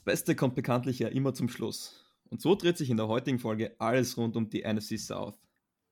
[0.00, 2.06] Das Beste kommt bekanntlich ja immer zum Schluss.
[2.30, 5.34] Und so dreht sich in der heutigen Folge alles rund um die NFC South.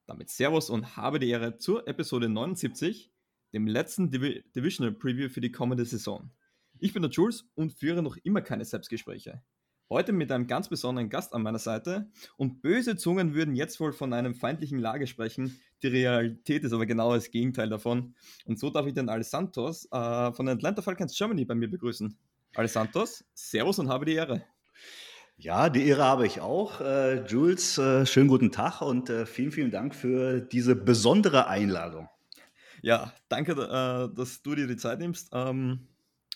[0.07, 3.12] Damit Servus und habe die Ehre zur Episode 79,
[3.52, 6.30] dem letzten Div Divisional Preview für die kommende Saison.
[6.79, 9.43] Ich bin der Jules und führe noch immer keine Selbstgespräche.
[9.90, 13.93] Heute mit einem ganz besonderen Gast an meiner Seite und böse Zungen würden jetzt wohl
[13.93, 15.61] von einem feindlichen Lager sprechen.
[15.82, 18.14] Die Realität ist aber genau das Gegenteil davon.
[18.46, 22.18] Und so darf ich den Alex Santos äh, von Atlanta Falcons Germany bei mir begrüßen.
[22.54, 24.44] Alex Santos, Servus und habe die Ehre.
[25.36, 26.80] Ja, die Ehre habe ich auch.
[26.80, 32.08] Äh, Jules, äh, schönen guten Tag und äh, vielen, vielen Dank für diese besondere Einladung.
[32.83, 35.30] Ja, danke, äh, dass du dir die Zeit nimmst.
[35.33, 35.86] Ähm,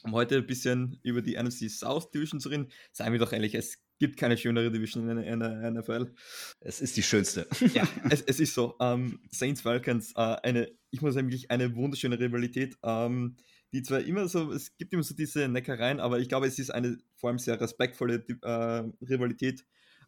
[0.04, 2.68] um heute ein bisschen über die NFC South Division zu reden.
[2.92, 6.12] Seien wir doch ehrlich, es gibt keine schönere Division in der NFL.
[6.60, 7.46] Es ist die schönste.
[7.74, 8.76] ja, es, es ist so.
[8.80, 12.76] Ähm, Saints Falcons, äh, eine, ich muss sagen, wirklich eine wunderschöne Rivalität.
[12.82, 13.36] Ähm,
[13.72, 16.70] die zwar immer so, es gibt immer so diese Neckereien, aber ich glaube, es ist
[16.70, 19.64] eine vor allem sehr respektvolle äh, Rivalität.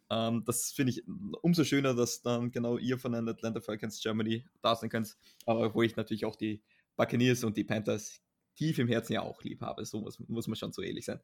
[0.09, 1.03] Ähm, das finde ich
[1.41, 5.17] umso schöner, dass dann genau ihr von den Atlanta Falcons Germany da sein könnt.
[5.45, 6.61] Aber wo ich natürlich auch die
[6.95, 8.21] Buccaneers und die Panthers
[8.55, 9.85] tief im Herzen ja auch lieb habe.
[9.85, 11.19] So muss, muss man schon so ehrlich sein.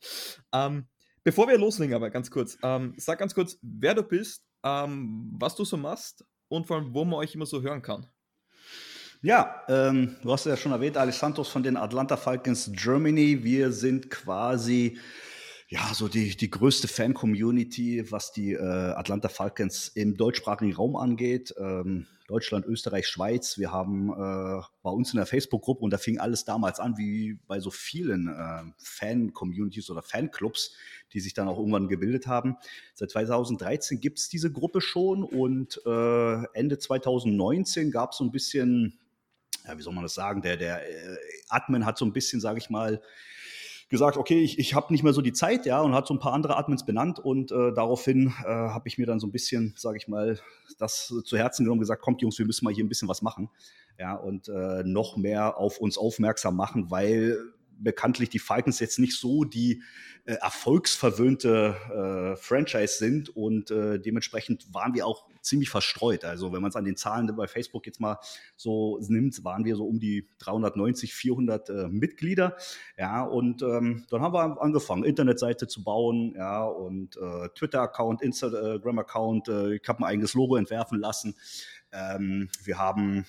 [0.52, 0.88] Ähm,
[1.24, 5.56] bevor wir loslegen, aber ganz kurz, ähm, sag ganz kurz, wer du bist, ähm, was
[5.56, 8.08] du so machst und vor allem, wo man euch immer so hören kann.
[9.24, 13.44] Ja, ähm, du hast ja schon erwähnt, Alex Santos von den Atlanta Falcons Germany.
[13.44, 14.98] Wir sind quasi
[15.68, 21.54] ja, so die, die größte Fan-Community, was die äh, Atlanta Falcons im deutschsprachigen Raum angeht.
[21.60, 23.60] Ähm, Deutschland, Österreich, Schweiz.
[23.60, 27.38] Wir haben äh, bei uns in der Facebook-Gruppe, und da fing alles damals an, wie
[27.48, 30.74] bei so vielen äh, Fan-Communities oder Fanclubs,
[31.14, 32.58] die sich dann auch irgendwann gebildet haben.
[32.96, 38.32] Seit 2013 gibt es diese Gruppe schon und äh, Ende 2019 gab es so ein
[38.32, 38.98] bisschen,
[39.68, 41.18] ja, wie soll man das sagen, der, der äh,
[41.50, 43.02] Admin hat so ein bisschen, sage ich mal,
[43.92, 46.20] gesagt, okay, ich, ich habe nicht mehr so die Zeit, ja, und hat so ein
[46.20, 49.74] paar andere Admins benannt und äh, daraufhin äh, habe ich mir dann so ein bisschen,
[49.76, 50.40] sage ich mal,
[50.80, 53.50] das zu Herzen genommen, gesagt, kommt Jungs, wir müssen mal hier ein bisschen was machen,
[54.00, 57.38] ja, und äh, noch mehr auf uns aufmerksam machen, weil
[57.84, 59.82] bekanntlich die Falcons jetzt nicht so die
[60.26, 66.24] äh, erfolgsverwöhnte äh, Franchise sind und äh, dementsprechend waren wir auch ziemlich verstreut.
[66.24, 68.20] Also wenn man es an den Zahlen bei Facebook jetzt mal
[68.56, 72.56] so nimmt, waren wir so um die 390, 400 äh, Mitglieder.
[72.98, 79.48] Ja, und ähm, dann haben wir angefangen, Internetseite zu bauen, ja, und äh, Twitter-Account, Instagram-Account.
[79.48, 81.36] Äh, ich habe ein eigenes Logo entwerfen lassen.
[81.92, 83.26] Ähm, wir haben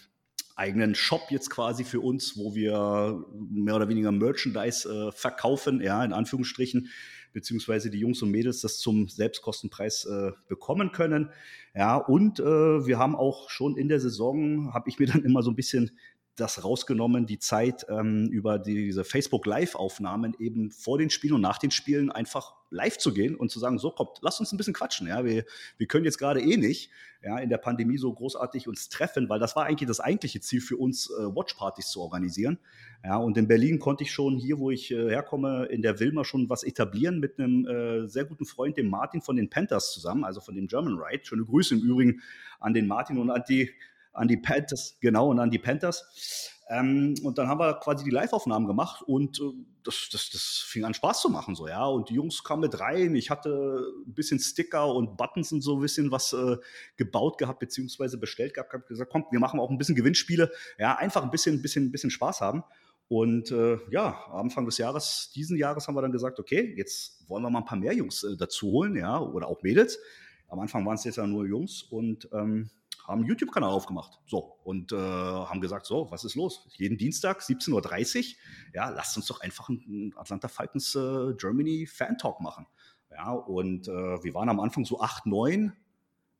[0.63, 6.05] eigenen Shop jetzt quasi für uns, wo wir mehr oder weniger Merchandise äh, verkaufen, ja,
[6.05, 6.89] in Anführungsstrichen,
[7.33, 11.31] beziehungsweise die Jungs und Mädels das zum Selbstkostenpreis äh, bekommen können.
[11.75, 15.43] Ja, und äh, wir haben auch schon in der Saison, habe ich mir dann immer
[15.43, 15.91] so ein bisschen
[16.37, 21.59] das rausgenommen, die Zeit ähm, über diese Facebook Live-Aufnahmen eben vor den Spielen und nach
[21.59, 24.73] den Spielen einfach live zu gehen und zu sagen, so kommt, lass uns ein bisschen
[24.73, 25.07] quatschen.
[25.07, 25.45] Ja, wir,
[25.77, 26.91] wir können jetzt gerade eh nicht
[27.23, 30.63] ja, in der Pandemie so großartig uns treffen, weil das war eigentlich das eigentliche Ziel
[30.63, 32.59] für uns, äh, Watchpartys zu organisieren.
[33.05, 36.25] Ja, und in Berlin konnte ich schon hier, wo ich äh, herkomme, in der Wilma
[36.25, 40.25] schon was etablieren mit einem äh, sehr guten Freund, dem Martin von den Panthers zusammen,
[40.25, 41.25] also von dem German Ride.
[41.25, 42.23] Schöne Grüße im Übrigen
[42.59, 43.71] an den Martin und an die
[44.13, 46.53] an die Panthers, genau, und an die Panthers.
[46.69, 49.53] Ähm, und dann haben wir quasi die Live-Aufnahmen gemacht und äh,
[49.83, 51.85] das, das, das fing an Spaß zu machen, so, ja.
[51.85, 53.15] Und die Jungs kamen mit rein.
[53.15, 56.57] Ich hatte ein bisschen Sticker und Buttons und so ein bisschen was äh,
[56.97, 58.73] gebaut gehabt, beziehungsweise bestellt gehabt.
[58.73, 60.51] Hab gesagt, komm, wir machen auch ein bisschen Gewinnspiele.
[60.79, 62.63] Ja, einfach ein bisschen, bisschen, ein bisschen Spaß haben.
[63.09, 67.43] Und äh, ja, Anfang des Jahres, diesen Jahres haben wir dann gesagt, okay, jetzt wollen
[67.43, 69.99] wir mal ein paar mehr Jungs äh, dazu holen, ja, oder auch Mädels.
[70.49, 72.71] Am Anfang waren es jetzt ja nur Jungs und ähm,
[73.07, 74.21] haben einen YouTube-Kanal aufgemacht.
[74.27, 76.67] So, und äh, haben gesagt, so, was ist los?
[76.77, 78.25] Jeden Dienstag, 17.30 Uhr,
[78.75, 82.67] ja, lasst uns doch einfach einen Atlanta Falcons äh, Germany Fan-Talk machen.
[83.11, 85.73] Ja, und äh, wir waren am Anfang so acht, neun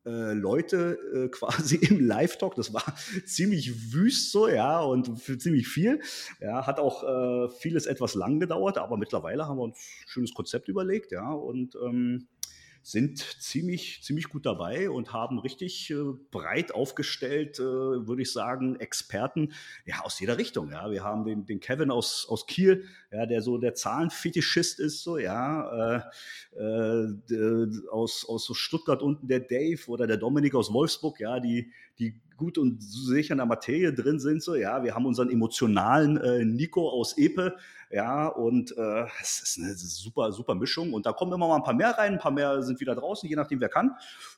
[0.05, 2.55] äh, Leute äh, quasi im Live-Talk.
[2.55, 2.83] Das war
[3.25, 6.01] ziemlich wüst so, ja, und ziemlich viel.
[6.39, 10.33] Ja, hat auch äh, vieles etwas lang gedauert, aber mittlerweile haben wir uns ein schönes
[10.33, 12.27] Konzept überlegt, ja, und ähm,
[12.83, 15.95] sind ziemlich, ziemlich gut dabei und haben richtig äh,
[16.31, 19.53] breit aufgestellt, äh, würde ich sagen, Experten
[19.85, 20.69] ja, aus jeder Richtung.
[20.71, 20.91] Ja.
[20.91, 25.17] Wir haben den, den Kevin aus, aus Kiel, ja, der so der Zahlenfetischist ist, so,
[25.17, 26.03] ja,
[26.57, 26.63] äh,
[27.33, 31.71] äh aus, aus so Stuttgart unten der Dave oder der Dominik aus Wolfsburg, ja, die,
[31.99, 34.43] die gut und sicher in der Materie drin sind.
[34.43, 37.55] So, ja, wir haben unseren emotionalen äh, Nico aus Epe,
[37.93, 40.93] ja, und äh, es ist eine super, super Mischung.
[40.93, 43.29] Und da kommen immer mal ein paar mehr rein, ein paar mehr sind wieder draußen,
[43.29, 43.91] je nachdem, wer kann.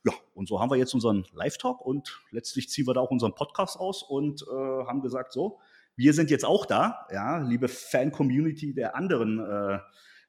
[0.04, 3.34] Ja, und so haben wir jetzt unseren Live-Talk und letztlich ziehen wir da auch unseren
[3.34, 5.60] Podcast aus und äh, haben gesagt, so,
[5.96, 9.80] wir sind jetzt auch da, ja, liebe Fan-Community der anderen äh,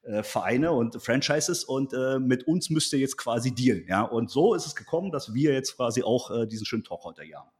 [0.03, 3.85] äh, Vereine und Franchises und äh, mit uns müsst ihr jetzt quasi dealen.
[3.89, 4.03] Ja?
[4.03, 7.23] Und so ist es gekommen, dass wir jetzt quasi auch äh, diesen schönen Talk heute
[7.23, 7.51] hier haben.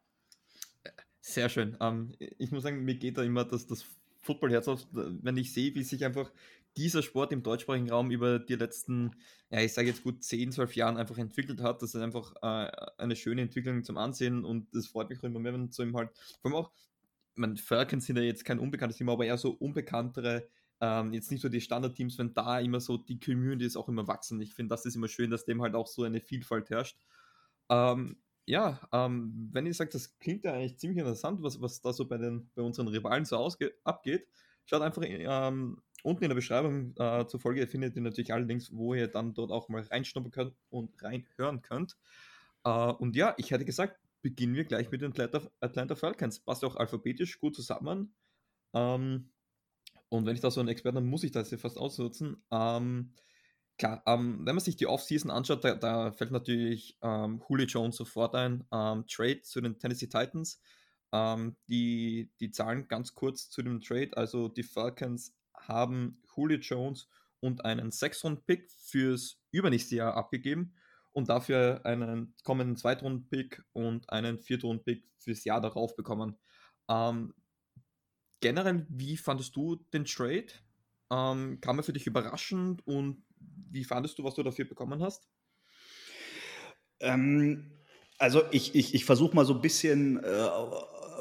[1.19, 1.75] Sehr schön.
[1.81, 3.83] Ähm, ich muss sagen, mir geht da immer das, das
[4.27, 6.31] Footballherz auf, wenn ich sehe, wie sich einfach
[6.75, 9.15] dieser Sport im deutschsprachigen Raum über die letzten,
[9.49, 11.81] ja, ich sage jetzt gut 10, 12 Jahren einfach entwickelt hat.
[11.81, 15.39] Das ist einfach äh, eine schöne Entwicklung zum Ansehen und das freut mich auch immer
[15.39, 16.71] mehr, wenn so ihm halt, vor allem auch,
[17.35, 20.47] man Falcons sind ja jetzt kein unbekanntes Team, aber eher so unbekanntere,
[20.79, 24.07] ähm, jetzt nicht so die Standardteams, wenn da immer so die Community ist auch immer
[24.07, 24.39] wachsen.
[24.41, 26.99] Ich finde, das ist immer schön, dass dem halt auch so eine Vielfalt herrscht.
[27.69, 31.91] Ähm, ja, ähm, wenn ihr sagt, das klingt ja eigentlich ziemlich interessant, was, was da
[31.91, 34.25] so bei, den, bei unseren Rivalen so ausge abgeht,
[34.65, 38.71] schaut einfach ähm, unten in der Beschreibung äh, zur Folge, findet ihr natürlich alle Links,
[38.71, 41.97] wo ihr dann dort auch mal reinschnuppern könnt und reinhören könnt.
[42.63, 46.39] Äh, und ja, ich hätte gesagt, beginnen wir gleich mit den Atlanta, Atlanta Falcons.
[46.39, 48.13] Passt auch alphabetisch gut zusammen.
[48.73, 49.29] Ähm,
[50.07, 52.41] und wenn ich da so einen Experten habe, muss ich das ja fast ausnutzen.
[52.49, 53.13] Ähm,
[53.77, 57.95] Klar, ähm, wenn man sich die Offseason anschaut, da, da fällt natürlich ähm, Julio Jones
[57.95, 58.65] sofort ein.
[58.71, 60.61] Ähm, Trade zu den Tennessee Titans.
[61.11, 64.11] Ähm, die, die Zahlen ganz kurz zu dem Trade.
[64.15, 67.07] Also die Falcons haben Julio Jones
[67.39, 70.73] und einen 6-Rund-Pick fürs übernächste Jahr abgegeben
[71.11, 76.37] und dafür einen kommenden Zweitrunden-Pick und einen Viertrunden-Pick fürs Jahr darauf bekommen.
[76.89, 77.33] Ähm,
[78.39, 80.47] generell, wie fandest du den Trade?
[81.09, 83.23] Ähm, kam er für dich überraschend und
[83.71, 85.27] wie fandest du, was du dafür bekommen hast?
[86.99, 87.71] Ähm,
[88.17, 90.27] also ich, ich, ich versuche mal so ein bisschen äh,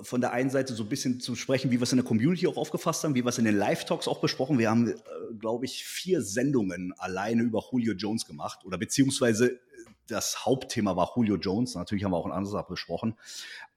[0.02, 2.46] von der einen Seite so ein bisschen zu sprechen, wie wir es in der Community
[2.46, 4.58] auch aufgefasst haben, wie wir es in den Live-Talks auch besprochen.
[4.58, 4.94] Wir haben, äh,
[5.38, 9.60] glaube ich, vier Sendungen alleine über Julio Jones gemacht oder beziehungsweise
[10.08, 11.74] das Hauptthema war Julio Jones.
[11.74, 13.16] Natürlich haben wir auch ein anderes besprochen.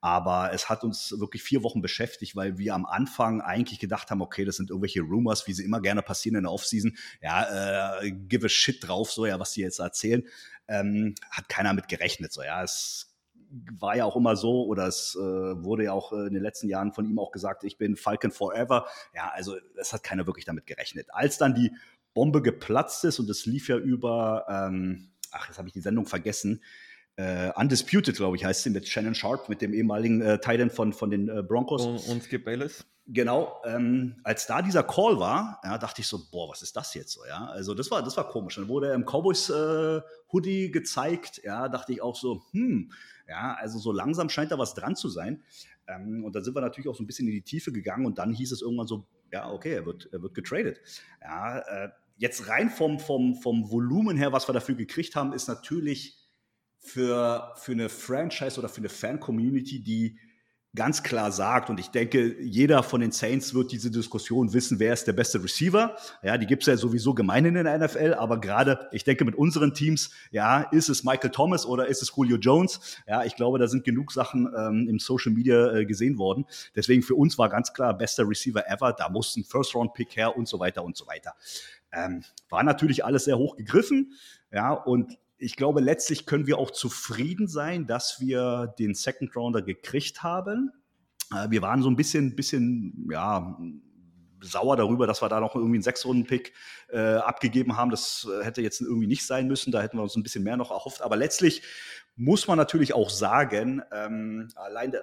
[0.01, 4.22] Aber es hat uns wirklich vier Wochen beschäftigt, weil wir am Anfang eigentlich gedacht haben,
[4.22, 6.95] okay, das sind irgendwelche Rumors, wie sie immer gerne passieren in der Offseason.
[7.22, 10.24] Ja, äh, give a shit drauf, so ja, was sie jetzt erzählen.
[10.68, 12.31] Ähm, hat keiner mit gerechnet.
[12.31, 13.09] So, ja, es
[13.80, 16.68] war ja auch immer so, oder es äh, wurde ja auch äh, in den letzten
[16.68, 18.86] Jahren von ihm auch gesagt, ich bin Falcon Forever.
[19.16, 21.07] Ja, also es hat keiner wirklich damit gerechnet.
[21.12, 21.72] Als dann die
[22.13, 26.06] Bombe geplatzt ist und es lief ja über ähm, ach, jetzt habe ich die Sendung
[26.06, 26.63] vergessen.
[27.19, 30.94] Uh, Undisputed, glaube ich, heißt sie, mit Shannon Sharp, mit dem ehemaligen äh, Titan von,
[30.94, 31.86] von den äh, Broncos.
[31.86, 32.86] Und, und Skip Bayless.
[33.12, 36.94] Genau, ähm, als da dieser Call war, ja, dachte ich so, boah, was ist das
[36.94, 37.48] jetzt so, ja?
[37.48, 38.56] Also das war, das war komisch.
[38.56, 40.02] Dann wurde er im Cowboys äh,
[40.70, 42.92] gezeigt, ja, dachte ich auch so, hm,
[43.28, 45.44] ja, also so langsam scheint da was dran zu sein.
[45.88, 48.20] Ähm, und dann sind wir natürlich auch so ein bisschen in die Tiefe gegangen und
[48.20, 50.80] dann hieß es irgendwann so, ja, okay, er wird, er wird getradet.
[51.22, 51.90] Ja, äh,
[52.20, 56.18] Jetzt rein vom, vom, vom Volumen her, was wir dafür gekriegt haben, ist natürlich
[56.78, 60.20] für, für eine Franchise oder für eine Fan-Community, die
[60.75, 64.94] ganz klar sagt, und ich denke, jeder von den Saints wird diese Diskussion wissen, wer
[64.94, 65.95] ist der beste Receiver.
[66.21, 69.36] Ja, die gibt es ja sowieso gemeinhin in der NFL, aber gerade, ich denke, mit
[69.36, 72.98] unseren Teams, ja, ist es Michael Thomas oder ist es Julio Jones?
[73.07, 76.45] Ja, ich glaube, da sind genug Sachen ähm, im Social Media äh, gesehen worden.
[76.75, 80.48] Deswegen für uns war ganz klar, bester Receiver ever, da muss ein First-Round-Pick her und
[80.48, 81.33] so weiter und so weiter.
[81.92, 84.13] Ähm, war natürlich alles sehr hoch gegriffen.
[84.51, 89.62] Ja, und ich glaube, letztlich können wir auch zufrieden sein, dass wir den Second Rounder
[89.62, 90.72] gekriegt haben.
[91.34, 93.58] Äh, wir waren so ein bisschen, bisschen, ja,
[94.41, 96.53] sauer darüber, dass wir da noch irgendwie einen Sechs-Runden-Pick
[96.89, 97.91] äh, abgegeben haben.
[97.91, 99.72] Das äh, hätte jetzt irgendwie nicht sein müssen.
[99.72, 101.01] Da hätten wir uns ein bisschen mehr noch erhofft.
[101.01, 101.62] Aber letztlich
[102.15, 105.00] muss man natürlich auch sagen, ähm, allein äh,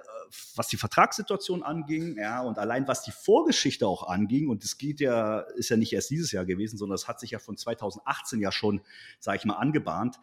[0.55, 4.99] was die Vertragssituation anging, ja, und allein was die Vorgeschichte auch anging, und das geht
[4.99, 8.39] ja, ist ja nicht erst dieses Jahr gewesen, sondern es hat sich ja von 2018
[8.39, 8.81] ja schon,
[9.19, 10.17] sage ich mal, angebahnt.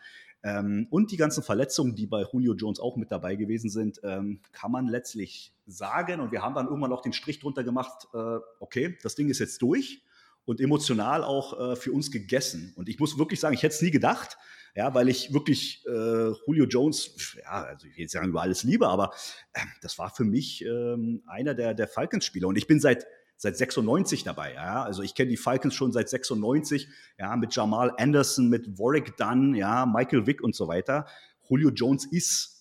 [0.45, 4.41] Ähm, und die ganzen Verletzungen, die bei Julio Jones auch mit dabei gewesen sind, ähm,
[4.53, 6.21] kann man letztlich sagen.
[6.21, 9.39] Und wir haben dann irgendwann auch den Strich drunter gemacht, äh, okay, das Ding ist
[9.39, 10.03] jetzt durch
[10.45, 12.75] und emotional auch äh, für uns gegessen.
[12.77, 14.37] Und ich muss wirklich sagen, ich hätte es nie gedacht,
[14.75, 18.65] ja, weil ich wirklich äh, Julio Jones, ja, also ich will jetzt sagen über alles
[18.65, 19.15] liebe, aber
[19.55, 22.49] äh, das war für mich ähm, einer der, der Falcons-Spieler.
[22.49, 24.55] Und ich bin seit seit 96 dabei.
[24.55, 24.83] Ja?
[24.83, 26.89] Also ich kenne die Falcons schon seit 96,
[27.19, 31.07] ja, mit Jamal Anderson, mit Warwick Dunn, ja, Michael Vick und so weiter.
[31.49, 32.55] Julio Jones ist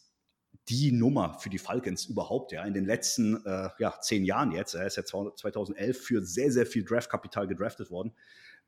[0.69, 4.75] die Nummer für die Falcons überhaupt, ja, in den letzten äh, ja, zehn Jahren jetzt.
[4.75, 8.13] Er ist ja 2011 für sehr, sehr viel Draftkapital gedraftet worden.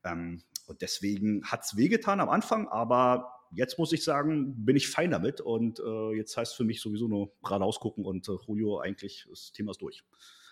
[0.03, 4.89] Ähm, und deswegen hat es wehgetan am Anfang, aber jetzt muss ich sagen, bin ich
[4.89, 5.41] fein damit.
[5.41, 9.27] Und äh, jetzt heißt es für mich sowieso nur geradeaus gucken und äh, Julio eigentlich,
[9.29, 10.03] das Thema ist durch.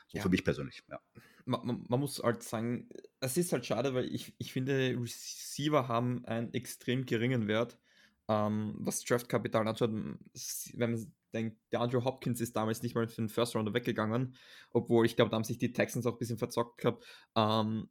[0.08, 0.22] So ja.
[0.22, 1.00] für mich persönlich, ja.
[1.46, 5.88] Man, man, man, muss halt sagen, es ist halt schade, weil ich, ich finde, Receiver
[5.88, 7.78] haben einen extrem geringen Wert,
[8.28, 9.92] ähm, was Draftkapital anschaut.
[9.92, 14.36] Wenn man denke, der Andrew Hopkins ist damals nicht mal für den First Rounder weggegangen,
[14.72, 17.06] obwohl ich glaube, da haben sich die Texans auch ein bisschen verzockt gehabt.
[17.36, 17.90] Ähm,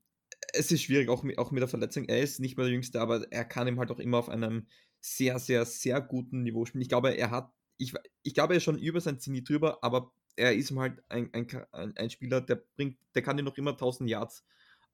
[0.52, 2.04] es ist schwierig, auch mit, auch mit der Verletzung.
[2.04, 4.66] Er ist nicht mehr der Jüngste, aber er kann ihm halt auch immer auf einem
[5.00, 6.82] sehr, sehr, sehr guten Niveau spielen.
[6.82, 10.12] Ich glaube, er hat, ich, ich glaube, er ist schon über sein Zenit drüber, aber
[10.36, 14.08] er ist halt ein, ein, ein, Spieler, der bringt, der kann dir noch immer 1000
[14.08, 14.44] Yards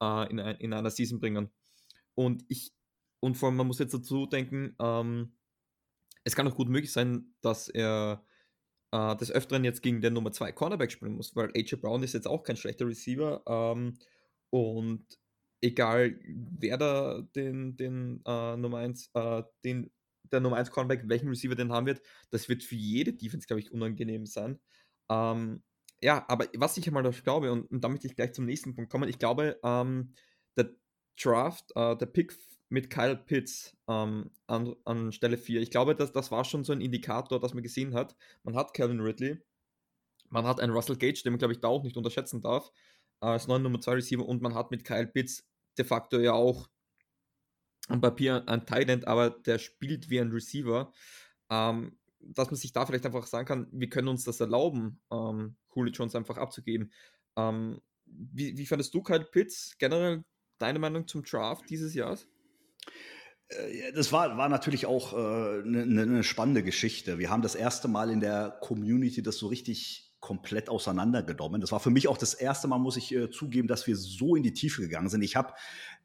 [0.00, 1.50] äh, in, ein, in einer Season bringen.
[2.14, 2.72] Und ich,
[3.20, 5.32] und vor allem, man muss jetzt dazu denken, ähm,
[6.24, 8.24] es kann auch gut möglich sein, dass er
[8.92, 12.14] äh, des Öfteren jetzt gegen den Nummer 2 Cornerback spielen muss, weil AJ Brown ist
[12.14, 13.42] jetzt auch kein schlechter Receiver.
[13.46, 13.98] Ähm,
[14.50, 15.06] und
[15.60, 19.90] egal wer da den, den äh, Nummer 1, äh, den,
[20.24, 23.60] der Nummer 1 Cornerback, welchen Receiver den haben wird, das wird für jede Defense, glaube
[23.60, 24.58] ich, unangenehm sein.
[25.08, 25.62] Ähm,
[26.00, 29.08] ja, aber was ich einmal glaube, und, und damit ich gleich zum nächsten Punkt komme,
[29.08, 30.14] ich glaube, ähm,
[30.56, 30.70] der
[31.20, 32.36] Draft, äh, der Pick
[32.68, 36.72] mit Kyle Pitts ähm, an, an Stelle 4, ich glaube, dass, das war schon so
[36.72, 39.42] ein Indikator, dass man gesehen hat, man hat Calvin Ridley,
[40.28, 42.70] man hat einen Russell Gage, den man, glaube ich, da auch nicht unterschätzen darf,
[43.20, 45.48] äh, als neuen Nummer 2 Receiver und man hat mit Kyle Pitts
[45.78, 46.68] de facto ja auch
[47.88, 50.92] am Papier ein Tight aber der spielt wie ein Receiver.
[51.50, 55.56] Ähm, dass man sich da vielleicht einfach sagen kann, wir können uns das erlauben, ähm,
[55.74, 56.92] Julio Jones einfach abzugeben.
[57.36, 60.24] Ähm, wie, wie fandest du Kyle Pitts generell
[60.58, 62.26] deine Meinung zum Draft dieses Jahres?
[63.48, 67.18] Äh, das war, war natürlich auch eine äh, ne, ne spannende Geschichte.
[67.18, 71.60] Wir haben das erste Mal in der Community das so richtig komplett auseinandergenommen.
[71.60, 74.34] Das war für mich auch das erste Mal, muss ich äh, zugeben, dass wir so
[74.34, 75.22] in die Tiefe gegangen sind.
[75.22, 75.54] Ich habe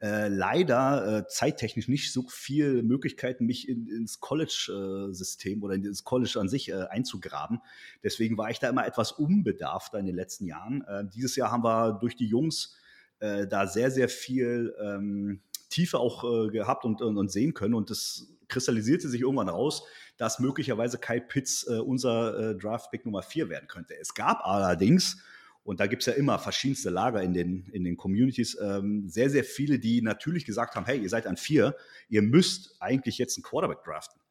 [0.01, 5.84] äh, leider äh, zeittechnisch nicht so viele Möglichkeiten, mich in, ins College-System äh, oder in
[5.84, 7.60] das College an sich äh, einzugraben.
[8.03, 10.84] Deswegen war ich da immer etwas unbedarfter in den letzten Jahren.
[10.88, 12.77] Äh, dieses Jahr haben wir durch die Jungs
[13.20, 15.39] da sehr, sehr viel ähm,
[15.74, 17.74] Tiefe auch gehabt und, und, und sehen können.
[17.74, 19.84] Und das kristallisierte sich irgendwann raus,
[20.18, 23.96] dass möglicherweise Kai Pitts äh, unser äh, Draft-Pick Nummer 4 werden könnte.
[24.00, 25.18] Es gab allerdings,
[25.63, 29.30] und da gibt es ja immer verschiedenste Lager in den, in den Communities, ähm, sehr,
[29.30, 31.75] sehr viele, die natürlich gesagt haben, hey, ihr seid an 4,
[32.10, 34.22] ihr müsst eigentlich jetzt einen Quarterback draften.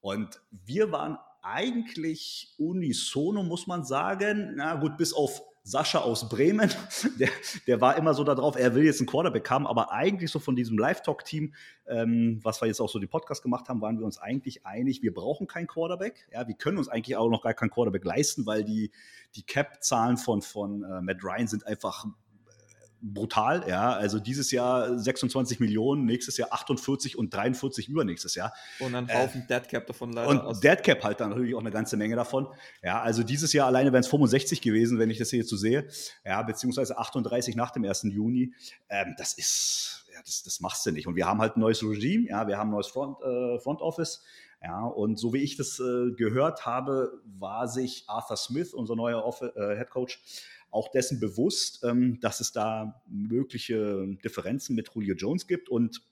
[0.00, 6.70] Und wir waren eigentlich unisono, muss man sagen, na gut, bis auf Sascha aus Bremen,
[7.18, 7.28] der,
[7.66, 10.54] der war immer so darauf, er will jetzt einen Quarterback haben, aber eigentlich so von
[10.54, 11.54] diesem Live-Talk-Team,
[11.88, 15.02] ähm, was wir jetzt auch so die Podcast gemacht haben, waren wir uns eigentlich einig,
[15.02, 16.28] wir brauchen keinen Quarterback.
[16.32, 18.92] Ja, wir können uns eigentlich auch noch gar keinen Quarterback leisten, weil die,
[19.34, 22.06] die Cap-Zahlen von, von äh, Matt Ryan sind einfach
[23.00, 23.92] brutal, ja.
[23.92, 28.52] Also dieses Jahr 26 Millionen, nächstes Jahr 48 und 43 übernächstes Jahr.
[28.80, 30.28] Und ein Haufen äh, Deadcap davon leider.
[30.28, 30.60] Und aus.
[30.60, 32.48] Deadcap halt dann natürlich auch eine ganze Menge davon.
[32.82, 35.56] Ja, also dieses Jahr alleine wären es 65 gewesen, wenn ich das hier jetzt so
[35.56, 35.88] sehe.
[36.24, 38.04] Ja, beziehungsweise 38 nach dem 1.
[38.04, 38.54] Juni.
[38.88, 41.06] Ähm, das ist, ja, das, das machst du nicht.
[41.06, 43.80] Und wir haben halt ein neues Regime, ja, wir haben ein neues Front, äh, Front
[43.80, 44.22] Office.
[44.62, 49.24] Ja, und so wie ich das äh, gehört habe, war sich Arthur Smith, unser neuer
[49.24, 50.20] Off äh, Head Coach,
[50.76, 56.02] auch dessen bewusst, ähm, dass es da mögliche Differenzen mit Julio Jones gibt und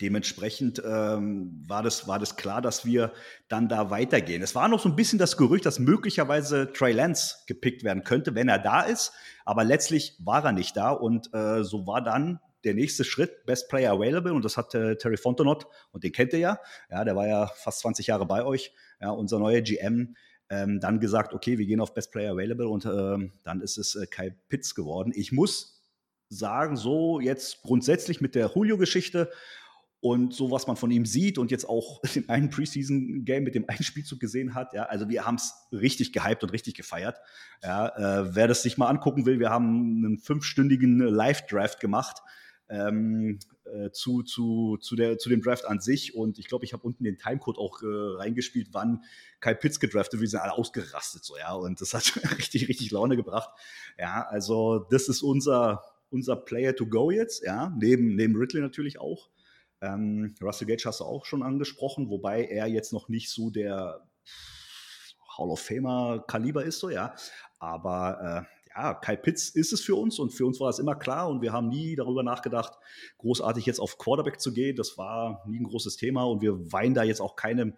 [0.00, 3.12] Dementsprechend ähm, war, das, war das klar, dass wir
[3.48, 4.42] dann da weitergehen.
[4.42, 8.34] Es war noch so ein bisschen das Gerücht, dass möglicherweise Trey Lance gepickt werden könnte,
[8.36, 9.12] wenn er da ist.
[9.44, 10.90] Aber letztlich war er nicht da.
[10.90, 14.32] Und äh, so war dann der nächste Schritt, Best Player Available.
[14.32, 16.60] Und das hat äh, Terry Fontenot, und den kennt ihr ja.
[16.90, 18.72] Ja, der war ja fast 20 Jahre bei euch.
[19.00, 20.14] Ja, unser neuer GM
[20.50, 23.94] ähm, dann gesagt, okay, wir gehen auf Best Player Available und ähm, dann ist es
[23.94, 25.12] äh, Kai Pitts geworden.
[25.14, 25.82] Ich muss
[26.28, 29.30] sagen, so jetzt grundsätzlich mit der Julio-Geschichte
[30.00, 33.68] und so, was man von ihm sieht und jetzt auch in einem Preseason-Game mit dem
[33.68, 37.18] einen Spielzug gesehen hat, ja, also wir haben es richtig gehypt und richtig gefeiert.
[37.62, 42.22] Ja, äh, wer das sich mal angucken will, wir haben einen fünfstündigen Live-Draft gemacht
[42.68, 46.14] ähm, äh, zu, zu, zu, der, zu dem Draft an sich.
[46.14, 49.04] Und ich glaube, ich habe unten den Timecode auch äh, reingespielt, wann
[49.40, 50.22] Kai Pitts gedraftet wird.
[50.22, 51.52] Wir sind alle ausgerastet so, ja.
[51.52, 53.50] Und das hat richtig, richtig Laune gebracht.
[53.98, 59.00] Ja, also das ist unser, unser Player to go jetzt, ja, neben, neben Ridley natürlich
[59.00, 59.28] auch.
[59.80, 64.08] Ähm, Russell Gage hast du auch schon angesprochen, wobei er jetzt noch nicht so der
[65.36, 67.14] Hall of Famer Kaliber ist, so ja.
[67.60, 70.94] Aber äh, ja, Kai Pitts ist es für uns und für uns war es immer
[70.94, 72.78] klar und wir haben nie darüber nachgedacht,
[73.18, 74.76] großartig jetzt auf Quarterback zu gehen.
[74.76, 77.74] Das war nie ein großes Thema und wir weinen da jetzt auch keinem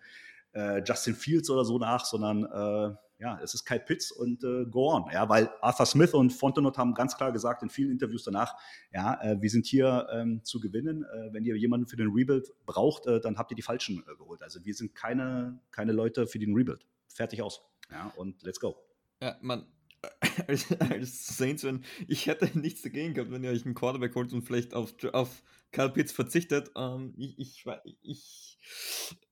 [0.52, 4.66] äh, Justin Fields oder so nach, sondern äh, ja, es ist Kai Pitts und äh,
[4.66, 5.04] go on.
[5.10, 8.54] Ja, weil Arthur Smith und Fontenot haben ganz klar gesagt in vielen Interviews danach,
[8.92, 11.04] ja, äh, wir sind hier ähm, zu gewinnen.
[11.04, 14.16] Äh, wenn ihr jemanden für den Rebuild braucht, äh, dann habt ihr die Falschen äh,
[14.16, 14.42] geholt.
[14.42, 16.86] Also wir sind keine, keine Leute für den Rebuild.
[17.08, 17.62] Fertig aus.
[17.90, 18.76] Ja, und let's go.
[19.22, 19.66] Ja, man,
[20.46, 24.32] als, als Saints, wenn ich hätte nichts dagegen gehabt, wenn ihr euch einen Quarterback holt
[24.32, 25.42] und vielleicht auf, auf
[25.72, 26.70] Kyle Pitts verzichtet.
[26.76, 27.64] Ähm, ich, ich,
[28.02, 28.58] ich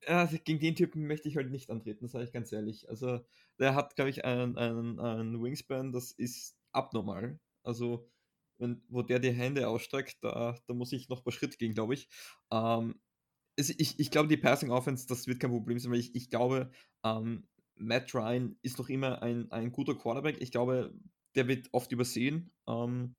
[0.03, 2.89] äh, gegen den Typen möchte ich halt nicht antreten, sage ich ganz ehrlich.
[2.89, 3.21] Also,
[3.59, 7.41] der hat, glaube ich, einen, einen, einen Wingspan, das ist abnormal.
[7.63, 8.09] Also,
[8.59, 11.75] wenn, wo der die Hände ausstreckt, da, da muss ich noch ein paar Schritte gehen,
[11.75, 12.09] glaube ich.
[12.51, 13.01] Ähm,
[13.57, 13.99] es, ich.
[13.99, 16.71] Ich glaube, die Passing Offense, das wird kein Problem sein, weil ich, ich glaube,
[17.05, 17.49] ähm,
[17.81, 20.41] Matt Ryan ist noch immer ein, ein guter Quarterback.
[20.41, 20.95] Ich glaube,
[21.35, 22.53] der wird oft übersehen.
[22.67, 23.15] Ähm,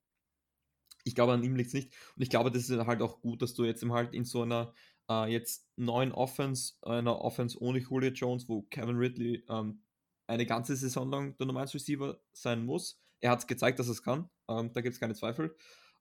[1.04, 1.94] ich glaube, an ihm liegt es nicht.
[2.16, 4.74] Und ich glaube, das ist halt auch gut, dass du jetzt halt in so einer
[5.10, 9.82] äh, jetzt neuen Offense, einer Offense ohne Julio Jones, wo Kevin Ridley ähm,
[10.28, 13.02] eine ganze Saison lang der Normals Receiver sein muss.
[13.22, 14.30] Er hat es gezeigt, dass er es kann.
[14.48, 15.56] Ähm, da gibt es keine Zweifel.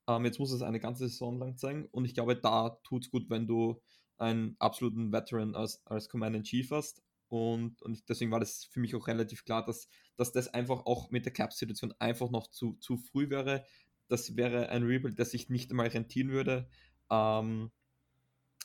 [0.06, 1.86] Ähm, jetzt muss es eine ganze Saison lang zeigen.
[1.86, 3.80] Und ich glaube, da tut es gut, wenn du
[4.18, 7.02] einen absoluten Veteran als, als Command-in-Chief hast.
[7.28, 11.10] Und, und deswegen war das für mich auch relativ klar, dass, dass das einfach auch
[11.10, 13.64] mit der Cap-Situation einfach noch zu, zu früh wäre.
[14.08, 16.68] Das wäre ein Rebuild, das sich nicht einmal rentieren würde.
[17.10, 17.70] Ähm,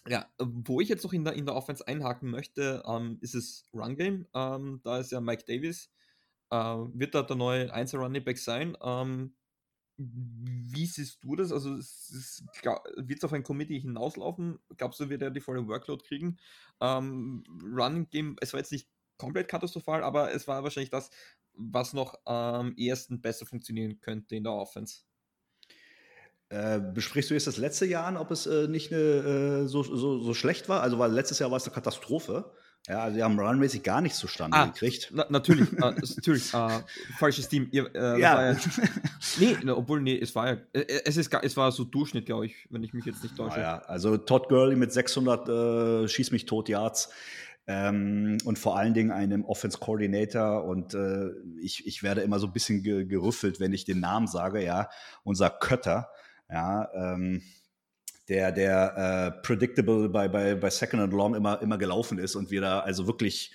[0.07, 3.69] ja, wo ich jetzt noch in der, in der Offense einhaken möchte, ähm, ist es
[3.73, 4.27] Run Game.
[4.33, 5.89] Ähm, da ist ja Mike Davis.
[6.49, 8.77] Äh, wird da der neue Einzel Running Back sein?
[8.81, 9.33] Ähm,
[9.97, 11.51] wie siehst du das?
[11.51, 14.59] Also wird es auf ein Committee hinauslaufen?
[14.77, 16.37] Glaubst du, wird er die volle Workload kriegen?
[16.81, 21.09] Ähm, Running Game, es war jetzt nicht komplett katastrophal, aber es war wahrscheinlich das,
[21.53, 25.03] was noch am ehesten besser funktionieren könnte in der Offense.
[26.49, 29.83] Äh, besprichst du jetzt das letzte Jahr an, ob es äh, nicht eine, äh, so,
[29.83, 30.81] so, so schlecht war?
[30.81, 32.53] Also, weil letztes Jahr war es eine Katastrophe.
[32.87, 35.09] Ja, also die haben runmäßig gar nichts zustande ah, gekriegt.
[35.13, 36.79] Na, natürlich, äh, natürlich, äh,
[37.17, 37.69] falsches Team.
[37.71, 38.51] Ihr, äh, ja.
[38.51, 38.57] ja.
[39.39, 42.67] nee, obwohl, nee, es war ja, äh, es, ist, es war so Durchschnitt, glaube ich,
[42.69, 43.59] wenn ich mich jetzt nicht täusche.
[43.59, 47.09] Ja, also Todd Gurley mit 600 äh, Schieß mich tot Yards
[47.67, 51.29] ähm, und vor allen Dingen einem Offense Coordinator und äh,
[51.61, 54.89] ich, ich werde immer so ein bisschen ge gerüffelt, wenn ich den Namen sage, ja,
[55.23, 56.09] unser Kötter,
[56.49, 57.41] ja, ähm,
[58.29, 62.51] der, der äh, predictable bei, bei, bei Second and Long immer, immer gelaufen ist und
[62.51, 63.51] wir da also wirklich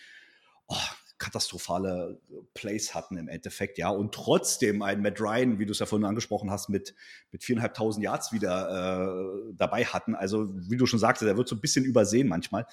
[0.67, 0.77] oh,
[1.19, 2.21] katastrophale
[2.55, 3.89] Plays hatten im Endeffekt, ja.
[3.89, 6.95] Und trotzdem ein Matt Ryan, wie du es ja vorhin angesprochen hast, mit,
[7.33, 10.15] mit viereinhalbtausend Yards wieder äh, dabei hatten.
[10.15, 12.67] Also, wie du schon sagst, der wird so ein bisschen übersehen manchmal.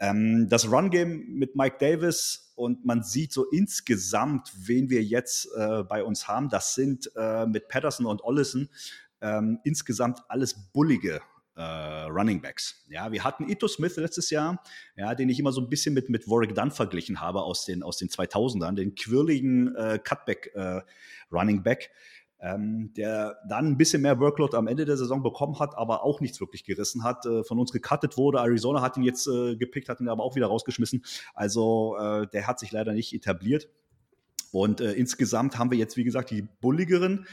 [0.00, 5.82] Ähm, das Run-Game mit Mike Davis und man sieht so insgesamt, wen wir jetzt äh,
[5.82, 6.48] bei uns haben.
[6.48, 8.70] Das sind äh, mit Patterson und Ollison
[9.20, 11.20] ähm, insgesamt alles bullige
[11.56, 12.84] äh, Running Backs.
[12.88, 14.62] Ja, wir hatten Ito Smith letztes Jahr,
[14.96, 17.82] ja, den ich immer so ein bisschen mit, mit Warwick Dunn verglichen habe aus den,
[17.82, 20.80] aus den 2000ern, den quirligen äh, Cutback äh,
[21.30, 21.90] Running Back,
[22.40, 26.20] ähm, der dann ein bisschen mehr Workload am Ende der Saison bekommen hat, aber auch
[26.20, 28.38] nichts wirklich gerissen hat, äh, von uns gecuttet wurde.
[28.38, 31.04] Arizona hat ihn jetzt äh, gepickt, hat ihn aber auch wieder rausgeschmissen.
[31.34, 33.68] Also äh, der hat sich leider nicht etabliert.
[34.50, 37.26] Und äh, insgesamt haben wir jetzt, wie gesagt, die bulligeren,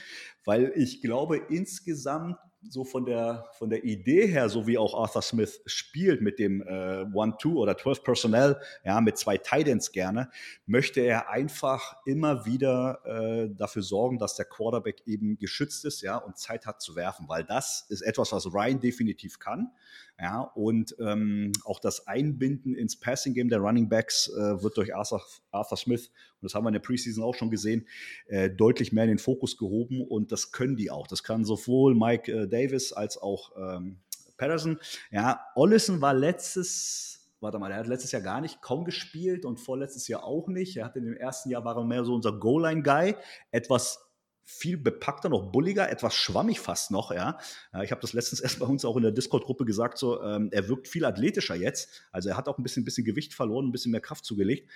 [0.46, 5.22] weil ich glaube, insgesamt so von der, von der Idee her, so wie auch Arthur
[5.22, 10.30] Smith spielt mit dem äh, One-Two oder 12 Personnel, ja, mit zwei Titans gerne,
[10.66, 16.18] möchte er einfach immer wieder äh, dafür sorgen, dass der Quarterback eben geschützt ist, ja,
[16.18, 19.72] und Zeit hat zu werfen, weil das ist etwas, was Ryan definitiv kann.
[20.22, 24.94] Ja, und ähm, auch das Einbinden ins Passing Game der Running Backs äh, wird durch
[24.94, 27.88] Arthur, Arthur, Smith, und das haben wir in der Preseason auch schon gesehen,
[28.28, 31.08] äh, deutlich mehr in den Fokus gehoben und das können die auch.
[31.08, 34.00] Das kann sowohl Mike äh, Davis als auch ähm,
[34.38, 34.80] Patterson.
[35.10, 39.62] Ja, Ollison war letztes warte mal, er hat letztes Jahr gar nicht kaum gespielt und
[39.62, 40.76] vorletztes Jahr auch nicht.
[40.76, 43.16] Er hat in dem ersten Jahr war er mehr so unser Goal-Line-Guy,
[43.52, 44.09] etwas
[44.50, 47.38] viel bepackter, noch bulliger, etwas schwammig fast noch, ja.
[47.84, 50.68] Ich habe das letztens erst bei uns auch in der Discord-Gruppe gesagt, so, ähm, er
[50.68, 52.04] wirkt viel athletischer jetzt.
[52.12, 54.68] Also er hat auch ein bisschen, bisschen Gewicht verloren, ein bisschen mehr Kraft zugelegt.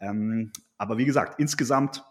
[0.00, 2.04] Ähm, aber wie gesagt, insgesamt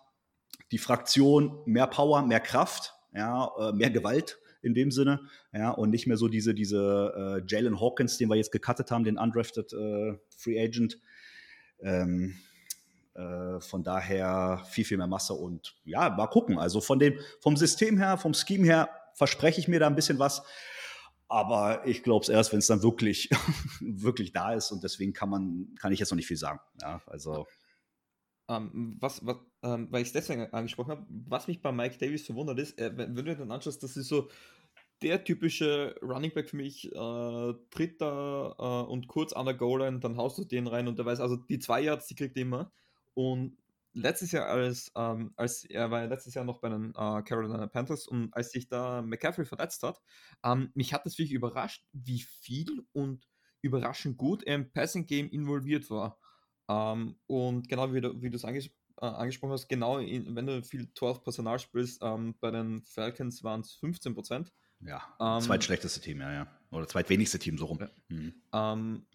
[0.72, 5.22] die Fraktion mehr Power, mehr Kraft, ja, äh, mehr Gewalt in dem Sinne,
[5.54, 9.04] ja, und nicht mehr so diese, diese äh, Jalen Hawkins, den wir jetzt gecuttet haben,
[9.04, 11.00] den undrafted äh, Free Agent.
[11.82, 12.49] Ähm, äh,
[13.60, 16.58] von daher viel, viel mehr Masse und ja, mal gucken.
[16.58, 20.20] Also von dem, vom System her, vom Scheme her verspreche ich mir da ein bisschen
[20.20, 20.44] was.
[21.28, 23.30] Aber ich glaube es erst, wenn es dann wirklich,
[23.82, 26.60] wirklich da ist und deswegen kann man, kann ich jetzt noch nicht viel sagen.
[26.82, 27.46] Ja, also.
[28.48, 31.72] Um, ähm, was, was um, ähm, weil ich es deswegen angesprochen habe, was mich bei
[31.72, 34.28] Mike Davis so wundert ist, äh, wenn, wenn, du dann anschaust, das ist so
[35.04, 40.00] der typische Running Back für mich, äh, tritt da äh, und kurz an der Goal-Line,
[40.00, 42.42] dann haust du den rein und der weiß, also die zwei Yards, die kriegt er
[42.42, 42.72] immer.
[43.14, 43.58] Und
[43.94, 47.68] letztes Jahr, als, ähm, als er war ja letztes Jahr noch bei den äh, Carolina
[47.68, 50.02] Panthers und als sich da McCaffrey verletzt hat,
[50.44, 53.28] ähm, mich hat das wirklich überrascht, wie viel und
[53.62, 56.20] überraschend gut er im Passing Game involviert war.
[56.70, 58.68] Ähm, und genau wie du, wie es anges
[59.02, 63.44] äh, angesprochen hast, genau in, wenn du viel 12 Personal spielst, ähm, bei den Falcons
[63.44, 64.54] waren es 15 Prozent.
[64.82, 66.60] Ja, ähm, zweitschlechteste Team, ja, ja.
[66.72, 67.80] Oder zweitwenigste Team so rum.
[67.82, 67.90] Ja.
[68.08, 69.06] Mhm.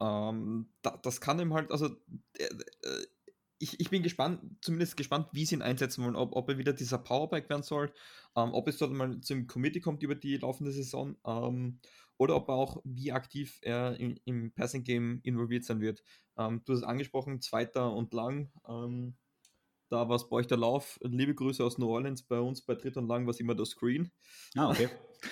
[0.00, 1.86] Ähm, da, das kann ihm halt, also
[2.34, 2.48] äh,
[3.58, 6.72] ich, ich bin gespannt, zumindest gespannt, wie sie ihn einsetzen wollen, ob, ob er wieder
[6.72, 7.92] dieser Powerback werden soll,
[8.36, 11.80] ähm, ob es dort mal zum Committee kommt über die laufende Saison ähm,
[12.16, 16.02] oder ob er auch, wie aktiv er im, im Passing Game involviert sein wird.
[16.36, 18.50] Ähm, du hast es angesprochen, zweiter und lang.
[18.68, 19.16] Ähm,
[19.90, 20.98] da war es bei euch der Lauf.
[21.02, 22.22] Liebe Grüße aus New Orleans.
[22.22, 24.10] Bei uns bei Dritt und Lang war es immer der Screen.
[24.54, 24.88] Ah, okay.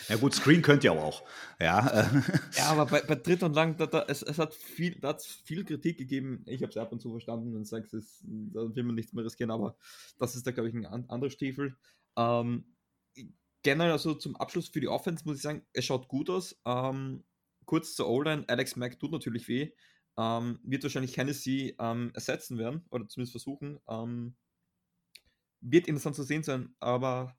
[0.08, 1.22] Ja gut, Screen könnt ihr auch.
[1.60, 2.10] Ja,
[2.56, 5.64] ja aber bei, bei Dritt und Lang, da, da, es, es hat viel, da viel
[5.64, 6.42] Kritik gegeben.
[6.46, 9.50] Ich habe es ab und zu verstanden und sage, da will man nichts mehr riskieren,
[9.50, 9.76] aber
[10.18, 11.76] das ist da, glaube ich, ein anderer Stiefel.
[12.16, 12.64] Ähm,
[13.62, 16.60] generell, also zum Abschluss für die Offense muss ich sagen, es schaut gut aus.
[16.64, 17.24] Ähm,
[17.64, 19.72] kurz zur O-Line, Alex Mack tut natürlich weh.
[20.18, 23.78] Ähm, wird wahrscheinlich Hennessy ähm, ersetzen werden oder zumindest versuchen.
[25.60, 27.36] Wird interessant zu sehen sein, aber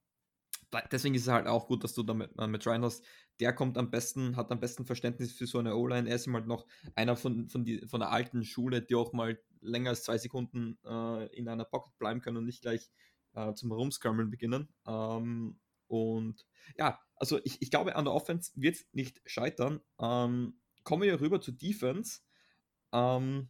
[0.91, 3.03] deswegen ist es halt auch gut, dass du damit äh, mit Ryan hast.
[3.39, 6.10] Der kommt am besten, hat am besten Verständnis für so eine O-Line.
[6.10, 9.39] Er ist halt noch einer von, von, die, von der alten Schule, die auch mal
[9.62, 12.89] länger als zwei Sekunden äh, in einer Pocket bleiben können und nicht gleich
[13.34, 14.73] äh, zum Rumscrammeln beginnen.
[14.88, 16.45] Ähm, und
[16.77, 19.80] ja, also ich, ich glaube, an der Offense wird es nicht scheitern.
[19.99, 22.21] Ähm, kommen wir rüber zu Defense.
[22.91, 23.49] Ähm,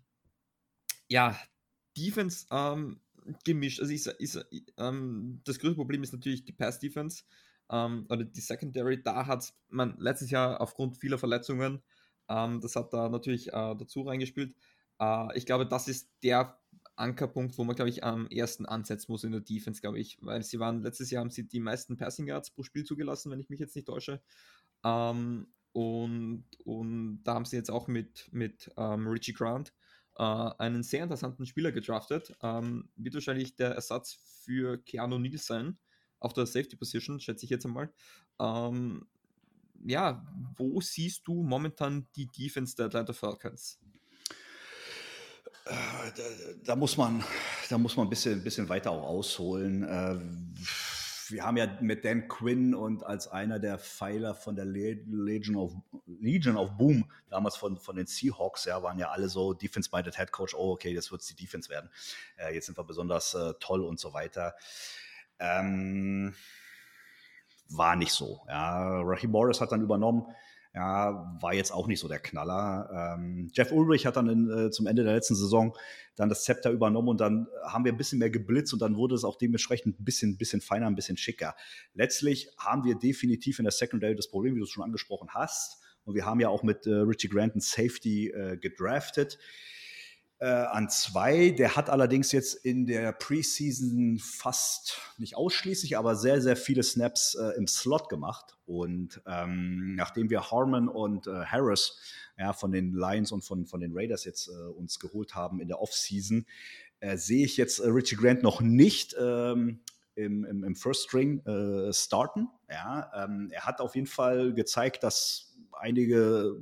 [1.08, 1.39] ja,
[1.95, 3.01] Defense ähm,
[3.43, 3.79] gemischt.
[3.79, 4.37] Also ich, ich,
[4.77, 7.23] ähm, das größte Problem ist natürlich die Pass-Defense
[7.69, 9.01] ähm, oder die Secondary.
[9.01, 11.81] Da hat man letztes Jahr aufgrund vieler Verletzungen,
[12.29, 14.55] ähm, das hat da natürlich äh, dazu reingespielt.
[14.99, 16.59] Äh, ich glaube, das ist der
[16.95, 20.41] Ankerpunkt, wo man, glaube ich, am ersten ansetzen muss in der Defense, glaube ich, weil
[20.43, 23.49] sie waren letztes Jahr haben sie die meisten Passing Yards pro Spiel zugelassen, wenn ich
[23.49, 24.21] mich jetzt nicht täusche.
[24.83, 29.73] Ähm, und, und da haben sie jetzt auch mit, mit ähm, Richie Grant
[30.17, 32.36] äh, einen sehr interessanten Spieler gedraftet.
[32.41, 35.77] Ähm, wird wahrscheinlich der Ersatz für Keanu Neal sein,
[36.19, 37.93] auf der Safety Position, schätze ich jetzt einmal.
[38.39, 39.06] Ähm,
[39.86, 40.25] ja,
[40.56, 43.80] wo siehst du momentan die Defense der Atlanta Falcons?
[45.65, 46.23] Äh, da,
[46.63, 47.23] da, muss man,
[47.69, 49.84] da muss man ein bisschen, ein bisschen weiter auch ausholen.
[51.29, 55.73] Wir haben ja mit Dan Quinn und als einer der Pfeiler von der Legion of,
[56.05, 60.31] Legion of Boom, damals von, von den Seahawks, ja, waren ja alle so Defense-minded Head
[60.31, 61.89] Coach, oh, okay, jetzt wird es die Defense werden.
[62.37, 64.55] Äh, jetzt sind wir besonders äh, toll und so weiter.
[65.39, 66.33] Ähm,
[67.69, 68.41] war nicht so.
[68.47, 69.01] Ja.
[69.01, 70.25] Raheem Morris hat dann übernommen
[70.73, 73.15] ja, war jetzt auch nicht so der Knaller.
[73.17, 75.75] Ähm, Jeff Ulrich hat dann in, äh, zum Ende der letzten Saison
[76.15, 79.15] dann das Zepter übernommen und dann haben wir ein bisschen mehr geblitzt und dann wurde
[79.15, 81.56] es auch dementsprechend ein bisschen, bisschen feiner, ein bisschen schicker.
[81.93, 85.84] Letztlich haben wir definitiv in der Secondary das Problem, wie du es schon angesprochen hast.
[86.06, 89.38] Und wir haben ja auch mit äh, Richie Grant einen Safety äh, gedraftet
[90.45, 91.50] an zwei.
[91.50, 97.36] Der hat allerdings jetzt in der Preseason fast nicht ausschließlich, aber sehr, sehr viele Snaps
[97.36, 98.56] äh, im Slot gemacht.
[98.65, 102.00] Und ähm, nachdem wir Harmon und äh, Harris
[102.38, 105.67] ja, von den Lions und von, von den Raiders jetzt äh, uns geholt haben in
[105.67, 106.45] der Offseason,
[107.00, 109.15] äh, sehe ich jetzt äh, Richie Grant noch nicht.
[109.19, 109.80] Ähm,
[110.15, 111.43] im, im, im, First String
[111.91, 112.47] starten.
[112.67, 116.58] Ja, ähm, er hat auf jeden Fall gezeigt, dass einige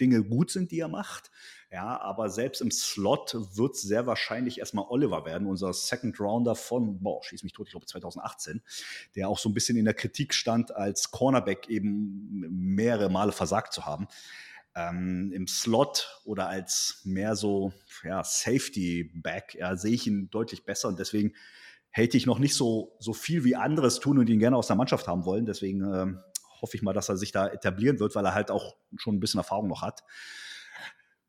[0.00, 1.30] Dinge gut sind, die er macht.
[1.74, 6.54] Ja, aber selbst im Slot wird es sehr wahrscheinlich erstmal Oliver werden, unser Second Rounder
[6.54, 8.62] von, boah, schieß mich tot, ich glaube 2018,
[9.16, 13.72] der auch so ein bisschen in der Kritik stand, als Cornerback eben mehrere Male versagt
[13.72, 14.06] zu haben.
[14.76, 17.72] Ähm, Im Slot oder als mehr so
[18.04, 21.34] ja, Safety-Back ja, sehe ich ihn deutlich besser und deswegen
[21.90, 24.76] hätte ich noch nicht so, so viel wie anderes tun und ihn gerne aus der
[24.76, 25.44] Mannschaft haben wollen.
[25.44, 26.20] Deswegen ähm,
[26.60, 29.20] hoffe ich mal, dass er sich da etablieren wird, weil er halt auch schon ein
[29.20, 30.04] bisschen Erfahrung noch hat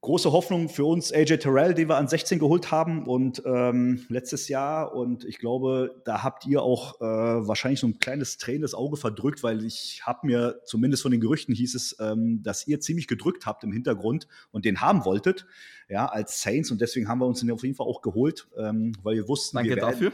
[0.05, 4.47] große Hoffnung für uns AJ Terrell, den wir an 16 geholt haben und ähm, letztes
[4.47, 4.93] Jahr.
[4.93, 9.41] Und ich glaube, da habt ihr auch äh, wahrscheinlich so ein kleines tränendes Auge verdrückt,
[9.43, 13.45] weil ich habe mir zumindest von den Gerüchten hieß es, ähm, dass ihr ziemlich gedrückt
[13.45, 15.47] habt im Hintergrund und den haben wolltet,
[15.89, 16.69] ja, als Saints.
[16.69, 19.57] Und deswegen haben wir uns den auf jeden Fall auch geholt, ähm, weil wir wussten,
[19.57, 20.11] Danke wir dafür.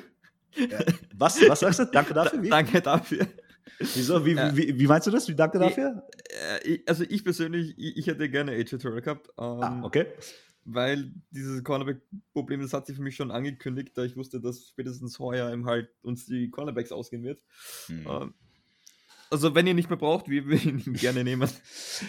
[0.56, 1.86] Äh, was, was sagst du?
[1.86, 2.42] Danke dafür.
[2.42, 2.50] Wie?
[2.50, 3.28] Danke dafür.
[3.80, 4.26] Wieso?
[4.26, 5.28] Wie, äh, wie, wie, meinst du das?
[5.28, 6.08] Wie danke dafür?
[6.64, 9.30] Ich, also ich persönlich, ich, ich hätte gerne AJ Terrell gehabt.
[9.38, 10.08] Ah, ähm, ah, okay.
[10.64, 15.18] Weil dieses Cornerback-Problem, das hat sich für mich schon angekündigt, da ich wusste, dass spätestens
[15.18, 17.42] heuer im halt uns die Cornerbacks ausgehen wird.
[17.88, 18.08] Hm.
[18.08, 18.34] Ähm,
[19.32, 21.50] also wenn ihr nicht mehr braucht, wir würden ihn gerne nehmen.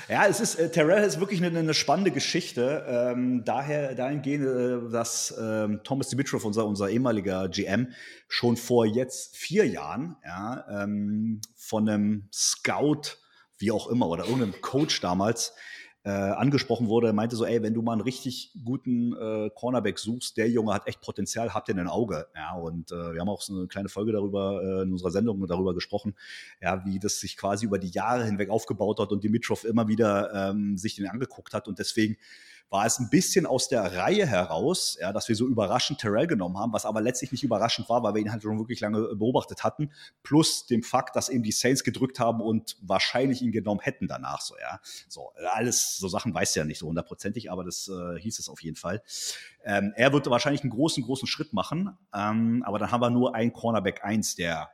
[0.09, 2.85] Ja, es ist, äh, Terrell ist wirklich eine, eine spannende Geschichte.
[2.87, 7.93] Ähm, daher, dahingehend, äh, dass ähm, Thomas Dimitrov, unser, unser ehemaliger GM,
[8.29, 13.19] schon vor jetzt vier Jahren ja, ähm, von einem Scout,
[13.59, 15.55] wie auch immer, oder irgendeinem Coach damals,
[16.05, 20.37] äh, angesprochen wurde, meinte so, ey, wenn du mal einen richtig guten äh, Cornerback suchst,
[20.37, 22.27] der Junge hat echt Potenzial, habt ihr ein Auge.
[22.35, 25.47] Ja, und äh, wir haben auch so eine kleine Folge darüber äh, in unserer Sendung
[25.47, 26.15] darüber gesprochen,
[26.61, 30.51] ja, wie das sich quasi über die Jahre hinweg aufgebaut hat und Dimitrov immer wieder
[30.51, 32.17] ähm, sich den angeguckt hat und deswegen
[32.73, 36.57] war es ein bisschen aus der Reihe heraus, ja, dass wir so überraschend Terrell genommen
[36.57, 39.63] haben, was aber letztlich nicht überraschend war, weil wir ihn halt schon wirklich lange beobachtet
[39.63, 44.09] hatten, plus dem Fakt, dass eben die Saints gedrückt haben und wahrscheinlich ihn genommen hätten
[44.09, 44.81] danach so, ja.
[45.07, 48.63] So, alles, so Sachen weiß ja nicht so hundertprozentig, aber das äh, hieß es auf
[48.63, 49.03] jeden Fall.
[49.65, 53.35] Ähm, er wird wahrscheinlich einen großen, großen Schritt machen, ähm, aber dann haben wir nur
[53.35, 54.71] einen Cornerback 1, der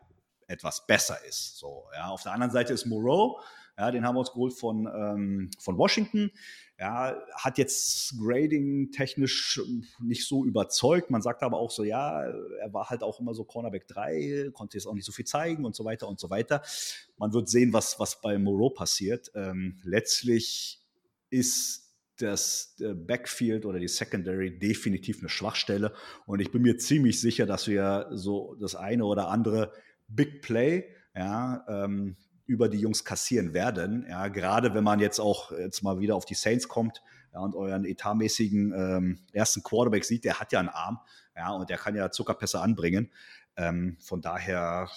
[0.46, 1.58] etwas besser ist.
[1.58, 2.10] So, ja.
[2.10, 3.40] Auf der anderen Seite ist Moreau,
[3.78, 6.32] ja, den haben wir uns geholt von, ähm, von Washington.
[6.80, 9.60] Ja, hat jetzt Grading technisch
[10.00, 11.10] nicht so überzeugt.
[11.10, 14.76] Man sagt aber auch so, ja, er war halt auch immer so Cornerback 3, konnte
[14.76, 16.62] jetzt auch nicht so viel zeigen und so weiter und so weiter.
[17.16, 19.30] Man wird sehen, was, was bei Moreau passiert.
[19.34, 20.80] Ähm, letztlich
[21.30, 25.94] ist das Backfield oder die Secondary definitiv eine Schwachstelle.
[26.26, 29.72] Und ich bin mir ziemlich sicher, dass wir so das eine oder andere
[30.08, 32.16] Big Play, ja, ähm,
[32.48, 34.06] über die Jungs kassieren werden.
[34.08, 37.02] Ja, gerade wenn man jetzt auch jetzt mal wieder auf die Saints kommt
[37.34, 40.98] ja, und euren etatmäßigen ähm, ersten Quarterback sieht, der hat ja einen Arm,
[41.36, 43.12] ja, und der kann ja Zuckerpässe anbringen.
[43.56, 44.88] Ähm, von daher,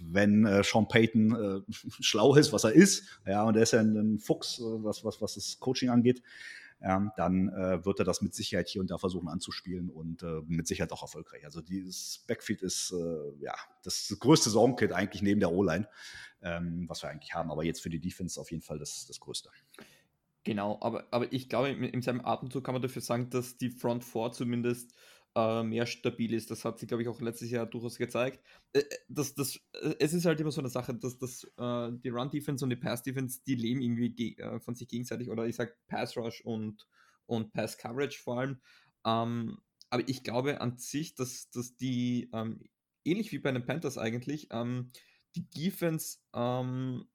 [0.00, 3.80] wenn äh, Sean Payton äh, schlau ist, was er ist, ja, und er ist ja
[3.80, 6.22] ein, ein Fuchs, äh, was, was, was das Coaching angeht,
[6.84, 10.42] ja, dann äh, wird er das mit Sicherheit hier und da versuchen anzuspielen und äh,
[10.46, 11.42] mit Sicherheit auch erfolgreich.
[11.46, 15.88] Also dieses Backfield ist äh, ja das größte Sorgenkit eigentlich neben der O-Line,
[16.42, 17.50] ähm, was wir eigentlich haben.
[17.50, 19.48] Aber jetzt für die Defense auf jeden Fall das, das Größte.
[20.44, 23.70] Genau, aber, aber ich glaube, in, in seinem Atemzug kann man dafür sagen, dass die
[23.70, 24.92] Front 4 zumindest
[25.34, 26.50] äh, mehr stabil ist.
[26.50, 28.44] Das hat sich, glaube ich, auch letztes Jahr durchaus gezeigt.
[28.72, 32.08] Äh, das, das, äh, es ist halt immer so eine Sache, dass, dass äh, die
[32.08, 36.42] Run-Defense und die Pass-Defense, die leben irgendwie äh, von sich gegenseitig oder ich sage Pass-Rush
[36.42, 36.86] und,
[37.26, 38.60] und Pass-Coverage vor allem.
[39.04, 39.58] Ähm,
[39.90, 42.60] aber ich glaube an sich, dass, dass die, ähm,
[43.04, 44.90] ähnlich wie bei den Panthers eigentlich, ähm,
[45.36, 47.06] die Defense, ähm,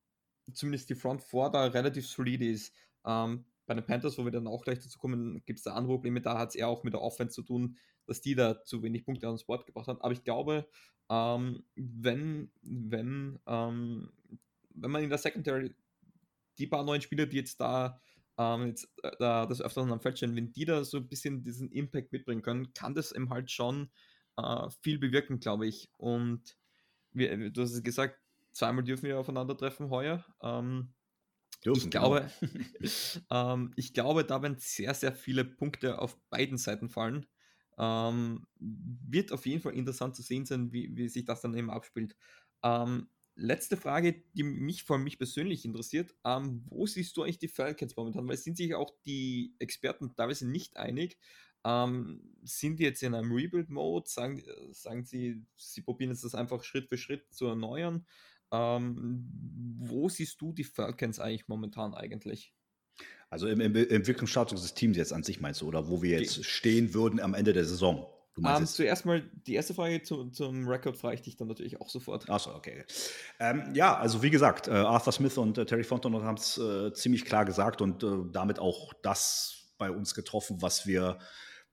[0.54, 2.74] zumindest die Front 4 da relativ solide ist.
[3.06, 5.94] Ähm, bei den Panthers, wo wir dann auch gleich dazu kommen, gibt es da andere
[5.94, 6.22] Probleme.
[6.22, 7.78] Da hat es eher auch mit der Offense zu tun,
[8.10, 10.02] dass die da zu wenig Punkte ans Board gebracht haben.
[10.02, 10.68] Aber ich glaube,
[11.10, 14.12] ähm, wenn, wenn, ähm,
[14.76, 15.76] wenn man in der Secondary
[16.58, 18.02] die paar neuen Spieler, die jetzt da
[18.38, 21.72] ähm, jetzt, äh, das Öfteren am Feld stehen, wenn die da so ein bisschen diesen
[21.72, 23.90] Impact mitbringen können, kann das eben halt schon
[24.38, 25.90] äh, viel bewirken, glaube ich.
[25.98, 26.58] Und
[27.12, 28.20] wie, du hast es gesagt,
[28.52, 30.26] zweimal dürfen wir aufeinandertreffen heuer.
[30.42, 30.94] Ähm,
[31.66, 33.24] Dürfen, ich, glaube, genau.
[33.54, 37.26] ähm, ich glaube, da werden sehr, sehr viele Punkte auf beiden Seiten fallen.
[37.80, 41.72] Ähm, wird auf jeden Fall interessant zu sehen sein, wie, wie sich das dann eben
[41.72, 42.16] abspielt.
[42.64, 46.14] Ähm, letzte Frage, die mich vor mich persönlich interessiert.
[46.26, 48.28] Ähm, wo siehst du eigentlich die Falcons momentan?
[48.28, 51.18] Weil sind sich auch die Experten teilweise nicht einig.
[51.66, 54.10] Ähm, sind die jetzt in einem Rebuild-Mode?
[54.10, 58.06] Sagen, sagen sie, sie probieren jetzt das einfach Schritt für Schritt zu erneuern?
[58.52, 59.30] Ähm,
[59.80, 62.54] wo siehst du die Falcons eigentlich momentan eigentlich?
[63.30, 66.44] Also im, im Entwicklungsstatus des Teams jetzt an sich meinst du, oder wo wir jetzt
[66.46, 68.08] stehen würden am Ende der Saison?
[68.34, 71.48] Du um, ähm, zuerst mal die erste Frage zu, zum Rekord frage ich dich dann
[71.48, 72.30] natürlich auch sofort.
[72.30, 72.86] Achso, okay.
[73.40, 76.94] Ähm, ja, also wie gesagt, äh, Arthur Smith und äh, Terry Fontenot haben es äh,
[76.94, 81.20] ziemlich klar gesagt und äh, damit auch das bei uns getroffen, was wir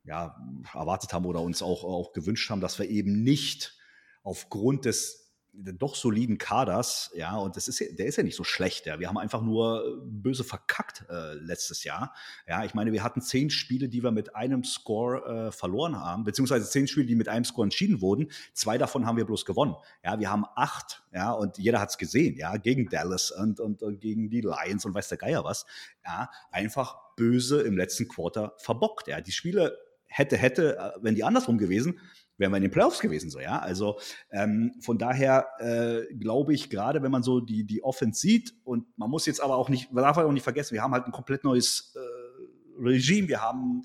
[0.05, 0.37] ja,
[0.72, 3.76] erwartet haben oder uns auch, auch gewünscht haben, dass wir eben nicht
[4.22, 5.25] aufgrund des
[5.57, 9.01] doch soliden Kaders, ja, und das ist, der ist ja nicht so schlecht, ja.
[9.01, 12.14] Wir haben einfach nur äh, böse verkackt äh, letztes Jahr.
[12.47, 16.25] Ja, ich meine, wir hatten zehn Spiele, die wir mit einem Score äh, verloren haben,
[16.25, 18.29] beziehungsweise zehn Spiele, die mit einem Score entschieden wurden.
[18.53, 19.75] Zwei davon haben wir bloß gewonnen.
[20.05, 23.83] Ja, wir haben acht, ja, und jeder hat es gesehen, ja, gegen Dallas und, und,
[23.83, 25.66] und gegen die Lions und weiß der Geier was.
[26.05, 29.09] Ja, einfach böse im letzten Quarter verbockt.
[29.09, 31.99] Ja, die Spiele hätte, hätte, äh, wenn die andersrum gewesen,
[32.38, 33.59] wären wir in den Playoffs gewesen, so, ja.
[33.59, 33.99] Also
[34.31, 38.87] ähm, von daher äh, glaube ich, gerade wenn man so die, die Offense sieht, und
[38.99, 41.12] man muss jetzt aber auch nicht, man darf auch nicht vergessen, wir haben halt ein
[41.12, 43.85] komplett neues äh, Regime, wir haben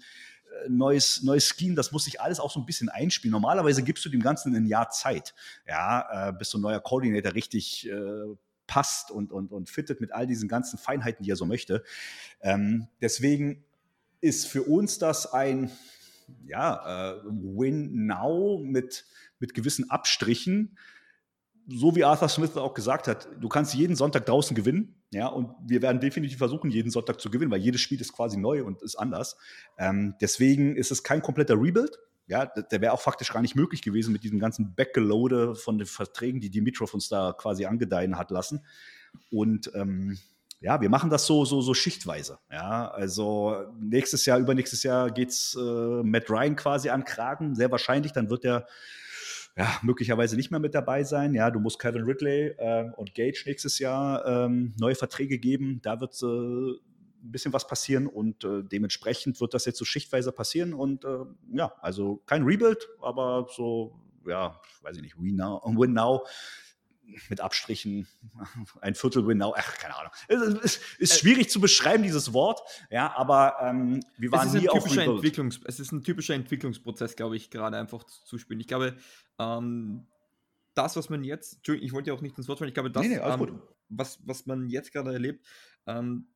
[0.63, 3.31] äh, neues, neues Scheme, das muss sich alles auch so ein bisschen einspielen.
[3.31, 5.33] Normalerweise gibst du dem Ganzen ein Jahr Zeit,
[5.67, 8.35] ja, äh, bis so ein neuer Coordinator richtig äh,
[8.67, 11.83] passt und, und, und fittet mit all diesen ganzen Feinheiten, die er so möchte.
[12.41, 13.65] Ähm, deswegen
[14.21, 15.71] ist für uns das ein,
[16.45, 19.05] ja, äh, Win Now mit,
[19.39, 20.77] mit gewissen Abstrichen.
[21.67, 25.01] So wie Arthur Smith auch gesagt hat, du kannst jeden Sonntag draußen gewinnen.
[25.13, 28.37] Ja, und wir werden definitiv versuchen, jeden Sonntag zu gewinnen, weil jedes Spiel ist quasi
[28.37, 29.37] neu und ist anders.
[29.77, 31.97] Ähm, deswegen ist es kein kompletter Rebuild.
[32.27, 35.87] Ja, der wäre auch faktisch gar nicht möglich gewesen mit diesem ganzen Backgelode von den
[35.87, 38.65] Verträgen, die Dimitrov uns da quasi angedeihen hat lassen.
[39.29, 40.17] Und ähm,
[40.61, 42.37] ja, wir machen das so, so, so schichtweise.
[42.51, 48.13] Ja, also nächstes Jahr, übernächstes Jahr geht's äh, Matt Ryan quasi an Kragen, sehr wahrscheinlich.
[48.13, 48.67] Dann wird er
[49.57, 51.33] ja, möglicherweise nicht mehr mit dabei sein.
[51.33, 55.79] Ja, du musst Kevin Ridley äh, und Gage nächstes Jahr ähm, neue Verträge geben.
[55.81, 60.31] Da wird äh, ein bisschen was passieren und äh, dementsprechend wird das jetzt so schichtweise
[60.31, 60.75] passieren.
[60.75, 65.93] Und äh, ja, also kein Rebuild, aber so, ja, weiß ich nicht, Win Now, Win
[65.93, 66.23] Now
[67.29, 68.07] mit Abstrichen,
[68.81, 70.11] ein Viertel Winnow, ach, keine Ahnung.
[70.27, 74.85] Es ist, ist, schwierig zu beschreiben, dieses Wort, ja, aber ähm, wir waren nie auf
[74.95, 78.59] Entwicklungs Es ist ein typischer Entwicklungsprozess, glaube ich, gerade einfach zu spielen.
[78.59, 78.95] Ich glaube,
[79.39, 80.07] ähm,
[80.73, 82.91] das, was man jetzt, Entschuldigung, ich wollte ja auch nicht ins Wort fallen, ich glaube,
[82.91, 85.45] das, nee, nee, ähm, was, was man jetzt gerade erlebt,
[85.85, 86.27] ähm,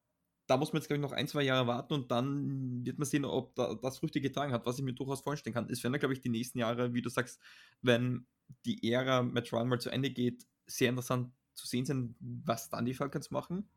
[0.47, 3.07] da muss man jetzt, glaube ich, noch ein, zwei Jahre warten und dann wird man
[3.07, 5.69] sehen, ob da, das Früchte getragen hat, was ich mir durchaus vorstellen kann.
[5.69, 7.39] Es werden, glaube ich, die nächsten Jahre, wie du sagst,
[7.81, 8.27] wenn
[8.65, 12.85] die Ära Matt Ryan mal zu Ende geht, sehr interessant zu sehen sein, was dann
[12.85, 13.69] die Falcons machen.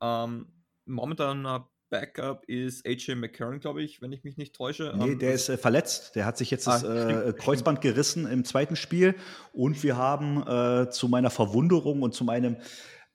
[0.00, 0.52] Ähm,
[0.86, 4.94] momentan Backup ist AJ McCarron, glaube ich, wenn ich mich nicht täusche.
[4.96, 6.14] Nee, ähm, der ist äh, verletzt.
[6.14, 9.16] Der hat sich jetzt ah, das äh, Kreuzband gerissen im zweiten Spiel.
[9.52, 12.56] Und wir haben äh, zu meiner Verwunderung und zu meinem,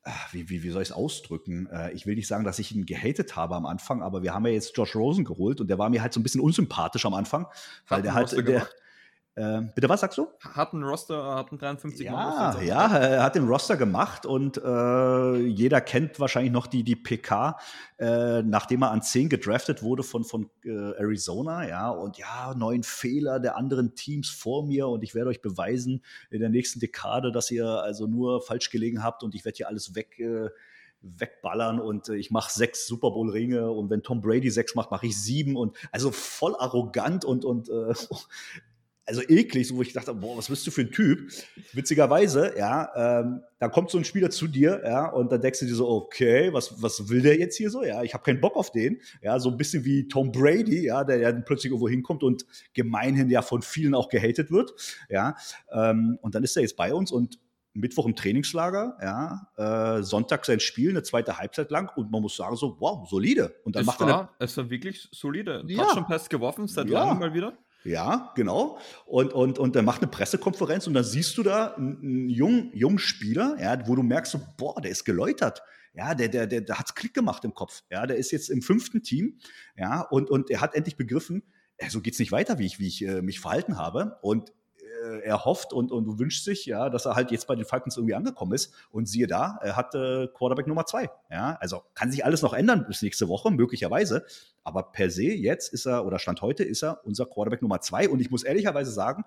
[0.03, 1.67] äh, wie, wie, wie soll ich es ausdrücken?
[1.67, 4.45] Äh, ich will nicht sagen, dass ich ihn gehatet habe am Anfang, aber wir haben
[4.45, 7.13] ja jetzt Josh Rosen geholt und der war mir halt so ein bisschen unsympathisch am
[7.13, 7.47] Anfang,
[7.87, 8.31] weil der halt.
[8.47, 8.67] Der,
[9.37, 10.27] ähm, bitte was sagst du?
[10.39, 15.35] Hat ein Roster, hat ein 53 Ja, ja, er hat den Roster gemacht und äh,
[15.35, 17.57] jeder kennt wahrscheinlich noch die, die PK,
[17.97, 22.83] äh, nachdem er an 10 gedraftet wurde von, von äh, Arizona, ja, und ja, neun
[22.83, 27.33] Fehler der anderen Teams vor mir und ich werde euch beweisen in der nächsten Dekade,
[27.33, 30.49] dass ihr also nur falsch gelegen habt und ich werde hier alles weg äh,
[31.01, 34.91] wegballern und äh, ich mache sechs Super Bowl Ringe und wenn Tom Brady sechs macht,
[34.91, 37.93] mache ich sieben und also voll arrogant und und äh,
[39.05, 41.31] also eklig, so wo ich dachte, boah, was bist du für ein Typ?
[41.73, 45.65] Witzigerweise, ja, ähm, da kommt so ein Spieler zu dir, ja, und dann denkst du
[45.65, 47.83] dir so, okay, was, was will der jetzt hier so?
[47.83, 48.99] Ja, ich habe keinen Bock auf den.
[49.21, 53.29] Ja, so ein bisschen wie Tom Brady, ja, der ja plötzlich irgendwo hinkommt und gemeinhin
[53.29, 54.73] ja von vielen auch gehatet wird.
[55.09, 55.35] Ja,
[55.71, 57.39] ähm, und dann ist er jetzt bei uns und
[57.75, 62.37] Mittwoch im Trainingslager, ja, äh, Sonntag sein Spiel, eine zweite Halbzeit lang und man muss
[62.37, 63.53] sagen so, wow, solide.
[63.65, 65.63] Und dann es macht war, er es war wirklich solide.
[65.67, 65.83] Ja.
[65.83, 67.03] Hat schon Pass geworfen, seit ja.
[67.03, 67.57] langem mal wieder.
[67.85, 68.79] Ja, genau.
[69.05, 72.97] Und, und, und dann macht eine Pressekonferenz und dann siehst du da einen jungen, jungen
[72.97, 75.61] Spieler, ja, wo du merkst, so, boah, der ist geläutert.
[75.93, 77.83] Ja, der, der, der, der hat's Klick gemacht im Kopf.
[77.91, 79.37] Ja, der ist jetzt im fünften Team.
[79.77, 81.43] Ja, und, und er hat endlich begriffen,
[81.89, 84.17] so geht's nicht weiter, wie ich, wie ich äh, mich verhalten habe.
[84.21, 84.51] Und
[85.05, 87.97] äh, er hofft und, und wünscht sich, ja, dass er halt jetzt bei den Falcons
[87.97, 88.73] irgendwie angekommen ist.
[88.91, 91.09] Und siehe da, er hat äh, Quarterback Nummer zwei.
[91.29, 94.25] Ja, also kann sich alles noch ändern bis nächste Woche, möglicherweise.
[94.63, 98.09] Aber per se, jetzt ist er, oder Stand heute, ist er unser Quarterback Nummer zwei.
[98.09, 99.23] Und ich muss ehrlicherweise sagen,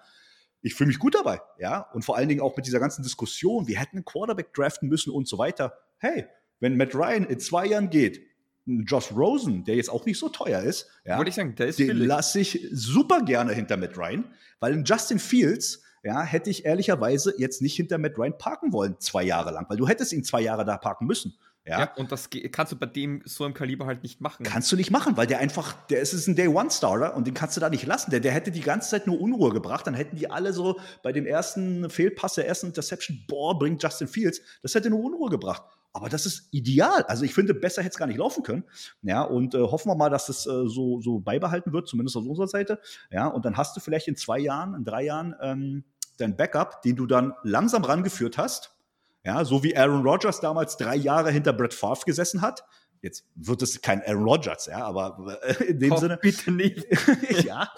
[0.60, 1.88] ich fühle mich gut dabei, ja.
[1.92, 5.12] Und vor allen Dingen auch mit dieser ganzen Diskussion, wir hätten einen Quarterback draften müssen
[5.12, 5.78] und so weiter.
[5.98, 6.26] Hey,
[6.60, 8.20] wenn Matt Ryan in zwei Jahren geht,
[8.86, 11.78] Josh Rosen, der jetzt auch nicht so teuer ist, ja, Wollte ich sagen, der ist
[11.78, 14.24] den lasse ich super gerne hinter Matt Ryan,
[14.60, 18.96] weil in Justin Fields ja, hätte ich ehrlicherweise jetzt nicht hinter Matt Ryan parken wollen,
[18.98, 21.34] zwei Jahre lang, weil du hättest ihn zwei Jahre da parken müssen.
[21.68, 21.80] Ja.
[21.80, 21.94] ja.
[21.96, 24.44] und das kannst du bei dem so im Kaliber halt nicht machen.
[24.44, 27.56] Kannst du nicht machen, weil der einfach, der ist, ist ein Day-One-Starter und den kannst
[27.56, 28.10] du da nicht lassen.
[28.10, 29.86] Der, der hätte die ganze Zeit nur Unruhe gebracht.
[29.86, 34.08] Dann hätten die alle so bei dem ersten Fehlpass, der ersten Interception, boah, bringt Justin
[34.08, 34.40] Fields.
[34.62, 35.62] Das hätte nur Unruhe gebracht.
[35.92, 37.02] Aber das ist ideal.
[37.04, 38.64] Also ich finde, besser hätte es gar nicht laufen können.
[39.02, 42.26] Ja, und äh, hoffen wir mal, dass das äh, so, so beibehalten wird, zumindest aus
[42.26, 42.80] unserer Seite.
[43.10, 45.84] Ja, und dann hast du vielleicht in zwei Jahren, in drei Jahren ähm,
[46.18, 48.74] dein Backup, den du dann langsam rangeführt hast.
[49.24, 52.64] Ja, so wie Aaron Rodgers damals drei Jahre hinter Brett Favre gesessen hat.
[53.00, 56.18] Jetzt wird es kein Aaron Rodgers, ja, aber äh, in dem oh, Sinne.
[56.20, 56.84] Bitte nicht.
[57.44, 57.70] ja.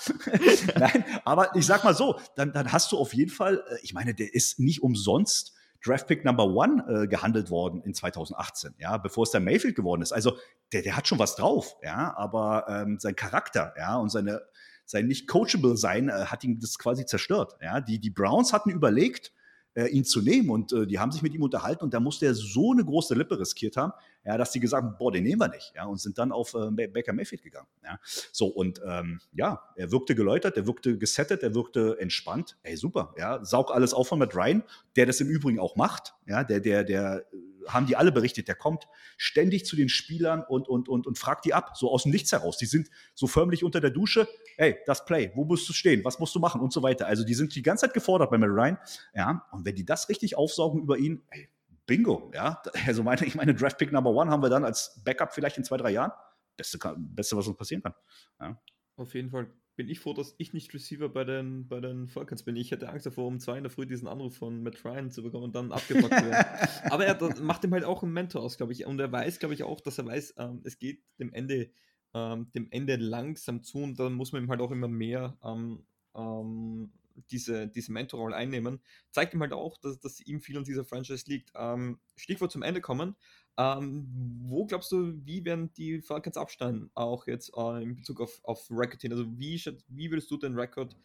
[0.79, 3.93] Nein, aber ich sag mal so, dann, dann hast du auf jeden Fall, äh, ich
[3.93, 9.25] meine, der ist nicht umsonst Draftpick Number One äh, gehandelt worden in 2018, ja, bevor
[9.25, 10.13] es der Mayfield geworden ist.
[10.13, 10.37] Also
[10.73, 14.43] der, der hat schon was drauf, ja, aber ähm, sein Charakter, ja, und seine,
[14.85, 17.57] sein nicht coachable sein äh, hat ihn das quasi zerstört.
[17.63, 19.33] Ja, die, die Browns hatten überlegt,
[19.75, 22.27] äh, ihn zu nehmen und äh, die haben sich mit ihm unterhalten und da musste
[22.27, 23.93] er so eine große Lippe riskiert haben,
[24.25, 26.55] ja, dass die gesagt haben, boah, den nehmen wir nicht, ja, und sind dann auf
[26.55, 27.99] äh, Baker Mayfield gegangen, ja.
[28.33, 33.15] So, und ähm, ja, er wirkte geläutert, er wirkte gesettet, er wirkte entspannt, ey, super,
[33.19, 34.63] ja, saug alles auf von Matt Ryan,
[34.97, 37.37] der das im Übrigen auch macht, ja, der, der, der, äh,
[37.73, 41.45] haben die alle berichtet, der kommt ständig zu den Spielern und, und, und, und fragt
[41.45, 44.77] die ab, so aus dem Nichts heraus, die sind so förmlich unter der Dusche, ey,
[44.87, 46.61] das Play, wo musst du stehen, was musst du machen?
[46.61, 48.79] Und so weiter, also die sind die ganze Zeit gefordert bei Matt Ryan,
[49.15, 51.49] ja, und wenn die das richtig aufsaugen über ihn, ey,
[51.91, 52.63] Bingo, ja.
[52.87, 55.65] Also meine, ich meine, Draft Pick Number One haben wir dann als Backup vielleicht in
[55.65, 56.13] zwei, drei Jahren.
[56.57, 57.95] Beste, Beste was uns passieren kann.
[58.39, 58.63] Ja.
[58.97, 62.45] Auf jeden Fall bin ich froh, dass ich nicht Receiver bei den, bei den Falcons
[62.45, 62.55] bin.
[62.55, 65.25] Ich hätte Angst davor, um zwei in der Früh diesen Anruf von Matt Ryan zu
[65.25, 66.69] bekommen und dann abgepackt zu werden.
[66.91, 68.87] Aber er macht ihm halt auch einen Mentor aus, glaube ich.
[68.87, 71.71] Und er weiß, glaube ich, auch, dass er weiß, ähm, es geht dem Ende,
[72.15, 75.83] ähm, dem Ende langsam zu und dann muss man ihm halt auch immer mehr ähm,
[76.15, 76.93] ähm
[77.31, 78.81] diese, diese Mentorrolle einnehmen.
[79.11, 81.53] Zeigt ihm halt auch, dass, dass ihm viel an dieser Franchise liegt.
[81.55, 83.17] Ähm, Stichwort zum Ende kommen.
[83.59, 84.09] Ähm,
[84.45, 88.67] wo glaubst du, wie werden die Falcons absteigen, auch jetzt äh, in Bezug auf, auf
[88.71, 89.13] Record hin?
[89.13, 90.97] Also wie, wie würdest du den Rekord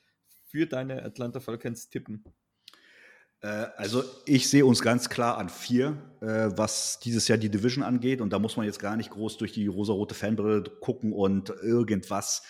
[0.48, 2.24] für deine Atlanta Falcons tippen?
[3.42, 7.84] Äh, also ich sehe uns ganz klar an vier, äh, was dieses Jahr die Division
[7.84, 8.22] angeht.
[8.22, 12.44] Und da muss man jetzt gar nicht groß durch die rosarote Fanbrille gucken und irgendwas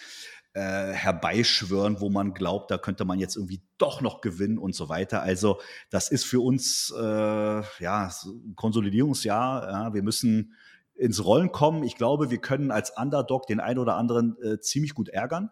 [0.56, 4.88] äh, herbeischwören, wo man glaubt, da könnte man jetzt irgendwie doch noch gewinnen und so
[4.88, 5.22] weiter.
[5.22, 9.70] Also das ist für uns äh, ja ein Konsolidierungsjahr.
[9.70, 9.94] Ja.
[9.94, 10.54] Wir müssen
[10.96, 11.84] ins Rollen kommen.
[11.84, 15.52] Ich glaube, wir können als Underdog den einen oder anderen äh, ziemlich gut ärgern.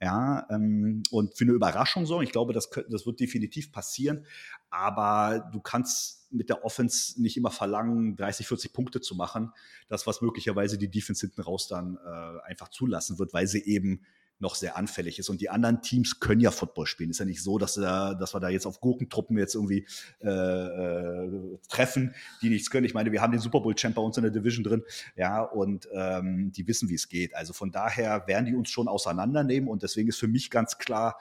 [0.00, 2.22] Ja, ähm, und für eine Überraschung sorgen.
[2.22, 4.24] Ich glaube, das, das wird definitiv passieren.
[4.70, 9.52] Aber du kannst mit der Offense nicht immer verlangen, 30, 40 Punkte zu machen.
[9.88, 14.02] Das, was möglicherweise die Defense hinten raus dann äh, einfach zulassen wird, weil sie eben
[14.38, 15.28] noch sehr anfällig ist.
[15.28, 17.10] Und die anderen Teams können ja Football spielen.
[17.10, 19.86] Ist ja nicht so, dass, da, dass wir da jetzt auf Gurkentruppen jetzt irgendwie
[20.20, 22.84] äh, äh, treffen, die nichts können.
[22.84, 24.82] Ich meine, wir haben den Super Bowl-Champ bei uns in der Division drin,
[25.16, 27.34] ja, und ähm, die wissen, wie es geht.
[27.34, 31.18] Also von daher werden die uns schon auseinandernehmen und deswegen ist für mich ganz klar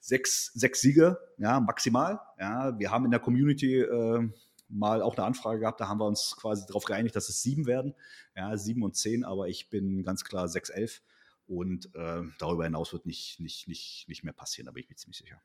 [0.00, 2.20] sechs, sechs Siege, ja, maximal.
[2.38, 4.28] Ja, wir haben in der Community äh,
[4.68, 7.66] mal auch eine Anfrage gehabt, da haben wir uns quasi darauf geeinigt, dass es sieben
[7.66, 7.94] werden.
[8.36, 11.02] Ja, sieben und zehn, aber ich bin ganz klar sechs, elf.
[11.46, 14.96] Und äh, darüber hinaus wird nicht, nicht, nicht, nicht mehr passieren, da bin ich mir
[14.96, 15.42] ziemlich sicher.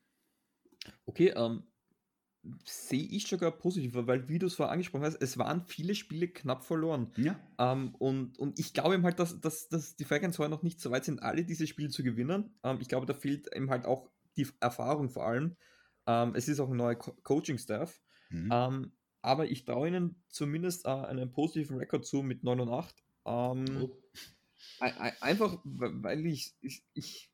[1.05, 1.63] Okay, ähm,
[2.63, 6.29] sehe ich sogar positiver, weil wie du es vorher angesprochen hast, es waren viele Spiele
[6.29, 7.11] knapp verloren.
[7.17, 7.39] Ja.
[7.57, 10.79] Ähm, und, und ich glaube eben halt, dass, dass, dass die Falcons heute noch nicht
[10.79, 12.57] so weit sind, alle diese Spiele zu gewinnen.
[12.63, 15.57] Ähm, ich glaube, da fehlt eben halt auch die Erfahrung vor allem.
[16.07, 18.01] Ähm, es ist auch ein neuer Co Coaching-Staff.
[18.29, 18.49] Mhm.
[18.51, 18.91] Ähm,
[19.21, 23.03] aber ich traue ihnen zumindest äh, einen positiven Rekord zu mit 9 und 8.
[23.25, 24.01] Ähm, oh.
[24.79, 27.29] Einfach, weil ich, ich, ich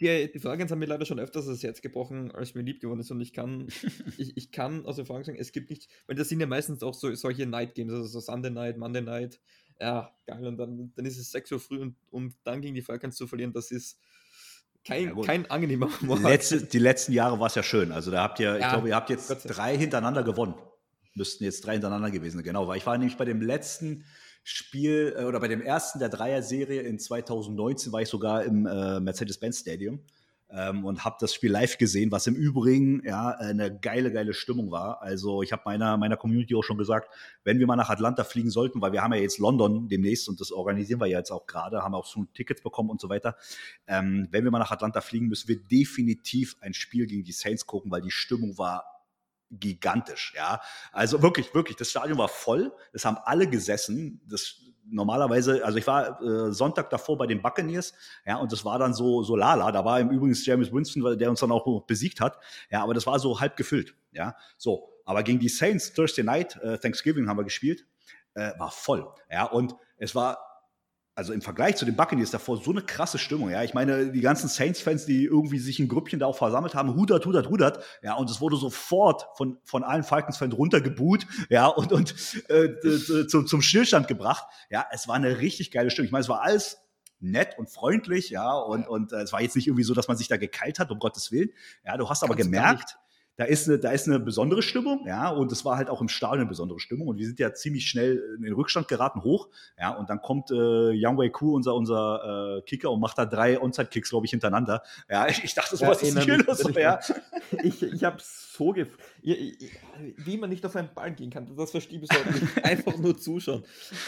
[0.00, 3.00] die, die Fragen haben mir leider schon öfters das Herz gebrochen, als mir lieb geworden
[3.00, 3.68] ist und ich kann,
[4.18, 6.94] ich, ich kann aus Erfahrung sagen, es gibt nicht, weil das sind ja meistens auch
[6.94, 9.40] so, solche Night Games, also so Sunday Night, Monday Night,
[9.80, 12.82] ja, geil, und dann, dann ist es 6 Uhr früh und, und dann gegen die
[12.82, 13.98] Falcons zu verlieren, das ist
[14.84, 16.26] kein, ja, kein angenehmer Moment.
[16.26, 18.68] Die, letzte, die letzten Jahre war es ja schön, also da habt ihr, ja, ich
[18.68, 20.54] glaube, ihr habt jetzt drei hintereinander gewonnen,
[21.14, 24.04] müssten jetzt drei hintereinander gewesen genau, weil ich war nämlich bei dem letzten
[24.48, 29.00] Spiel äh, oder bei dem ersten der Dreier-Serie in 2019 war ich sogar im äh,
[29.00, 29.98] Mercedes-Benz Stadium
[30.50, 34.70] ähm, und habe das Spiel live gesehen, was im Übrigen ja eine geile, geile Stimmung
[34.70, 35.02] war.
[35.02, 38.50] Also ich habe meiner, meiner Community auch schon gesagt, wenn wir mal nach Atlanta fliegen
[38.50, 41.48] sollten, weil wir haben ja jetzt London demnächst und das organisieren wir ja jetzt auch
[41.48, 43.34] gerade, haben auch schon Tickets bekommen und so weiter.
[43.88, 47.66] Ähm, wenn wir mal nach Atlanta fliegen, müssen wir definitiv ein Spiel gegen die Saints
[47.66, 48.95] gucken, weil die Stimmung war
[49.50, 50.60] gigantisch, ja.
[50.92, 54.20] Also wirklich, wirklich, das Stadion war voll, es haben alle gesessen.
[54.28, 54.56] Das
[54.88, 57.94] normalerweise, also ich war äh, Sonntag davor bei den Buccaneers,
[58.24, 59.72] ja, und das war dann so, so lala.
[59.72, 62.38] Da war im Übrigen James Winston, der uns dann auch besiegt hat,
[62.70, 64.36] ja, aber das war so halb gefüllt, ja.
[64.56, 67.86] So, aber gegen die Saints Thursday Night, äh, Thanksgiving haben wir gespielt,
[68.34, 70.38] äh, war voll, ja, und es war
[71.16, 73.48] also im Vergleich zu den Buccaneers davor so eine krasse Stimmung.
[73.48, 76.94] Ja, ich meine, die ganzen Saints-Fans, die irgendwie sich in Grüppchen da auch versammelt haben,
[76.94, 77.82] hudert, hudert, hudert.
[78.02, 81.26] Ja, und es wurde sofort von, von allen Falcons-Fans runtergebuht.
[81.48, 82.14] Ja, und, und
[82.50, 84.44] äh, zum, zum Stillstand gebracht.
[84.68, 86.06] Ja, es war eine richtig geile Stimmung.
[86.06, 86.82] Ich meine, es war alles
[87.18, 90.18] nett und freundlich, ja, und, und äh, es war jetzt nicht irgendwie so, dass man
[90.18, 91.48] sich da gekeilt hat, um Gottes Willen.
[91.82, 92.98] Ja, du hast aber Kannst gemerkt,
[93.36, 96.08] da ist eine, da ist eine besondere Stimmung, ja, und es war halt auch im
[96.08, 99.48] Stadion eine besondere Stimmung und wir sind ja ziemlich schnell in den Rückstand geraten, hoch,
[99.78, 103.26] ja, und dann kommt äh, Yang Wei Ku, unser, unser äh, Kicker, und macht da
[103.26, 104.82] drei Onside-Kicks, glaube ich, hintereinander.
[105.10, 106.98] Ja, ich, ich dachte, sowas ja, ist nicht los, ja.
[107.62, 108.88] Ich, ich habe so gef
[109.26, 112.64] wie man nicht auf einen Ball gehen kann, das verstehe ich bis heute nicht.
[112.64, 113.64] Einfach nur zuschauen.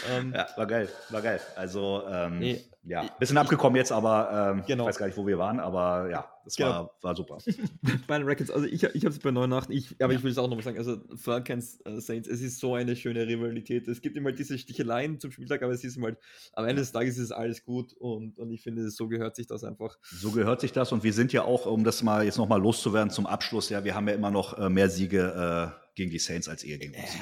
[0.09, 1.41] Ähm, ja, war geil, war geil.
[1.55, 4.85] Also, ähm, nee, ja, bisschen ich, abgekommen jetzt, aber ähm, genau.
[4.85, 6.69] ich weiß gar nicht, wo wir waren, aber ja, das genau.
[6.69, 7.37] war, war super.
[8.07, 10.17] bei den Records, also ich, ich habe es bei 89, ich, aber ja.
[10.17, 13.27] ich will es auch nochmal sagen, also Falcons äh, Saints, es ist so eine schöne
[13.27, 13.87] Rivalität.
[13.89, 16.17] Es gibt immer diese Sticheleien zum Spieltag, aber es ist halt,
[16.53, 19.65] am Ende des Tages ist alles gut und, und ich finde, so gehört sich das
[19.65, 19.97] einfach.
[20.01, 23.11] So gehört sich das und wir sind ja auch, um das mal jetzt nochmal loszuwerden
[23.11, 26.47] zum Abschluss, ja, wir haben ja immer noch äh, mehr Siege äh, gegen die Saints
[26.47, 27.15] als ihr gegen uns.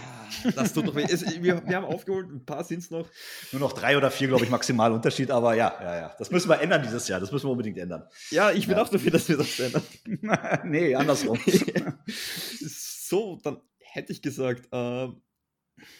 [0.43, 1.05] Ja, das tut doch weh.
[1.09, 3.09] Es, wir, wir, haben aufgeholt, ein paar sind es noch.
[3.51, 6.15] Nur noch drei oder vier, glaube ich, maximal Unterschied, aber ja, ja, ja.
[6.19, 7.19] Das müssen wir ändern dieses Jahr.
[7.19, 8.07] Das müssen wir unbedingt ändern.
[8.29, 8.83] Ja, ich bin ja.
[8.83, 9.83] auch dafür, dass wir das ändern.
[10.65, 11.39] nee, andersrum.
[12.59, 15.07] so, dann hätte ich gesagt, äh,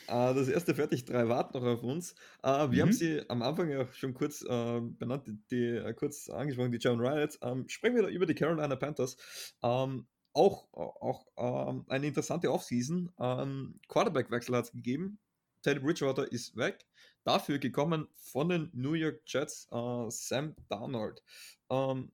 [0.08, 2.14] Äh, das erste fertig, drei warten noch auf uns.
[2.44, 2.82] Äh, wir mhm.
[2.82, 6.80] haben sie am Anfang ja schon kurz äh, benannt, die, die äh, kurz angesprochen, die
[6.80, 7.40] German Riots.
[7.42, 9.18] Ähm, sprechen wir über die Carolina Panthers.
[9.64, 10.08] Ähm,
[10.38, 13.12] auch auch ähm, eine interessante Offseason.
[13.20, 15.20] Ähm, Quarterback-Wechsel hat es gegeben.
[15.64, 16.86] Teddy Bridgewater ist weg.
[17.24, 21.22] Dafür gekommen von den New York Jets äh, Sam Darnold.
[21.70, 22.12] Ähm,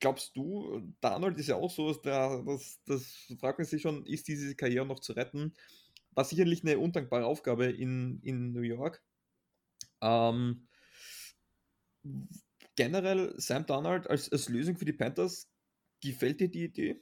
[0.00, 4.28] glaubst du, Darnold ist ja auch so, der, das, das fragt man sich schon, ist
[4.28, 5.54] diese Karriere noch zu retten?
[6.12, 9.02] War sicherlich eine undankbare Aufgabe in, in New York.
[10.00, 10.68] Ähm,
[12.76, 15.50] generell Sam Darnold als, als Lösung für die Panthers,
[16.00, 17.00] gefällt dir die Idee?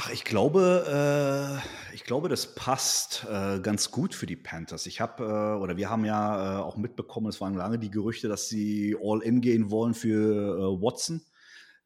[0.00, 4.86] Ach, ich glaube, äh, ich glaube, das passt äh, ganz gut für die Panthers.
[4.86, 8.28] Ich habe äh, oder wir haben ja äh, auch mitbekommen, es waren lange die Gerüchte,
[8.28, 11.20] dass sie all in gehen wollen für äh, Watson.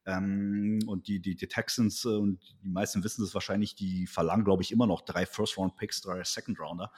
[0.04, 4.44] Ähm, und die, die, die Texans, äh, und die meisten wissen es wahrscheinlich, die verlangen,
[4.44, 6.92] glaube ich, immer noch drei First-Round-Picks, drei Second-Rounder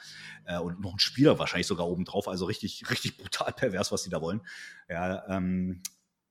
[0.62, 2.26] und noch einen Spieler wahrscheinlich sogar obendrauf.
[2.26, 4.40] Also richtig, richtig brutal pervers, was sie da wollen.
[4.88, 5.80] Ja, ähm,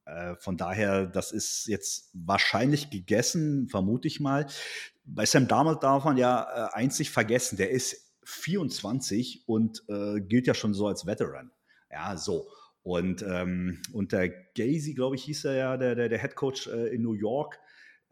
[0.06, 4.48] äh, von daher, das ist jetzt wahrscheinlich gegessen, vermute ich mal.
[5.06, 10.48] Bei Sam Darnold darf man ja äh, einzig vergessen, der ist 24 und äh, gilt
[10.48, 11.52] ja schon so als Veteran.
[11.92, 12.48] Ja, so.
[12.82, 16.88] Und ähm, unter Gazy, glaube ich, hieß er ja, der, der, der Head Coach äh,
[16.94, 17.60] in New York,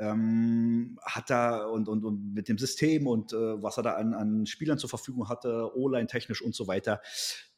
[0.02, 4.16] ähm, hat da und, und, und mit dem System und äh, was er da an,
[4.16, 7.02] an Spielern zur Verfügung hatte, O-Line technisch und so weiter,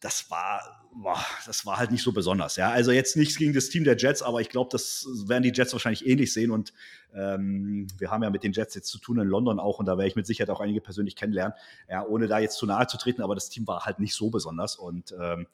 [0.02, 2.58] das war, boah, das war halt nicht so besonders.
[2.58, 5.54] Ja, also jetzt nichts gegen das Team der Jets, aber ich glaube, das werden die
[5.54, 6.74] Jets wahrscheinlich ähnlich sehen und
[7.16, 9.98] ähm, wir haben ja mit den Jets jetzt zu tun in London auch und da
[9.98, 11.56] werde ich mit Sicherheit auch einige persönlich kennenlernen,
[11.90, 14.30] ja, ohne da jetzt zu nahe zu treten, aber das Team war halt nicht so
[14.30, 15.48] besonders und ähm,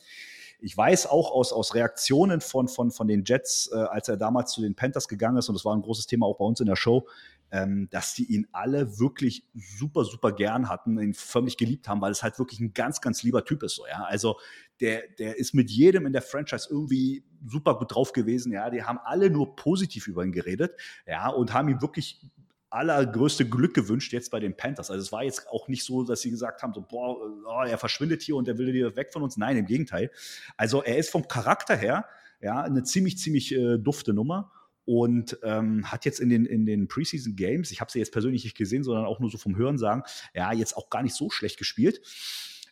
[0.61, 4.51] ich weiß auch aus, aus Reaktionen von, von, von den Jets, äh, als er damals
[4.51, 6.65] zu den Panthers gegangen ist, und das war ein großes Thema auch bei uns in
[6.65, 7.07] der Show,
[7.51, 12.11] ähm, dass die ihn alle wirklich super, super gern hatten, ihn förmlich geliebt haben, weil
[12.11, 13.75] es halt wirklich ein ganz, ganz lieber Typ ist.
[13.75, 14.03] So, ja?
[14.03, 14.37] Also
[14.81, 18.51] der, der ist mit jedem in der Franchise irgendwie super gut drauf gewesen.
[18.51, 22.21] Ja, die haben alle nur positiv über ihn geredet, ja, und haben ihm wirklich
[22.69, 24.91] allergrößte Glück gewünscht jetzt bei den Panthers.
[24.91, 27.77] Also es war jetzt auch nicht so, dass sie gesagt haben, so, boah, oh, er
[27.77, 29.37] verschwindet hier und er will hier weg von uns.
[29.37, 30.11] Nein, im Gegenteil.
[30.57, 32.05] Also er ist vom Charakter her
[32.41, 34.51] ja eine ziemlich, ziemlich äh, dufte Nummer
[34.85, 38.43] und ähm, hat jetzt in den, in den Preseason Games, ich habe sie jetzt persönlich
[38.43, 40.03] nicht gesehen, sondern auch nur so vom Hören sagen,
[40.33, 42.01] ja, jetzt auch gar nicht so schlecht gespielt.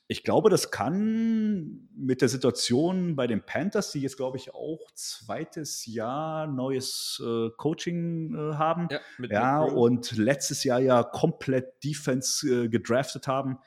[0.10, 4.80] Ich glaube, das kann mit der Situation bei den Panthers, die jetzt, glaube ich, auch
[4.96, 8.88] zweites Jahr neues äh, Coaching äh, haben.
[8.90, 13.58] Ja, ja und letztes Jahr ja komplett Defense äh, gedraftet haben.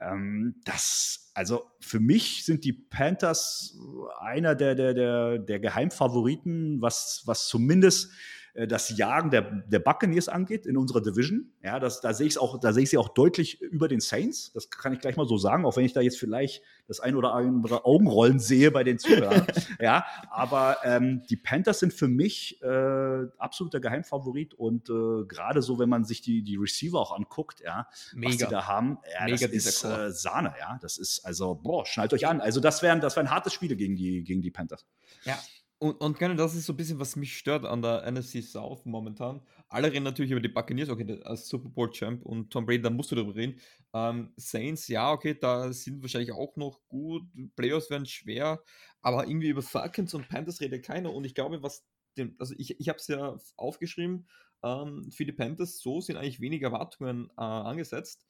[0.00, 3.78] Ähm, das, also für mich sind die Panthers
[4.18, 8.10] einer der, der, der, der Geheimfavoriten, was, was zumindest
[8.54, 11.52] das Jagen der, der Buccaneers angeht in unserer Division.
[11.62, 14.52] Ja, das, da sehe ich auch, da sehe ich sie auch deutlich über den Saints.
[14.52, 17.16] Das kann ich gleich mal so sagen, auch wenn ich da jetzt vielleicht das ein
[17.16, 19.46] oder andere Augenrollen sehe bei den Zuhörern.
[19.80, 25.78] ja, aber ähm, die Panthers sind für mich äh, absoluter Geheimfavorit und äh, gerade so,
[25.80, 28.28] wenn man sich die, die Receiver auch anguckt, ja, Mega.
[28.28, 30.78] was die da haben, ja, Mega das ist äh, Sahne, ja.
[30.80, 32.40] Das ist also, boah, schnallt euch an.
[32.40, 34.86] Also das wären, das wären harte Spiele gegen die, gegen die Panthers.
[35.24, 35.38] Ja,
[35.84, 38.86] und, und genau das ist so ein bisschen, was mich stört an der NFC South
[38.86, 39.42] momentan.
[39.68, 42.88] Alle reden natürlich über die Buccaneers, okay, als Super Bowl Champ und Tom Brady, da
[42.88, 43.60] musst du darüber reden.
[43.92, 47.24] Ähm, Saints, ja, okay, da sind wahrscheinlich auch noch gut.
[47.54, 48.62] Playoffs werden schwer,
[49.02, 51.12] aber irgendwie über Falcons und Panthers redet keiner.
[51.12, 51.84] Und ich glaube, was
[52.16, 54.26] dem, also ich, ich habe es ja aufgeschrieben,
[54.62, 58.24] ähm, für die Panthers, so sind eigentlich weniger Erwartungen äh, angesetzt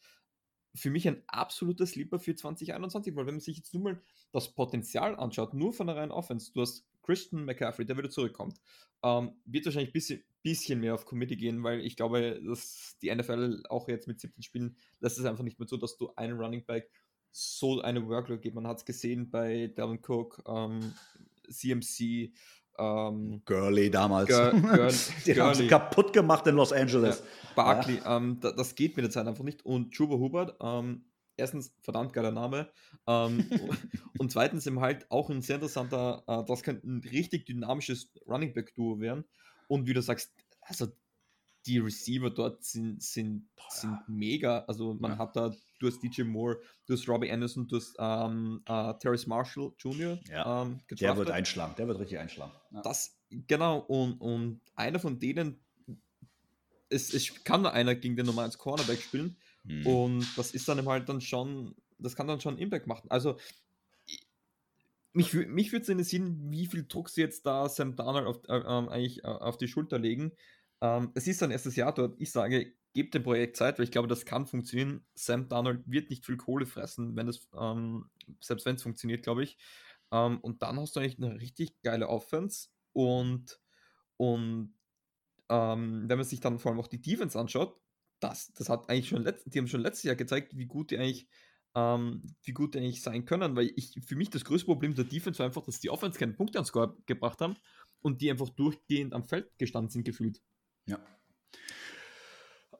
[0.74, 4.02] für mich ein absoluter Sleeper für 2021, weil wenn man sich jetzt nur mal
[4.32, 8.58] das Potenzial anschaut, nur von der reinen Offense, du hast Christian McCaffrey, der wieder zurückkommt,
[9.02, 13.14] ähm, wird wahrscheinlich ein bisschen, bisschen mehr auf Committee gehen, weil ich glaube, dass die
[13.14, 16.38] NFL auch jetzt mit 17 Spielen lässt es einfach nicht mehr so, dass du einen
[16.38, 16.90] Running Back
[17.30, 18.54] so eine Workload gibt.
[18.54, 20.94] Man hat es gesehen bei Devin Cook, ähm,
[21.50, 22.32] CMC,
[22.78, 24.28] ähm, Gurley damals.
[24.28, 24.90] Gir Gir
[25.34, 27.20] Die haben sie kaputt gemacht in Los Angeles.
[27.20, 28.16] Ja, Barkley, ja.
[28.16, 29.64] ähm, da, das geht mit der Zeit einfach nicht.
[29.64, 31.04] Und Juba Hubert, ähm,
[31.36, 32.70] erstens verdammt geiler Name.
[33.06, 33.48] Ähm,
[34.18, 38.52] und zweitens eben halt auch ein sehr interessanter, äh, das könnte ein richtig dynamisches Running
[38.54, 39.24] Back Duo werden.
[39.68, 40.88] Und wie du sagst, also
[41.66, 44.64] die Receiver dort sind, sind, sind mega.
[44.66, 45.18] Also man ja.
[45.18, 49.26] hat da, du hast DJ Moore, du hast Robbie Anderson, du hast ähm, äh, Terrace
[49.26, 50.18] Marshall Jr.
[50.28, 50.62] Ja.
[50.62, 52.52] Ähm, der wird einschlagen, der wird richtig einschlagen.
[52.82, 55.60] Das, genau, und, und einer von denen,
[56.90, 59.36] es, es kann nur einer gegen den Nummer 1 Cornerback spielen.
[59.66, 59.86] Hm.
[59.86, 63.10] Und das ist dann halt dann schon, das kann dann schon Impact machen.
[63.10, 63.36] Also
[65.12, 68.56] mich, mich würde es interessieren, wie viel Druck sie jetzt da Sam Darnold auf, äh,
[68.56, 70.32] ähm, eigentlich äh, auf die Schulter legen,
[70.80, 72.20] ähm, es ist sein erstes Jahr dort.
[72.20, 75.04] Ich sage, gebe dem Projekt Zeit, weil ich glaube, das kann funktionieren.
[75.14, 78.10] Sam Darnold wird nicht viel Kohle fressen, wenn es, ähm,
[78.40, 79.56] selbst wenn es funktioniert, glaube ich.
[80.12, 83.60] Ähm, und dann hast du eigentlich eine richtig geile Offense und,
[84.16, 84.74] und
[85.48, 87.80] ähm, wenn man sich dann vor allem auch die Defense anschaut,
[88.24, 90.98] das, das hat eigentlich schon letzt, die haben schon letztes Jahr gezeigt, wie gut die
[90.98, 91.28] eigentlich,
[91.74, 95.04] ähm, wie gut die eigentlich sein können, weil ich für mich das größte Problem der
[95.04, 97.56] Defense war einfach, dass die Offense keine Punkte ans Score gebracht haben
[98.00, 100.40] und die einfach durchgehend am Feld gestanden sind gefühlt.
[100.86, 100.98] Ja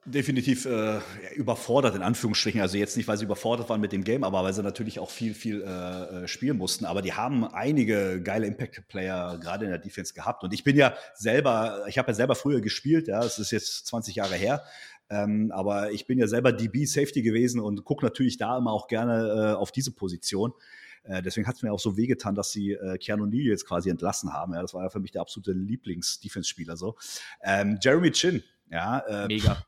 [0.05, 0.99] definitiv äh,
[1.35, 2.61] überfordert, in Anführungsstrichen.
[2.61, 5.09] Also jetzt nicht, weil sie überfordert waren mit dem Game, aber weil sie natürlich auch
[5.09, 6.85] viel, viel äh, äh spielen mussten.
[6.85, 10.43] Aber die haben einige geile Impact-Player gerade in der Defense gehabt.
[10.43, 13.87] Und ich bin ja selber, ich habe ja selber früher gespielt, ja, es ist jetzt
[13.87, 14.63] 20 Jahre her.
[15.09, 19.53] Ähm, aber ich bin ja selber DB-Safety gewesen und gucke natürlich da immer auch gerne
[19.53, 20.53] äh, auf diese Position.
[21.03, 23.89] Äh, deswegen hat es mir auch so wehgetan, dass sie äh, Keanu Neal jetzt quasi
[23.89, 24.53] entlassen haben.
[24.53, 26.95] Ja, das war ja für mich der absolute Lieblings-Defense-Spieler so.
[27.43, 28.99] Ähm, Jeremy Chin, ja.
[28.99, 29.63] Äh, Mega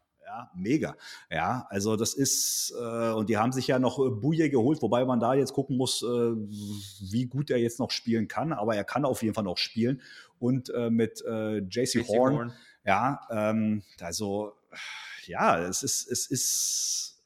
[0.53, 0.95] mega.
[1.31, 5.05] Ja, also das ist, äh, und die haben sich ja noch äh, Buje geholt, wobei
[5.05, 8.83] man da jetzt gucken muss, äh, wie gut er jetzt noch spielen kann, aber er
[8.83, 10.01] kann auf jeden Fall noch spielen.
[10.39, 12.53] Und äh, mit äh, JC Horn, Horn,
[12.85, 14.53] ja, ähm, also
[15.27, 17.23] ja, es ist, es ist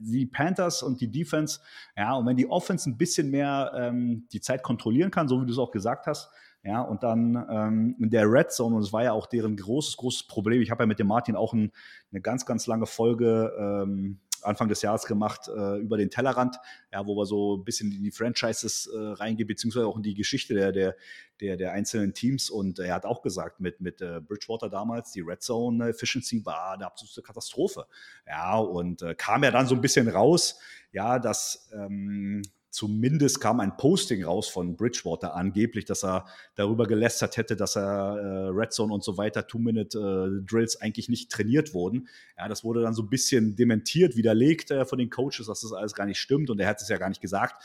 [0.00, 1.60] die Panthers und die Defense,
[1.96, 5.46] ja, und wenn die Offense ein bisschen mehr ähm, die Zeit kontrollieren kann, so wie
[5.46, 6.30] du es auch gesagt hast,
[6.64, 9.98] ja, und dann ähm, in der Red Zone, und es war ja auch deren großes,
[9.98, 10.62] großes Problem.
[10.62, 11.72] Ich habe ja mit dem Martin auch ein,
[12.10, 16.56] eine ganz, ganz lange Folge ähm, Anfang des Jahres gemacht äh, über den Tellerrand,
[16.92, 20.14] ja, wo wir so ein bisschen in die Franchises äh, reingehen, beziehungsweise auch in die
[20.14, 20.96] Geschichte der, der,
[21.40, 22.50] der, der einzelnen Teams.
[22.50, 26.72] Und er hat auch gesagt, mit, mit äh, Bridgewater damals, die Red Zone Efficiency war
[26.72, 27.86] eine absolute Katastrophe.
[28.26, 30.58] Ja, und äh, kam ja dann so ein bisschen raus,
[30.92, 32.42] ja, dass ähm,
[32.74, 38.18] Zumindest kam ein Posting raus von Bridgewater angeblich, dass er darüber gelästert hätte, dass er
[38.18, 42.08] äh, Red Zone und so weiter, Two-Minute-Drills äh, eigentlich nicht trainiert wurden.
[42.36, 45.72] Ja, das wurde dann so ein bisschen dementiert, widerlegt äh, von den Coaches, dass das
[45.72, 47.62] alles gar nicht stimmt und er hat es ja gar nicht gesagt.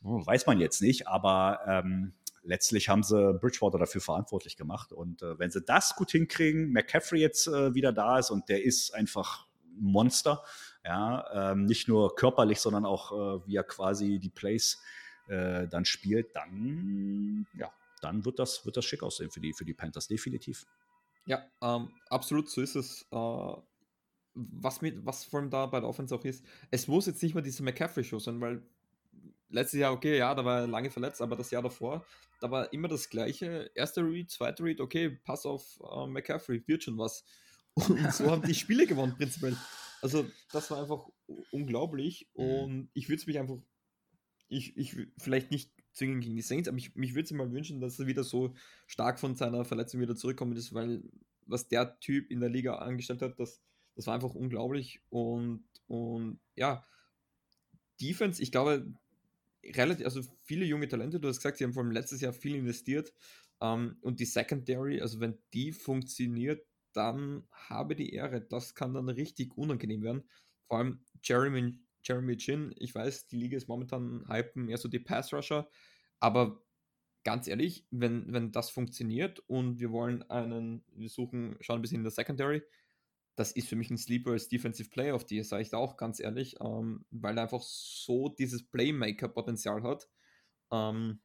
[0.00, 4.94] Hm, weiß man jetzt nicht, aber ähm, letztlich haben sie Bridgewater dafür verantwortlich gemacht.
[4.94, 8.64] Und äh, wenn sie das gut hinkriegen, McCaffrey jetzt äh, wieder da ist und der
[8.64, 9.46] ist einfach
[9.78, 10.42] ein Monster,
[10.88, 14.80] ja, ähm, nicht nur körperlich, sondern auch äh, wie er quasi die Plays
[15.28, 17.70] äh, dann spielt, dann, ja,
[18.00, 20.64] dann wird das, wird das schick aussehen für die, für die Panthers, definitiv.
[21.26, 23.06] Ja, ähm, absolut, so ist es.
[23.12, 23.52] Äh,
[24.34, 27.34] was, mit, was vor allem da bei der Offense auch ist, es muss jetzt nicht
[27.34, 28.62] mehr diese McCaffrey-Show sein, weil
[29.50, 32.02] letztes Jahr, okay, ja, da war er lange verletzt, aber das Jahr davor,
[32.40, 33.70] da war immer das gleiche.
[33.74, 37.24] Erster Read, zweiter Read, okay, pass auf uh, McCaffrey, wird schon was.
[37.74, 39.56] Und so haben die Spiele gewonnen, prinzipiell.
[40.00, 41.08] Also, das war einfach
[41.50, 42.44] unglaublich mhm.
[42.44, 43.58] und ich würde es mich einfach,
[44.48, 47.80] ich, ich vielleicht nicht zwingend gegen die Saints, aber ich, mich würde es mal wünschen,
[47.80, 48.54] dass er wieder so
[48.86, 51.02] stark von seiner Verletzung wieder zurückkommen ist, weil
[51.46, 53.60] was der Typ in der Liga angestellt hat, das,
[53.94, 56.84] das war einfach unglaublich und, und ja,
[58.00, 58.86] Defense, ich glaube,
[59.64, 62.54] relativ, also viele junge Talente, du hast gesagt, sie haben vor allem letztes Jahr viel
[62.54, 63.12] investiert
[63.60, 66.64] ähm, und die Secondary, also wenn die funktioniert,
[66.98, 68.40] dann habe die Ehre.
[68.40, 70.24] Das kann dann richtig unangenehm werden.
[70.66, 74.98] Vor allem Jeremy, Jeremy Chin, ich weiß, die Liga ist momentan hypen eher so die
[74.98, 75.70] Pass-Rusher,
[76.18, 76.60] aber
[77.24, 81.98] ganz ehrlich, wenn, wenn das funktioniert und wir wollen einen, wir suchen, schauen ein bisschen
[81.98, 82.62] in der Secondary,
[83.36, 85.96] das ist für mich ein Sleeper als Defensive Player of die, sage ich da auch
[85.96, 90.08] ganz ehrlich, ähm, weil er einfach so dieses Playmaker-Potenzial hat.
[90.72, 91.20] Ähm,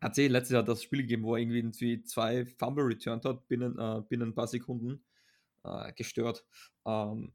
[0.00, 3.78] hat sie letztes Jahr das Spiel gegeben, wo er irgendwie zwei Fumble returned hat binnen,
[3.78, 5.04] äh, binnen ein paar Sekunden
[5.68, 6.44] äh, gestört.
[6.86, 7.32] Ähm,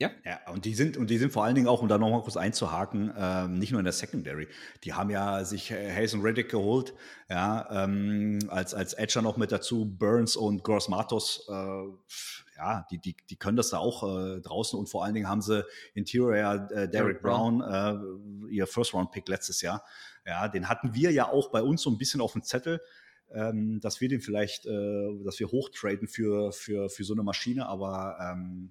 [0.00, 0.10] ja.
[0.24, 2.38] ja, und die sind und die sind vor allen Dingen auch, um da nochmal kurz
[2.38, 4.48] einzuhaken, ähm, nicht nur in der Secondary.
[4.82, 6.94] Die haben ja sich äh, Hazen Reddick geholt,
[7.28, 11.82] ja, ähm, als, als Edger noch mit dazu, Burns und Gross Matos, äh,
[12.56, 15.42] ja, die, die, die können das da auch äh, draußen und vor allen Dingen haben
[15.42, 19.84] sie Interior äh, Derek Brown, Brown äh, ihr First-Round-Pick letztes Jahr.
[20.24, 22.80] Ja, den hatten wir ja auch bei uns so ein bisschen auf dem Zettel
[23.32, 27.66] ähm, dass wir den vielleicht, äh, dass wir hochtraden für, für, für so eine Maschine,
[27.66, 28.70] aber ähm,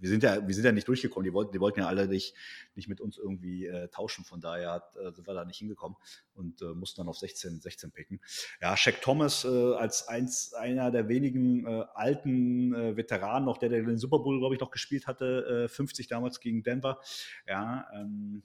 [0.00, 1.24] wir sind ja, wir sind ja nicht durchgekommen.
[1.24, 2.34] Die wollten, die wollten ja alle nicht,
[2.74, 4.24] nicht mit uns irgendwie äh, tauschen.
[4.24, 5.96] Von daher hat, äh, sind wir da nicht hingekommen
[6.34, 8.20] und äh, mussten dann auf 16, 16 picken.
[8.60, 13.70] Ja, Shaq Thomas äh, als eins, einer der wenigen äh, alten äh, Veteranen, noch der,
[13.70, 17.00] der den Super Bowl, glaube ich, noch gespielt hatte, äh, 50 damals gegen Denver.
[17.46, 18.42] Ja, ähm,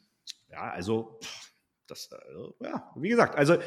[0.49, 1.19] ja, also
[1.87, 2.09] das,
[2.61, 3.57] ja, wie gesagt, also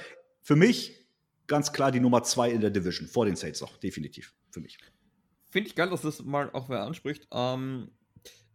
[0.41, 1.06] für mich
[1.47, 4.79] ganz klar die Nummer zwei in der Division, vor den Saints noch, definitiv, für mich.
[5.51, 7.29] Finde ich geil, dass das mal auch wer anspricht.
[7.33, 7.91] Ähm,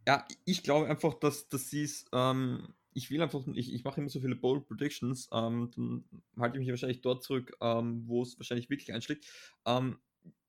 [0.07, 4.01] ja, ich glaube einfach, dass, dass sie es, ähm, ich will einfach, ich, ich mache
[4.01, 6.03] immer so viele Bold Predictions, ähm, dann
[6.37, 9.25] halte ich mich wahrscheinlich dort zurück, ähm, wo es wahrscheinlich wirklich einschlägt.
[9.65, 9.97] Ähm,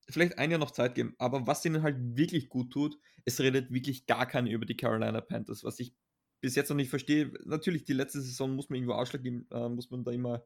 [0.08, 3.72] vielleicht ein Jahr noch Zeit geben, aber was ihnen halt wirklich gut tut, es redet
[3.72, 5.94] wirklich gar keiner über die Carolina Panthers, was ich
[6.40, 7.32] bis jetzt noch nicht verstehe.
[7.44, 10.44] Natürlich, die letzte Saison muss man irgendwo Ausschlag geben, äh, muss man da immer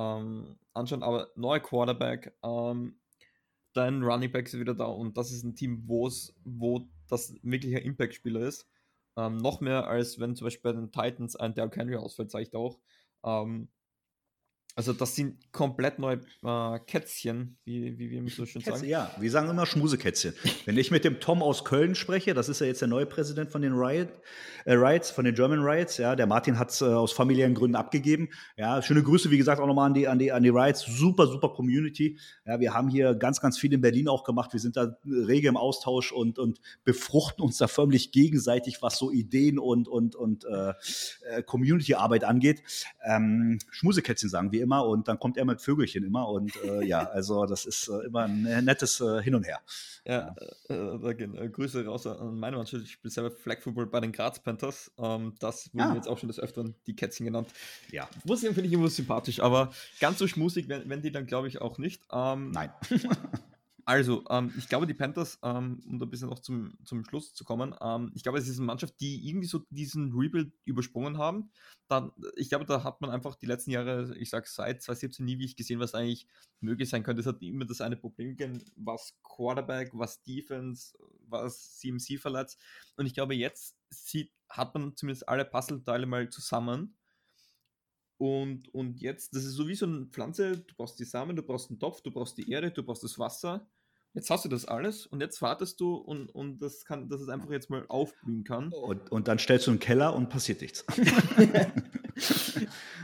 [0.00, 2.96] ähm, anschauen, aber neuer Quarterback, ähm,
[3.74, 6.08] dein Running Back ist wieder da und das ist ein Team, wo
[7.08, 8.66] das wirklich ein Impact-Spieler ist.
[9.16, 12.44] Ähm, noch mehr als wenn zum Beispiel bei den Titans ein Derrick Henry ausfällt, sage
[12.44, 12.78] ich da auch.
[13.24, 13.68] Ähm,
[14.76, 18.88] also das sind komplett neue äh, Kätzchen, wie, wie wir so schön Kätzchen, sagen.
[18.88, 20.32] Ja, wir sagen immer Schmusekätzchen.
[20.64, 23.50] Wenn ich mit dem Tom aus Köln spreche, das ist ja jetzt der neue Präsident
[23.50, 24.08] von den Riot,
[24.64, 27.76] äh, Riots, von den German Riots, ja, der Martin hat es äh, aus familiären Gründen
[27.76, 28.28] abgegeben.
[28.56, 30.86] Ja, schöne Grüße, wie gesagt, auch nochmal an die, an, die, an die Riots.
[30.86, 32.18] Super, super Community.
[32.46, 34.52] Ja, wir haben hier ganz, ganz viel in Berlin auch gemacht.
[34.52, 39.10] Wir sind da rege im Austausch und, und befruchten uns da förmlich gegenseitig, was so
[39.10, 40.70] Ideen und, und, und äh,
[41.28, 42.62] äh Community-Arbeit angeht.
[43.04, 47.00] Ähm, Schmusekätzchen sagen wir immer und dann kommt er mit Vögelchen immer und äh, ja,
[47.12, 49.60] also das ist äh, immer ein nettes äh, Hin und Her.
[50.06, 50.34] Ja.
[50.68, 52.84] Äh, äh, äh, Grüße raus an meine Mannschaft.
[52.84, 54.90] Ich spiele selber Flag Football bei den Graz Panthers.
[54.98, 55.94] Ähm, das wurden ah.
[55.94, 57.48] jetzt auch schon des Öfteren die Kätzchen genannt.
[57.90, 58.08] Ja.
[58.24, 61.48] Muss ich finde ich immer sympathisch, aber ganz so schmusig wenn, wenn die dann, glaube
[61.48, 62.02] ich, auch nicht.
[62.12, 62.70] Ähm, Nein.
[63.84, 67.34] Also, ähm, ich glaube, die Panthers, ähm, um da ein bisschen noch zum, zum Schluss
[67.34, 71.18] zu kommen, ähm, ich glaube, es ist eine Mannschaft, die irgendwie so diesen Rebuild übersprungen
[71.18, 71.50] haben.
[71.88, 75.38] Dann, ich glaube, da hat man einfach die letzten Jahre, ich sage seit 2017 nie
[75.38, 76.26] wirklich gesehen, was eigentlich
[76.60, 77.20] möglich sein könnte.
[77.20, 82.60] Es hat immer das eine Problem gegeben, was Quarterback, was Defense, was CMC verletzt.
[82.96, 86.96] Und ich glaube, jetzt sieht, hat man zumindest alle Puzzleteile mal zusammen.
[88.20, 91.42] Und, und jetzt, das ist so wie so eine Pflanze, du brauchst die Samen, du
[91.42, 93.66] brauchst einen Topf, du brauchst die Erde, du brauchst das Wasser.
[94.12, 97.30] Jetzt hast du das alles und jetzt wartest du und, und das kann, dass es
[97.30, 98.68] einfach jetzt mal aufblühen kann.
[98.74, 100.84] Und, und dann stellst du einen Keller und passiert nichts.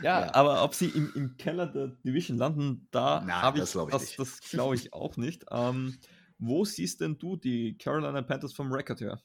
[0.03, 3.75] ja, ja, aber ob sie im, im Keller der Division landen, da habe ich, das,
[3.75, 5.47] ich das, das glaube ich auch nicht.
[5.51, 5.97] Ähm,
[6.39, 9.23] wo siehst denn du die Carolina Panthers vom Record her?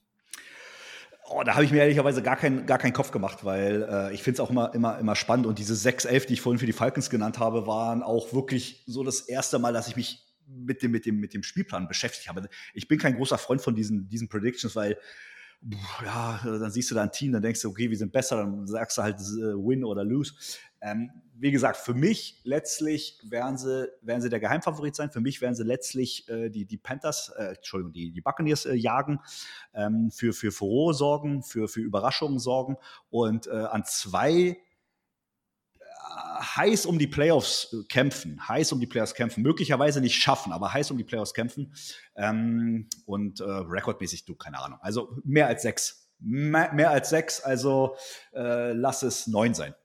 [1.34, 4.22] Oh, da habe ich mir ehrlicherweise gar, keinen gar keinen Kopf gemacht, weil äh, ich
[4.22, 5.46] finde es auch immer, immer, immer spannend.
[5.46, 9.04] Und diese 6-11, die ich vorhin für die Falcons genannt habe, waren auch wirklich so
[9.04, 12.50] das erste Mal, dass ich mich mit dem, mit dem, mit dem Spielplan beschäftigt habe.
[12.74, 14.98] Ich bin kein großer Freund von diesen, diesen Predictions, weil
[16.04, 18.68] ja, dann siehst du da ein Team, dann denkst du, okay, wir sind besser, dann
[18.68, 20.34] sagst du halt äh, Win oder Lose.
[20.82, 25.12] Ähm, wie gesagt, für mich letztlich werden sie, werden sie der Geheimfavorit sein.
[25.12, 28.74] Für mich werden sie letztlich äh, die, die Panthers, äh, Entschuldigung, die, die Buccaneers äh,
[28.74, 29.20] jagen,
[29.74, 32.78] ähm, für, für Furore sorgen, für, für Überraschungen sorgen
[33.10, 34.58] und äh, an zwei
[36.56, 40.74] heiß um die Playoffs äh, kämpfen, heiß um die Playoffs kämpfen, möglicherweise nicht schaffen, aber
[40.74, 41.74] heiß um die Playoffs kämpfen
[42.16, 47.42] ähm, und äh, rekordmäßig, du, keine Ahnung, also mehr als sechs, mehr, mehr als sechs,
[47.42, 47.96] also
[48.34, 49.76] äh, lass es neun sein.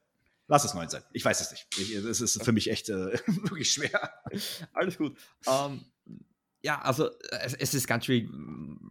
[0.49, 1.03] Lass es neun sein.
[1.11, 1.67] Ich weiß es nicht.
[2.05, 2.93] Es ist für mich echt äh,
[3.27, 4.13] wirklich schwer.
[4.71, 5.17] Alles gut.
[5.45, 5.85] Um, ähm,
[6.67, 8.29] ja, also es, es, ist ganz schwierig,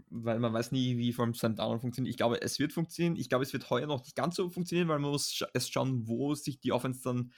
[0.08, 2.10] weil man weiß nie, wie vom Down funktioniert.
[2.10, 3.16] Ich glaube, es wird funktionieren.
[3.16, 6.08] Ich glaube, es wird heuer noch nicht ganz so funktionieren, weil man muss erst schauen,
[6.08, 7.32] wo sich die Offense dann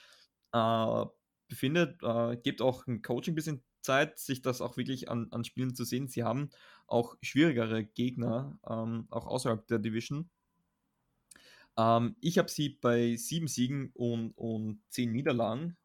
[0.53, 1.05] äh,
[1.49, 2.01] befindet.
[2.03, 5.75] Äh, gibt auch ein Coaching ein bisschen Zeit, sich das auch wirklich an, an Spielen
[5.75, 6.07] zu sehen.
[6.07, 6.51] Sie haben
[6.87, 10.29] auch schwierigere Gegner, ähm, auch außerhalb der Division.
[11.77, 15.75] Ähm, ich habe sie bei sieben Siegen und, und zehn Niederlagen.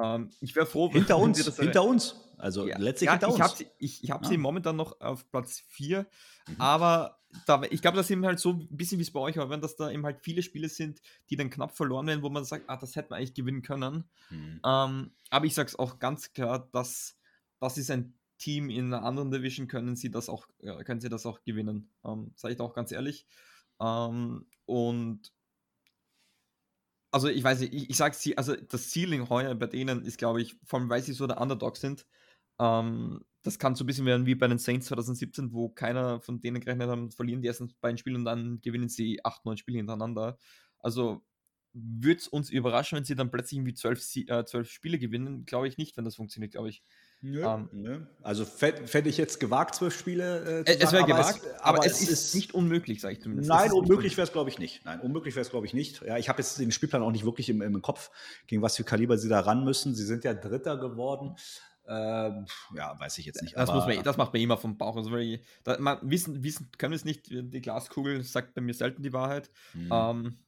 [0.00, 2.16] Ähm, ich wäre froh, hinter wenn uns, das hinter uns.
[2.36, 3.58] Also ja, letztlich ja, hinter ich uns.
[3.58, 4.30] sie, ich, ich habe ja.
[4.30, 6.06] sie momentan noch auf Platz 4,
[6.46, 6.60] mhm.
[6.60, 9.36] aber da, ich glaube, das ist eben halt so ein bisschen wie es bei euch
[9.36, 12.30] war, wenn das da eben halt viele Spiele sind, die dann knapp verloren werden, wo
[12.30, 14.08] man sagt, ah, das hätte man eigentlich gewinnen können.
[14.30, 14.60] Mhm.
[14.64, 17.18] Ähm, aber ich sage es auch ganz klar, dass
[17.60, 20.46] das ist ein Team in einer anderen Division, können sie das auch,
[20.84, 21.90] können sie das auch gewinnen.
[22.04, 23.26] Ähm, sage ich da auch ganz ehrlich.
[23.80, 25.32] Ähm, und
[27.10, 30.18] also ich weiß nicht, ich, ich sage sie, also das Ceiling heuer bei denen ist,
[30.18, 32.06] glaube ich, vor allem weil sie so der Underdog sind,
[32.58, 36.40] ähm, das kann so ein bisschen werden wie bei den Saints 2017, wo keiner von
[36.40, 39.78] denen gerechnet haben, verlieren die ersten beiden Spiele und dann gewinnen sie acht, neun Spiele
[39.78, 40.38] hintereinander.
[40.80, 41.24] Also
[41.72, 45.44] würde es uns überraschen, wenn sie dann plötzlich irgendwie zwölf, äh, zwölf Spiele gewinnen?
[45.46, 46.82] Glaube ich nicht, wenn das funktioniert, glaube ich.
[47.20, 48.00] Nö, ähm, nö.
[48.22, 51.86] Also fände ich jetzt gewagt, zwölf Spiele äh, zu Es wäre gewagt, es, aber, aber,
[51.86, 53.48] es, ist, ist nicht unmöglich, sage ich zumindest.
[53.48, 54.84] Nein, unmöglich wäre es, glaube ich, nicht.
[54.84, 56.00] Nein, unmöglich wäre es, glaube ich, nicht.
[56.02, 58.10] Ja, ich habe jetzt den Spielplan auch nicht wirklich im, im, Kopf,
[58.46, 59.96] gegen was für Kaliber sie da ran müssen.
[59.96, 61.34] Sie sind ja Dritter geworden.
[61.88, 62.46] Ähm,
[62.76, 63.56] ja, weiß ich jetzt nicht.
[63.56, 64.96] Das, muss man, das macht man immer vom Bauch.
[64.96, 67.30] Also, ich, da, man, wissen, wissen können wir es nicht.
[67.30, 69.50] Die Glaskugel sagt bei mir selten die Wahrheit.
[69.74, 69.88] Mhm.
[69.90, 70.38] Ähm,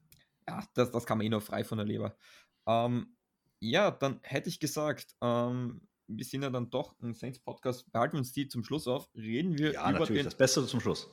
[0.47, 2.14] ja, das, das kann man eh nur frei von der Leber.
[2.66, 3.16] Ähm,
[3.59, 5.81] ja, dann hätte ich gesagt, ähm,
[6.17, 9.59] wir sind ja dann doch ein Saints-Podcast, behalten wir uns die zum Schluss auf, reden
[9.59, 11.09] wir ja, über natürlich, den, das Beste zum Schluss.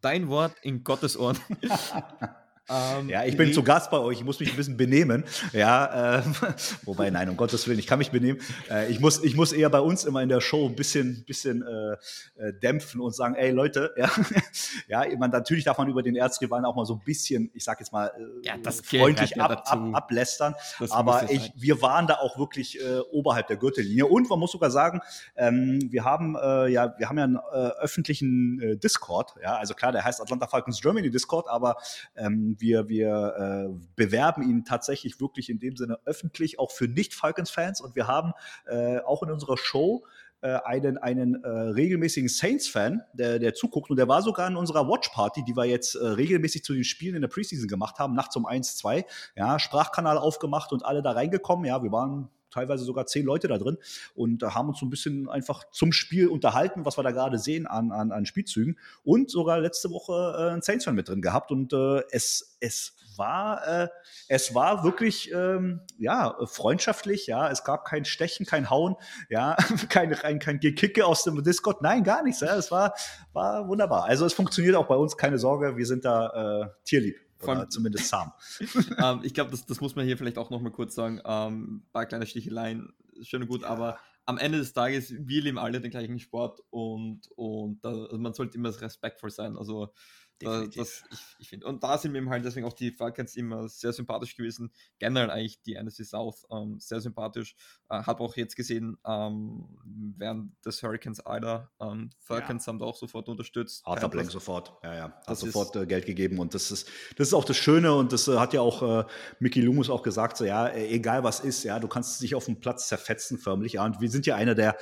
[0.00, 1.38] dein Wort in Gottes Ohren.
[2.70, 5.24] Ähm, ja, ich bin zu Gast bei euch, ich muss mich ein bisschen benehmen.
[5.52, 6.22] Ja, äh,
[6.84, 8.40] wobei, nein, um Gottes Willen, ich kann mich benehmen.
[8.70, 11.62] Äh, ich, muss, ich muss eher bei uns immer in der Show ein bisschen, bisschen
[11.62, 11.96] äh,
[12.42, 13.92] äh dämpfen und sagen, ey Leute,
[14.88, 17.64] ja, ja man, natürlich darf man über den Erzrivalen auch mal so ein bisschen, ich
[17.64, 20.54] sag jetzt mal, äh, ja, freundlich ab, ab, ablästern.
[20.80, 24.06] Das aber ich, wir waren da auch wirklich äh, oberhalb der Gürtellinie.
[24.06, 25.00] Und man muss sogar sagen,
[25.36, 30.20] ähm, wir haben ja, wir haben ja einen öffentlichen Discord, ja, also klar, der heißt
[30.20, 31.76] Atlanta Falcons Germany Discord, aber
[32.16, 37.80] ähm, wir, wir äh, bewerben ihn tatsächlich wirklich in dem Sinne öffentlich, auch für Nicht-Falcons-Fans.
[37.80, 38.32] Und wir haben
[38.66, 40.04] äh, auch in unserer Show
[40.44, 43.90] äh, einen, einen äh, regelmäßigen Saints-Fan, der, der zuguckt.
[43.90, 47.14] Und der war sogar in unserer Watch-Party, die wir jetzt äh, regelmäßig zu den Spielen
[47.14, 49.06] in der Preseason gemacht haben, nachts um 1, 2.
[49.36, 51.64] Ja, Sprachkanal aufgemacht und alle da reingekommen.
[51.64, 53.78] Ja, wir waren teilweise sogar zehn Leute da drin
[54.14, 57.38] und äh, haben uns so ein bisschen einfach zum Spiel unterhalten, was wir da gerade
[57.38, 61.50] sehen an, an, an Spielzügen und sogar letzte Woche äh, einen Saints-Fan mit drin gehabt
[61.50, 63.88] und äh, es, es war, äh,
[64.28, 68.96] es war wirklich, ähm, ja, freundschaftlich, ja, es gab kein Stechen, kein Hauen,
[69.28, 69.56] ja,
[69.88, 72.94] kein, kein, kein Gekicke aus dem Discord, nein, gar nichts, ja, es war,
[73.32, 74.04] war wunderbar.
[74.04, 77.16] Also es funktioniert auch bei uns, keine Sorge, wir sind da äh, tierlieb.
[77.42, 78.32] Oder zumindest zahm.
[78.98, 81.20] ähm, ich glaube, das, das muss man hier vielleicht auch noch mal kurz sagen.
[81.24, 83.68] Ähm, ein paar kleine Sticheleien, schön und gut, ja.
[83.68, 88.18] aber am Ende des Tages, wir leben alle den gleichen Sport und, und da, also
[88.18, 89.56] man sollte immer respektvoll sein.
[89.56, 89.92] Also
[90.40, 91.66] das, ich, ich finde.
[91.66, 94.70] Und da sind mir halt deswegen auch die Falcons immer sehr sympathisch gewesen.
[94.98, 97.54] Generell eigentlich die NFC South ähm, sehr sympathisch.
[97.88, 99.78] Äh, Habe auch jetzt gesehen, ähm,
[100.16, 102.72] während des Hurricanes Ida, ähm, Falcons ja.
[102.72, 103.82] haben da auch sofort unterstützt.
[103.86, 105.22] Arthur Blank sofort, ja, ja.
[105.26, 108.28] Hat sofort äh, Geld gegeben und das ist, das ist auch das Schöne und das
[108.28, 109.04] äh, hat ja auch äh,
[109.38, 112.46] Mickey Loomis auch gesagt, so ja, e-, egal was ist, ja, du kannst dich auf
[112.46, 113.74] dem Platz zerfetzen förmlich.
[113.74, 114.76] Ja, und wir sind ja einer der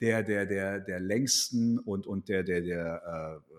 [0.00, 3.50] der, der, der, der längsten und, und der, der, der äh,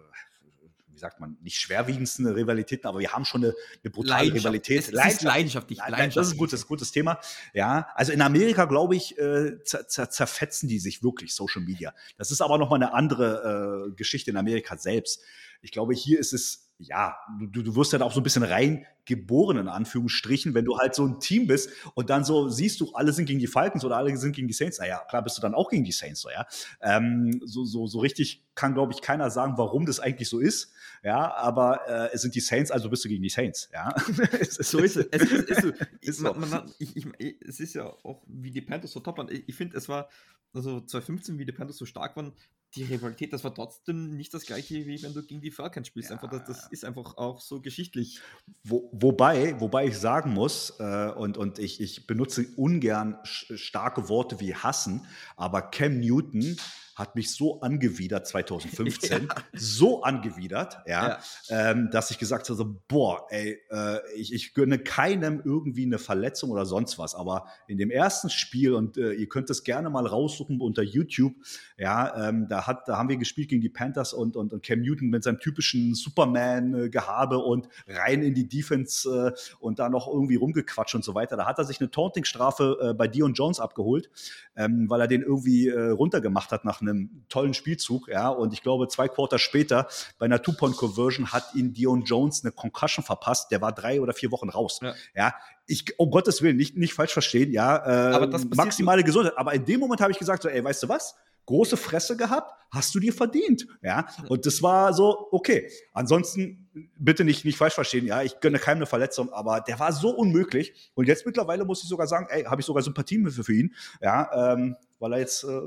[1.01, 4.79] sagt man, nicht schwerwiegendsten Rivalitäten, aber wir haben schon eine, eine brutale Rivalität.
[4.79, 6.15] Es Leidenschaft, leidenschaftlich, leidenschaftlich.
[6.15, 7.19] Das ist ein gutes, gutes Thema.
[7.53, 11.93] Ja, also in Amerika, glaube ich, äh, zerfetzen die sich wirklich Social Media.
[12.17, 15.21] Das ist aber nochmal eine andere äh, Geschichte in Amerika selbst.
[15.61, 18.43] Ich glaube, hier ist es ja, du, du wirst ja da auch so ein bisschen
[18.43, 22.91] reingeboren, in Anführungsstrichen, wenn du halt so ein Team bist und dann so siehst du,
[22.93, 24.79] alle sind gegen die Falcons oder alle sind gegen die Saints.
[24.79, 26.45] Naja, klar bist du dann auch gegen die Saints, so, ja.
[26.81, 30.73] Ähm, so, so, so richtig kann, glaube ich, keiner sagen, warum das eigentlich so ist.
[31.03, 33.93] Ja, aber äh, es sind die Saints, also bist du gegen die Saints, ja.
[34.49, 35.07] so ist es.
[35.11, 35.71] Es ist, ist, so,
[36.01, 36.33] ist so.
[36.33, 37.07] Man, man, ich, ich,
[37.41, 39.29] es ist ja auch, wie die Panthers so top waren.
[39.31, 40.09] Ich, ich finde, es war,
[40.53, 42.33] also 2015, wie die Panthers so stark waren,
[42.75, 46.09] die Rivalität, das war trotzdem nicht das gleiche, wie wenn du gegen die Falcons spielst.
[46.09, 46.15] Ja.
[46.15, 48.19] Einfach, das, das, ist einfach auch so geschichtlich.
[48.63, 54.39] Wo, wobei, wobei ich sagen muss, äh, und, und ich, ich benutze ungern starke Worte
[54.39, 55.05] wie hassen,
[55.35, 56.57] aber Cam Newton
[56.95, 59.35] hat mich so angewidert 2015, ja.
[59.53, 61.19] so angewidert, ja,
[61.49, 61.71] ja.
[61.71, 65.99] Ähm, dass ich gesagt habe, so, boah, ey, äh, ich, ich gönne keinem irgendwie eine
[65.99, 67.15] Verletzung oder sonst was.
[67.15, 71.33] Aber in dem ersten Spiel, und äh, ihr könnt es gerne mal raussuchen unter YouTube,
[71.77, 74.81] ja, ähm, da, hat, da haben wir gespielt gegen die Panthers und, und, und Cam
[74.81, 80.35] Newton mit seinem typischen Superman-Gehabe und rein in die Defense äh, und da noch irgendwie
[80.35, 81.37] rumgequatscht und so weiter.
[81.37, 84.09] Da hat er sich eine Taunting-Strafe äh, bei Dion Jones abgeholt,
[84.55, 88.07] ähm, weil er den irgendwie äh, runtergemacht hat nach einem tollen Spielzug.
[88.07, 92.51] Ja, und ich glaube, zwei Quarter später bei einer Two-Point-Conversion hat ihn Dion Jones eine
[92.51, 93.51] Concussion verpasst.
[93.51, 94.79] Der war drei oder vier Wochen raus.
[94.81, 95.33] Ja, ja
[95.67, 99.37] ich, um Gottes Willen, nicht, nicht falsch verstehen, ja, äh, maximale Gesundheit.
[99.37, 101.15] Aber in dem Moment habe ich gesagt, so, ey, weißt du was?
[101.45, 103.67] große Fresse gehabt, hast du dir verdient.
[103.81, 105.69] Ja, und das war so, okay.
[105.93, 108.05] Ansonsten bitte nicht, nicht falsch verstehen.
[108.05, 110.91] Ja, ich gönne keinem eine Verletzung, aber der war so unmöglich.
[110.93, 113.75] Und jetzt mittlerweile muss ich sogar sagen, ey, habe ich sogar Sympathien für, für ihn.
[114.01, 115.61] Ja, ähm, weil er jetzt, äh,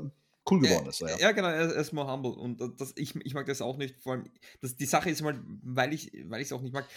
[0.49, 1.01] cool geworden ist.
[1.01, 2.31] Ja, ja genau, er, ist more humble.
[2.31, 3.95] Und das, ich, ich mag das auch nicht.
[4.01, 4.29] Vor allem,
[4.61, 6.87] das, die Sache ist mal, weil ich es auch nicht mag,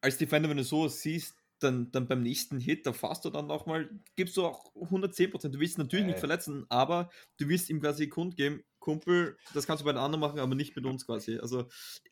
[0.00, 3.46] als Defender, wenn du so siehst, dann, dann beim nächsten Hit, da fährst du dann
[3.46, 5.48] nochmal, gibst du auch 110%.
[5.48, 6.08] Du willst natürlich äh.
[6.08, 10.20] nicht verletzen, aber du willst ihm quasi kundgeben, Kumpel, das kannst du bei den anderen
[10.20, 11.38] machen, aber nicht mit uns quasi.
[11.38, 11.66] Also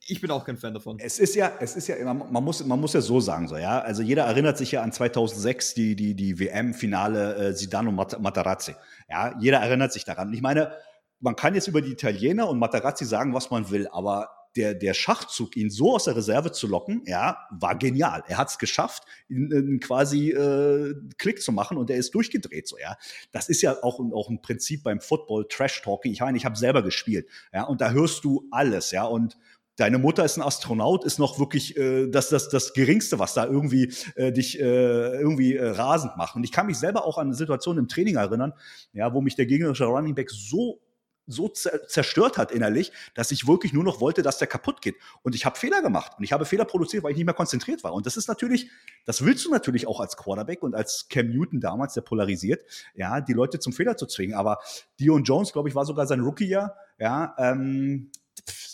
[0.07, 0.99] ich bin auch kein Fan davon.
[0.99, 3.81] Es ist ja, es ist ja, man muss, man muss ja so sagen, so, ja.
[3.81, 8.75] Also jeder erinnert sich ja an 2006, die, die, die WM-Finale äh, Zidane und Materazzi.
[9.09, 10.33] Ja, jeder erinnert sich daran.
[10.35, 10.73] Ich meine,
[11.21, 14.95] man kann jetzt über die Italiener und Materazzi sagen, was man will, aber der, der
[14.95, 18.25] Schachzug, ihn so aus der Reserve zu locken, ja, war genial.
[18.27, 22.67] Er hat es geschafft, ihn, ihn quasi äh, Klick zu machen und er ist durchgedreht,
[22.67, 22.97] so, ja.
[23.33, 26.13] Das ist ja auch, auch ein Prinzip beim Football, Trash-Talking.
[26.13, 29.37] Ich meine, ich habe selber gespielt, ja, und da hörst du alles, ja, und
[29.77, 33.45] deine Mutter ist ein Astronaut, ist noch wirklich äh, das, das, das Geringste, was da
[33.47, 36.35] irgendwie äh, dich äh, irgendwie äh, rasend macht.
[36.35, 38.53] Und ich kann mich selber auch an eine Situation im Training erinnern,
[38.93, 40.81] ja, wo mich der gegnerische Running Back so
[41.27, 44.97] so zerstört hat innerlich, dass ich wirklich nur noch wollte, dass der kaputt geht.
[45.23, 47.83] Und ich habe Fehler gemacht und ich habe Fehler produziert, weil ich nicht mehr konzentriert
[47.85, 47.93] war.
[47.93, 48.71] Und das ist natürlich,
[49.05, 52.65] das willst du natürlich auch als Quarterback und als Cam Newton damals, der polarisiert,
[52.95, 54.37] ja, die Leute zum Fehler zu zwingen.
[54.37, 54.59] Aber
[55.01, 58.11] Dion Jones, glaube ich, war sogar sein Rookie-Jahr, ja, ähm,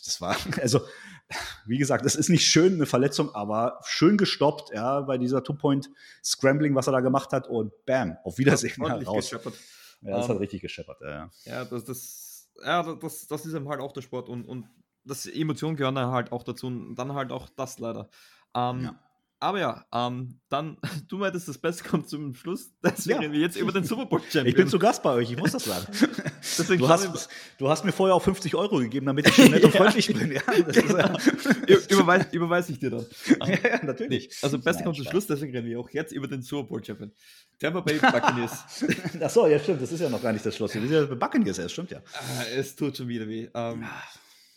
[0.04, 0.80] das war, also,
[1.64, 6.74] wie gesagt, das ist nicht schön, eine Verletzung, aber schön gestoppt, ja, bei dieser Two-Point-Scrambling,
[6.74, 9.30] was er da gemacht hat und bam, auf Wiedersehen ja, raus.
[9.30, 9.54] Gescheppert.
[10.02, 11.30] Ja, das um, hat ähm, richtig gescheppert, ja.
[11.44, 12.21] Ja, das, das
[12.64, 14.66] ja, das, das ist eben halt auch der Sport und, und
[15.04, 18.08] das Emotionen gehören halt auch dazu und dann halt auch das leider.
[18.54, 19.00] Ähm, ja.
[19.42, 20.76] Aber ja, ähm, dann,
[21.08, 22.70] du meintest, das Beste kommt zum Schluss.
[22.84, 23.20] Deswegen ja.
[23.22, 24.46] reden wir jetzt über den Super Bowl Champion.
[24.52, 25.86] Ich bin zu Gast bei euch, ich muss das sagen.
[26.78, 27.28] du, hast,
[27.58, 30.30] du hast mir vorher auch 50 Euro gegeben, damit ich schon nett und freundlich bin.
[30.30, 31.18] Ja, genau.
[31.88, 33.06] Überweis, überweis ich dir dann.
[33.40, 34.28] ja, ja, natürlich.
[34.28, 36.68] Nee, also, Beste Nein, kommt zum Schluss, deswegen reden wir auch jetzt über den Super
[36.68, 37.10] Bowl Champion.
[37.58, 38.84] Tampa Bay Buccaneers.
[39.20, 40.72] Achso, ja, stimmt, das ist ja noch gar nicht das Schluss.
[40.74, 42.00] Wir sind ja bei Buccaneers erst, stimmt ja.
[42.14, 43.48] Ah, es tut schon wieder weh.
[43.54, 43.84] Ähm,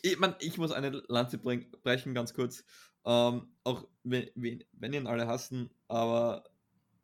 [0.02, 2.62] ich, man, ich muss eine Lanze brechen, ganz kurz.
[3.06, 6.44] Ähm, auch wenn, wenn ihn alle hassen, aber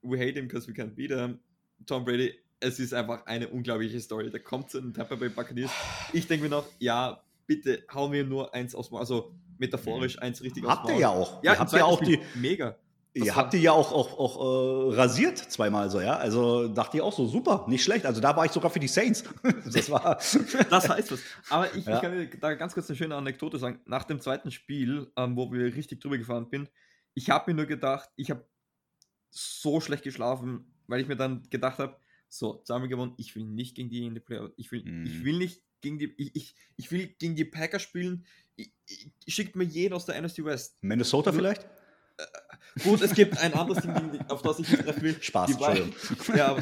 [0.03, 1.39] we hate him because we can't beat him.
[1.87, 4.31] Tom Brady, es ist einfach eine unglaubliche Story.
[4.31, 5.71] Der kommt zu den Tampa Bay Buccaneers.
[6.13, 10.65] Ich denke mir noch, ja, bitte hauen wir nur eins aus, also metaphorisch eins richtig
[10.65, 10.71] aus.
[10.71, 11.43] Habt ihr ja auch.
[11.43, 12.77] Ja, ihr habt ja auch die mega.
[13.15, 16.17] Ihr habt die ja auch, auch, auch äh, rasiert zweimal so, ja.
[16.17, 18.07] Also dachte ich auch so, super, nicht schlecht.
[18.07, 19.25] Also da war ich sogar für die Saints.
[19.71, 20.19] das war.
[20.71, 21.21] das heißt was.
[21.51, 21.97] Aber ich, ja.
[21.97, 23.81] ich, kann dir da ganz kurz eine schöne Anekdote sagen.
[23.85, 26.69] Nach dem zweiten Spiel, ähm, wo wir richtig drüber gefahren bin,
[27.13, 28.47] ich habe mir nur gedacht, ich habe
[29.31, 31.97] so schlecht geschlafen, weil ich mir dann gedacht habe,
[32.29, 34.55] so, zweimal gewonnen, ich will nicht gegen die in die Playoffs.
[34.57, 35.05] Ich will, mm.
[35.05, 38.25] ich will nicht gegen die, ich, ich, ich will gegen die Packers spielen.
[38.57, 40.79] Ich, ich, schickt mir jeden aus der NFC West.
[40.81, 41.67] Minnesota vielleicht?
[42.83, 45.23] Gut, es gibt ein anderes Ding, auf das ich mich treffen will.
[45.23, 45.95] Spaß, Entschuldigung.
[46.37, 46.57] Ja,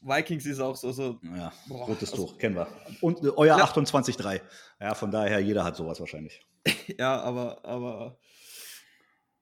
[0.00, 0.92] Vikings ist auch so.
[0.92, 2.68] so ja, boah, rotes also, Tuch, kennen wir.
[3.00, 3.64] Und äh, euer ja.
[3.64, 4.40] 28-3.
[4.80, 6.46] Ja, von daher, jeder hat sowas wahrscheinlich.
[6.98, 8.18] ja, aber, aber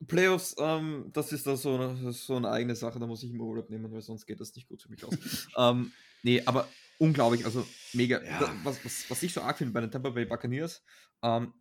[0.07, 3.45] Playoffs, ähm, das ist da so eine, so eine eigene Sache, da muss ich immer
[3.45, 5.15] Urlaub nehmen, weil sonst geht das nicht gut für mich aus.
[5.57, 6.69] ähm, nee, aber
[6.99, 8.23] unglaublich, also mega.
[8.23, 8.39] Ja.
[8.39, 10.83] Da, was, was, was ich so arg finde bei den Tampa Bay Buccaneers,
[11.23, 11.53] ähm,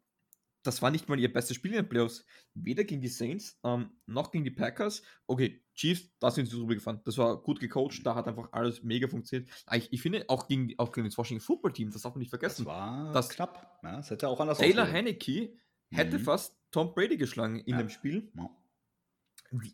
[0.64, 2.26] das war nicht mal ihr bestes Spiel in den Playoffs.
[2.53, 5.01] Weder gegen die Saints ähm, noch gegen die Packers.
[5.28, 7.01] Okay, Chiefs, da sind sie drüber gefahren.
[7.05, 9.49] Das war gut gecoacht, da hat einfach alles mega funktioniert.
[9.74, 12.30] Ich, ich finde, auch gegen, auch gegen das Washington Football Team, das darf man nicht
[12.30, 12.66] vergessen.
[12.66, 13.80] Das war das knapp.
[13.84, 15.53] Ja, das hätte auch anders Taylor Heineke
[15.91, 16.24] hätte mhm.
[16.24, 17.78] fast Tom Brady geschlagen in ja.
[17.78, 18.32] dem Spiel.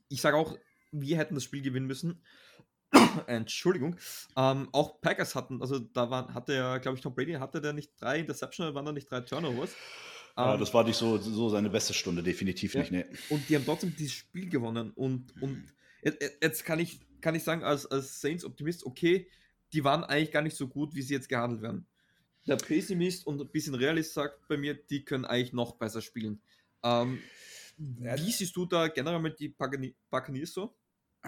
[0.09, 0.57] Ich sage auch,
[0.91, 2.23] wir hätten das Spiel gewinnen müssen.
[3.27, 3.97] Entschuldigung.
[4.35, 7.73] Ähm, auch Packers hatten, also da waren, hatte ja, glaube ich, Tom Brady, hatte der
[7.73, 9.75] nicht drei Interceptions, waren da nicht drei Turnovers?
[10.37, 12.81] Ja, um, das war nicht so, so seine beste Stunde, definitiv ja.
[12.81, 12.91] nicht.
[12.91, 13.05] Nee.
[13.29, 14.91] Und die haben trotzdem dieses Spiel gewonnen.
[14.91, 15.63] Und, und
[16.41, 19.27] jetzt kann ich, kann ich sagen, als, als Saints-Optimist, okay,
[19.73, 21.87] die waren eigentlich gar nicht so gut, wie sie jetzt gehandelt werden.
[22.45, 26.41] Der Pessimist und ein bisschen Realist sagt bei mir, die können eigentlich noch besser spielen.
[26.83, 27.19] Ähm,
[27.77, 30.75] wie siehst du da generell mit die Buccaneers so?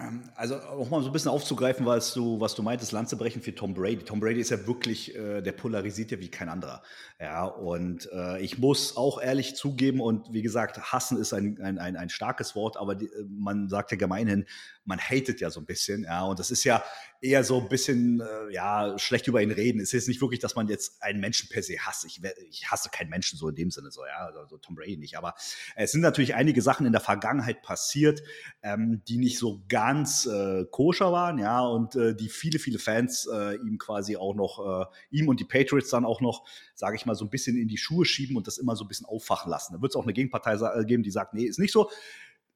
[0.00, 3.42] Ähm, also auch mal so ein bisschen aufzugreifen, was du, was du meintest, Lanze brechen
[3.42, 4.04] für Tom Brady.
[4.04, 6.82] Tom Brady ist ja wirklich, äh, der polarisiert ja wie kein anderer.
[7.18, 11.78] Ja, und äh, ich muss auch ehrlich zugeben, und wie gesagt, hassen ist ein, ein,
[11.78, 14.46] ein, ein starkes Wort, aber die, man sagt ja gemeinhin,
[14.84, 16.82] man hatet ja so ein bisschen, ja, und das ist ja
[17.20, 19.80] eher so ein bisschen, äh, ja, schlecht über ihn reden.
[19.80, 22.04] Es ist nicht wirklich, dass man jetzt einen Menschen per se hasst.
[22.06, 25.18] Ich, ich hasse keinen Menschen so in dem Sinne, so, ja, also Tom Brady nicht,
[25.18, 25.34] aber
[25.76, 28.22] es sind natürlich einige Sachen in der Vergangenheit passiert,
[28.62, 33.28] ähm, die nicht so ganz äh, koscher waren, ja, und äh, die viele, viele Fans
[33.30, 37.04] äh, ihm quasi auch noch, äh, ihm und die Patriots dann auch noch, sage ich
[37.04, 39.50] mal, so ein bisschen in die Schuhe schieben und das immer so ein bisschen auffachen
[39.50, 39.74] lassen.
[39.74, 41.90] Da wird es auch eine Gegenpartei äh, geben, die sagt, nee, ist nicht so.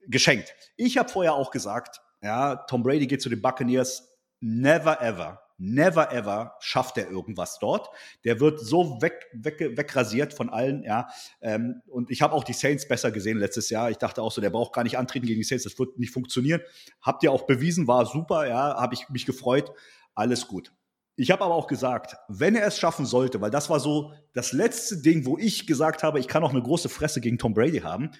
[0.06, 0.54] Geschenkt.
[0.76, 4.13] Ich habe vorher auch gesagt, ja, Tom Brady geht zu den Buccaneers.
[4.46, 7.88] Never ever, never ever schafft er irgendwas dort.
[8.24, 11.08] Der wird so weg, weg, wegrasiert von allen, ja.
[11.40, 13.90] Ähm, und ich habe auch die Saints besser gesehen letztes Jahr.
[13.90, 16.12] Ich dachte auch so, der braucht gar nicht antreten gegen die Saints, das wird nicht
[16.12, 16.60] funktionieren.
[17.00, 19.72] Habt ihr auch bewiesen, war super, ja, habe ich mich gefreut.
[20.14, 20.74] Alles gut.
[21.16, 24.52] Ich habe aber auch gesagt, wenn er es schaffen sollte, weil das war so das
[24.52, 27.78] letzte Ding, wo ich gesagt habe, ich kann auch eine große Fresse gegen Tom Brady
[27.78, 28.10] haben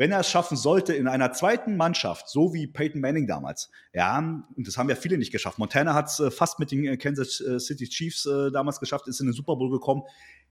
[0.00, 4.16] wenn er es schaffen sollte, in einer zweiten Mannschaft, so wie Peyton Manning damals, ja,
[4.18, 5.58] und das haben ja viele nicht geschafft.
[5.58, 9.20] Montana hat es äh, fast mit den äh, Kansas äh, City Chiefs damals geschafft, ist
[9.20, 10.04] in den Super Bowl gekommen,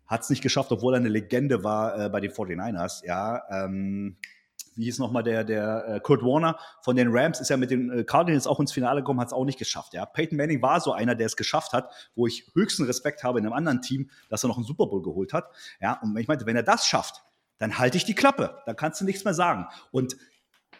[0.06, 3.42] hat es nicht geschafft, obwohl er eine Legende war bei den 49ers, ja.
[3.50, 4.18] Ähm,
[4.76, 8.46] wie hieß nochmal der, der Kurt Warner von den Rams, ist ja mit den Cardinals
[8.46, 9.94] auch ins Finale gekommen, hat es auch nicht geschafft.
[9.94, 10.06] Ja.
[10.06, 13.46] Peyton Manning war so einer, der es geschafft hat, wo ich höchsten Respekt habe in
[13.46, 15.50] einem anderen Team, dass er noch einen Super Bowl geholt hat.
[15.82, 17.24] Ja, und ich meinte, wenn er das schafft,
[17.60, 18.62] dann halte ich die Klappe.
[18.66, 19.68] Dann kannst du nichts mehr sagen.
[19.92, 20.18] Und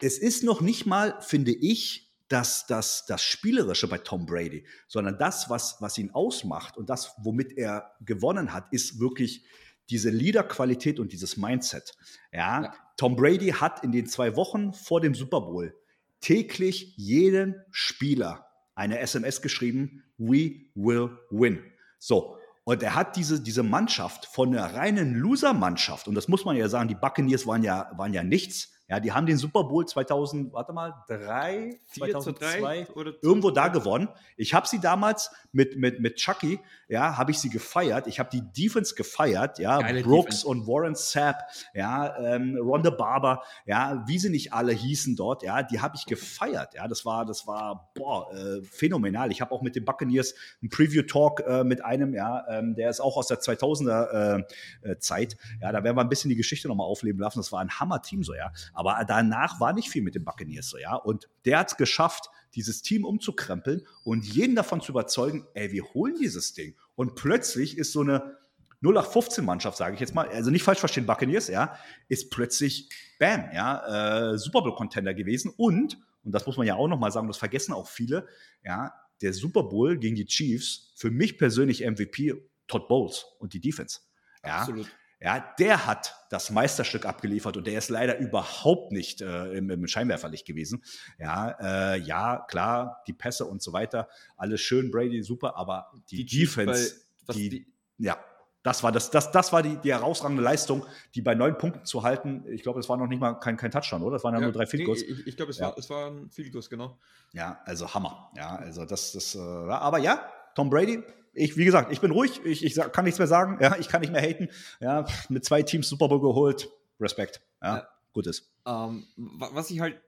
[0.02, 5.18] es ist noch nicht mal, finde ich, das, das, das Spielerische bei Tom Brady, sondern
[5.18, 9.44] das, was, was ihn ausmacht und das, womit er gewonnen hat, ist wirklich
[9.90, 11.98] diese Leaderqualität und dieses Mindset.
[12.32, 15.76] Ja, ja, Tom Brady hat in den zwei Wochen vor dem Super Bowl
[16.22, 21.64] täglich jeden Spieler eine SMS geschrieben, we will win.
[21.98, 22.38] So,
[22.70, 26.70] und er hat diese, diese Mannschaft von einer reinen Loser-Mannschaft, und das muss man ja
[26.70, 30.52] sagen, die Buccaneers waren ja, waren ja nichts, ja, die haben den Super Bowl 2000,
[30.52, 34.10] warte mal, 3, 2002, oder irgendwo da gewonnen.
[34.36, 38.08] Ich habe sie damals mit, mit, mit Chucky, ja, habe ich sie gefeiert.
[38.08, 40.48] Ich habe die Defense gefeiert, ja, Geile Brooks Defense.
[40.48, 41.44] und Warren Sapp,
[41.76, 46.08] ja, ähm, Ronda Barber, ja, wie sie nicht alle hießen dort, ja, die habe ich
[46.08, 49.32] gefeiert, ja, das war, das war, boah, äh, phänomenal.
[49.32, 53.02] Ich habe auch mit den Buccaneers einen Preview-Talk äh, mit einem, ja, ähm, der ist
[53.02, 54.46] auch aus der 2000er
[54.82, 57.38] äh, äh, Zeit, ja, da werden wir ein bisschen die Geschichte nochmal aufleben lassen.
[57.38, 60.78] Das war ein Hammer-Team so, ja, aber danach war nicht viel mit den Buccaneers so,
[60.78, 60.96] ja.
[60.96, 65.84] Und der hat es geschafft, dieses Team umzukrempeln und jeden davon zu überzeugen, ey, wir
[65.94, 66.76] holen dieses Ding.
[66.96, 68.38] Und plötzlich ist so eine
[68.82, 71.78] 0815-Mannschaft, sage ich jetzt mal, also nicht falsch verstehen, Buccaneers, ja,
[72.08, 75.52] ist plötzlich, bam, ja, äh, Super Bowl-Contender gewesen.
[75.58, 78.30] Und, und das muss man ja auch nochmal sagen, das vergessen auch viele,
[78.64, 82.34] ja, der Super Bowl gegen die Chiefs, für mich persönlich MVP,
[82.70, 84.00] Todd Bowles und die Defense.
[84.46, 84.90] Ja, Absolut.
[85.22, 89.88] Ja, der hat das Meisterstück abgeliefert und der ist leider überhaupt nicht äh, im, im,
[89.88, 90.84] Scheinwerferlicht gewesen.
[91.18, 94.08] Ja, äh, ja, klar, die Pässe und so weiter,
[94.38, 98.18] alles schön, Brady, super, aber die, die Defense, bei, die, die, ja,
[98.64, 102.04] das war, das, das, das war die, die herausragende Leistung, die bei neun Punkten zu
[102.04, 102.46] halten.
[102.50, 104.18] Ich glaube, es war noch nicht mal kein, kein Touchdown, oder?
[104.18, 105.02] Es waren ja, nur drei Field Goals.
[105.02, 105.68] Ich, ich glaube, es, ja.
[105.68, 107.00] war, es war ein Field Goals, genau.
[107.32, 108.32] Ja, also Hammer.
[108.36, 111.04] Ja, also das, das, äh, aber ja, Tom Brady,
[111.34, 114.02] ich, wie gesagt, ich bin ruhig, ich, ich kann nichts mehr sagen, ja, ich kann
[114.02, 114.50] nicht mehr haten.
[114.80, 116.70] Ja, mit zwei Teams Super Bowl geholt,
[117.00, 117.42] Respekt.
[117.62, 117.88] Ja, ja.
[118.14, 118.52] gut ist.
[118.66, 120.00] Ähm, was ich halt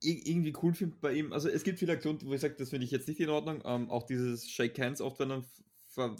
[0.00, 2.84] irgendwie cool finde bei ihm, also es gibt viele Aktionen, wo ich sage, das finde
[2.84, 3.62] ich jetzt nicht in Ordnung.
[3.64, 5.44] Ähm, auch dieses Shake Hands oft, wenn er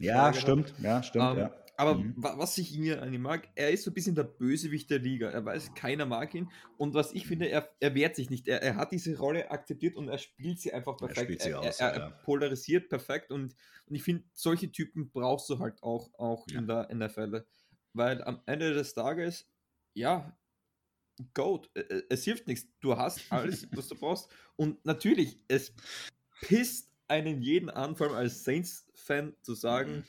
[0.00, 1.52] ja, stimmt, ja, stimmt, ähm, ja.
[1.78, 2.14] Aber mhm.
[2.16, 5.30] was ich mir an ihm mag, er ist so ein bisschen der Bösewicht der Liga.
[5.30, 6.50] Er weiß, keiner mag ihn.
[6.76, 8.48] Und was ich finde, er, er wehrt sich nicht.
[8.48, 11.40] Er, er hat diese Rolle akzeptiert und er spielt sie einfach perfekt.
[11.42, 12.10] Er, er, aus, er ja.
[12.24, 13.30] polarisiert perfekt.
[13.30, 13.54] Und,
[13.86, 16.58] und ich finde, solche Typen brauchst du halt auch, auch ja.
[16.58, 17.46] in der NFL.
[17.92, 19.48] Weil am Ende des Tages,
[19.94, 20.36] ja,
[21.32, 21.70] Goat,
[22.08, 22.66] es hilft nichts.
[22.80, 24.28] Du hast alles, was du brauchst.
[24.56, 25.72] Und natürlich, es
[26.40, 30.04] pisst einen jeden an, vor allem als Saints-Fan zu sagen, mhm.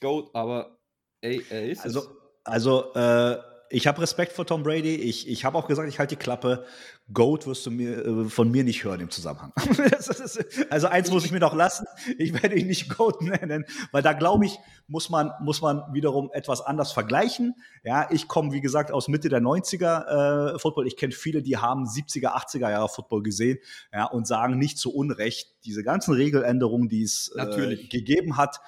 [0.00, 0.79] Goat, aber
[1.20, 2.06] Ey, er ist also,
[2.44, 3.38] also äh,
[3.72, 4.96] ich habe Respekt vor Tom Brady.
[4.96, 6.64] Ich, ich habe auch gesagt, ich halte die Klappe.
[7.12, 9.52] Goat wirst du mir, äh, von mir nicht hören im Zusammenhang.
[9.78, 11.86] ist, also eins muss ich mir doch lassen.
[12.18, 14.58] Ich werde ihn nicht Goat nennen, weil da glaube ich,
[14.88, 17.54] muss man, muss man wiederum etwas anders vergleichen.
[17.84, 20.88] Ja, ich komme, wie gesagt, aus Mitte der 90er äh, Football.
[20.88, 23.58] Ich kenne viele, die haben 70er, 80er Jahre Football gesehen
[23.92, 28.60] ja, und sagen nicht zu Unrecht, diese ganzen Regeländerungen, die es äh, gegeben hat,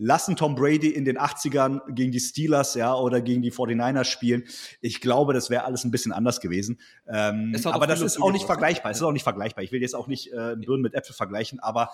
[0.00, 4.44] lassen Tom Brady in den 80ern gegen die Steelers ja, oder gegen die 49ers spielen.
[4.80, 6.80] Ich glaube, das wäre alles ein bisschen anders gewesen.
[7.06, 8.90] Ähm, aber das ist auch nicht vergleichbar.
[8.90, 9.62] Es ist auch nicht vergleichbar.
[9.62, 11.90] Ich will jetzt auch nicht äh, Birnen mit Äpfel vergleichen, aber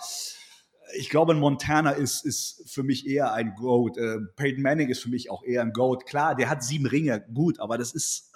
[0.95, 3.99] ich glaube, Montana ist, ist für mich eher ein Goat.
[3.99, 6.07] Äh, Peyton Manning ist für mich auch eher ein Goat.
[6.07, 8.31] Klar, der hat sieben Ringe, gut, aber das ist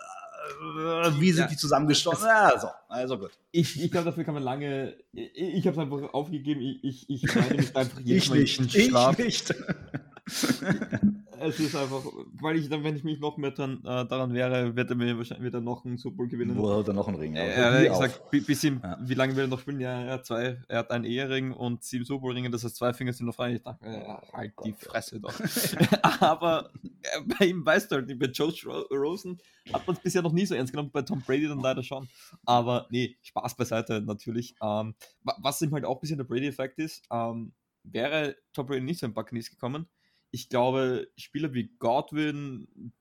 [1.18, 1.48] wie sind ja.
[1.48, 2.26] die zusammengestoßen?
[2.26, 3.30] Also, also gut.
[3.52, 4.94] Ich, ich glaube, dafür kann man lange.
[5.12, 6.60] Ich, ich habe es einfach aufgegeben.
[6.60, 8.76] Ich, ich, ich mich einfach jedes ich Mal nicht.
[8.76, 9.54] Ich nicht.
[11.40, 12.02] es ist einfach,
[12.40, 15.16] weil ich dann, wenn ich mich noch mehr dran, äh, daran wäre, wird er mir
[15.16, 16.56] wahrscheinlich wieder noch einen Super Bowl gewinnen.
[16.56, 17.34] Wo hat er noch einen Ring?
[17.34, 18.98] Äh, ich sag, bis ihm, ja.
[19.00, 19.80] wie lange will er noch spielen?
[19.80, 22.76] Ja, er hat zwei, er hat einen Ehering und sieben Super Bowl Ringe, das heißt
[22.76, 23.54] zwei Finger sind noch frei.
[23.54, 25.32] Ich dachte, äh, halt die Fresse doch.
[26.20, 28.52] Aber äh, bei ihm weißt du halt nicht, bei Joe
[28.90, 29.38] Rosen
[29.72, 32.08] hat man es bisher noch nie so ernst genommen, bei Tom Brady dann leider schon.
[32.44, 34.54] Aber nee, Spaß beiseite natürlich.
[34.62, 37.52] Ähm, was ihm halt auch ein bisschen der Brady-Effekt ist, ähm,
[37.84, 39.86] wäre Tom Brady nicht so ein Buccaneers gekommen,
[40.30, 42.92] ich glaube, Spieler wie Godwin,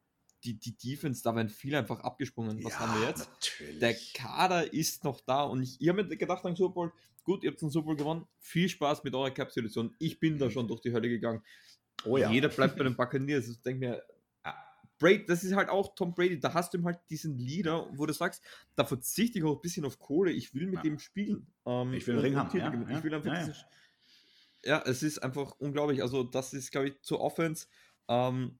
[0.43, 2.63] die, die Defense, da werden viele einfach abgesprungen.
[2.63, 3.29] Was ja, haben wir jetzt?
[3.29, 3.79] Natürlich.
[3.79, 7.43] Der Kader ist noch da und ich, ich habe mir gedacht am Super Bowl, gut,
[7.43, 9.95] ihr habt den Super Bowl gewonnen, viel Spaß mit eurer Capsulation.
[9.99, 10.51] Ich bin da mhm.
[10.51, 11.43] schon durch die Hölle gegangen.
[12.05, 12.31] Oh ja.
[12.31, 13.49] Jeder bleibt bei den Buccaneers.
[13.49, 14.03] Ich denke mir,
[14.43, 14.55] ah,
[14.97, 18.05] Brady, das ist halt auch Tom Brady, da hast du ihm halt diesen Leader, wo
[18.05, 18.41] du sagst,
[18.75, 20.81] da verzichte ich auch ein bisschen auf Kohle, ich will mit ja.
[20.83, 21.47] dem spielen.
[21.65, 22.57] Ähm, ich will einen Ring haben.
[22.57, 23.53] Ja, ich will einfach ja,
[24.65, 26.01] ja, es ist einfach unglaublich.
[26.01, 27.67] Also, das ist, glaube ich, zur Offense.
[28.07, 28.59] Ähm,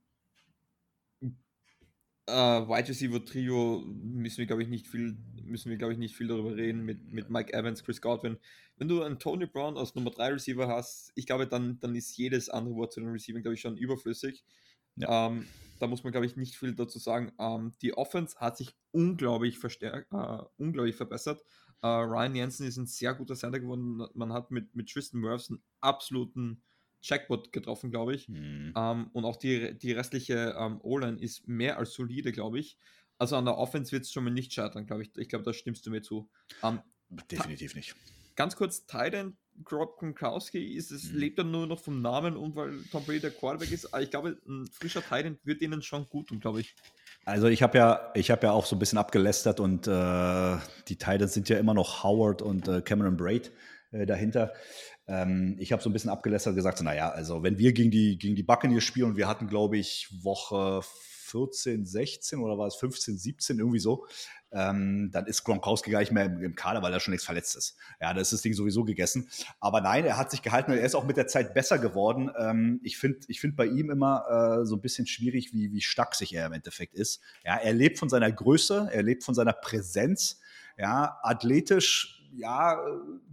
[2.30, 2.32] äh,
[2.68, 6.28] Wide Receiver Trio müssen wir, glaube ich, nicht viel, müssen wir, glaube ich, nicht viel
[6.28, 8.38] darüber reden mit, mit Mike Evans, Chris Godwin.
[8.78, 12.16] Wenn du einen Tony Brown als Nummer 3 Receiver hast, ich glaube, dann, dann ist
[12.18, 14.44] jedes andere Wort zu den Receiving, glaube ich, schon überflüssig.
[14.96, 15.28] Ja.
[15.28, 15.48] Ähm,
[15.80, 17.32] da muss man, glaube ich, nicht viel dazu sagen.
[17.40, 21.42] Ähm, die Offense hat sich unglaublich verstärkt, äh, unglaublich verbessert.
[21.82, 24.06] Uh, Ryan Jensen ist ein sehr guter Center geworden.
[24.14, 26.62] Man hat mit, mit Tristan Wirfs einen absoluten
[27.02, 28.28] Jackpot getroffen, glaube ich.
[28.28, 28.74] Mhm.
[28.76, 32.60] Um, ähm, und auch die, die restliche um, ähm, O-Line ist mehr als solide, glaube
[32.60, 32.78] ich.
[33.18, 35.18] Also an der Offense wird es schon mal nicht scheitern, glaube ich.
[35.18, 36.30] Ich glaube, da stimmst du mir zu.
[36.62, 36.82] Um,
[37.32, 37.96] Definitiv nicht.
[38.36, 41.20] Ganz kurz, Titan Grob Gronkowski ist es, mhm.
[41.20, 43.94] lebt er nur noch vom Namen und weil Tom Brady der Quarterback ist.
[43.94, 46.76] Aber ich glaube, ein frischer Titan wird ihnen schon gut tun, glaube ich.
[47.30, 50.58] Also ich habe ja, ich habe ja auch so ein bisschen abgelästert und äh,
[50.88, 53.52] die Titans sind ja immer noch Howard und äh, Cameron Braid
[53.92, 54.52] äh, dahinter.
[55.08, 57.92] Ähm, ich habe so ein bisschen abgelästert und gesagt, so, naja, also wenn wir gegen
[57.92, 60.82] die, gegen die Buccaneers spielen und wir hatten, glaube ich, Woche
[61.30, 64.06] 14, 16 oder war es 15, 17, irgendwie so,
[64.52, 67.56] ähm, dann ist Gronkowski gar nicht mehr im, im, Kader, weil er schon längst verletzt
[67.56, 67.78] ist.
[68.02, 69.30] Ja, da ist das Ding sowieso gegessen.
[69.60, 72.32] Aber nein, er hat sich gehalten und er ist auch mit der Zeit besser geworden.
[72.38, 75.82] Ähm, ich finde ich find bei ihm immer äh, so ein bisschen schwierig, wie, wie
[75.82, 77.22] stark sich er im Endeffekt ist.
[77.46, 80.40] Ja, er lebt von seiner Größe, er lebt von seiner Präsenz.
[80.78, 82.80] Ja, athletisch ja,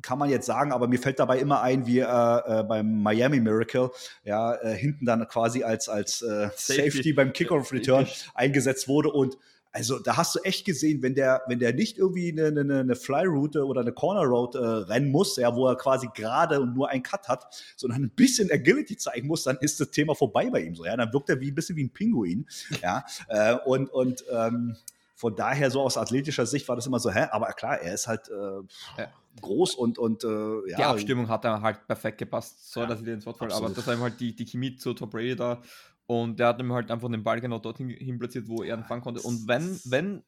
[0.03, 3.41] kann man jetzt sagen, aber mir fällt dabei immer ein, wie äh, äh, beim Miami
[3.41, 3.91] Miracle,
[4.25, 6.91] ja, äh, hinten dann quasi als, als äh, Safety.
[6.91, 7.13] Safety.
[7.13, 9.39] beim Kickoff Return eingesetzt wurde und
[9.77, 12.97] also da hast du echt gesehen, wenn der, wenn der nicht irgendwie eine, eine, eine
[12.97, 17.03] Fly-Route oder eine Corner-Route äh, rennen muss, ja, wo er quasi gerade und nur einen
[17.03, 20.75] Cut hat, sondern ein bisschen Agility zeigen muss, dann ist das Thema vorbei bei ihm
[20.75, 20.87] so.
[20.87, 22.47] Ja, dann wirkt er wie ein bisschen wie ein Pinguin.
[22.83, 24.77] Ja, äh, und, und ähm,
[25.17, 28.07] von daher, so aus athletischer Sicht war das immer so, hä, aber klar, er ist
[28.07, 29.13] halt äh, ja.
[29.41, 30.77] groß und, und äh, ja.
[30.77, 33.55] Die Abstimmung hat er halt perfekt gepasst, so ja, dass ich dir ins Wort falle,
[33.55, 35.63] aber das war halt die, die Chemie zu Top Brady da
[36.07, 38.85] und der hat ihm halt einfach den Ball genau dorthin hin platziert, wo er ihn
[38.85, 39.23] fangen konnte.
[39.23, 40.23] Und wenn, wenn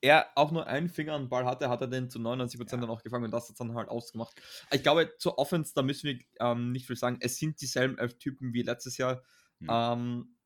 [0.00, 2.64] er auch nur einen Finger an den Ball hatte, hat er den zu 99% ja.
[2.78, 4.40] dann auch gefangen und das hat dann halt ausgemacht.
[4.70, 7.18] Ich glaube, zur Offense, da müssen wir ähm, nicht viel sagen.
[7.20, 9.22] Es sind dieselben elf Typen wie letztes Jahr.
[9.58, 9.68] Mhm.
[9.70, 10.36] Ähm,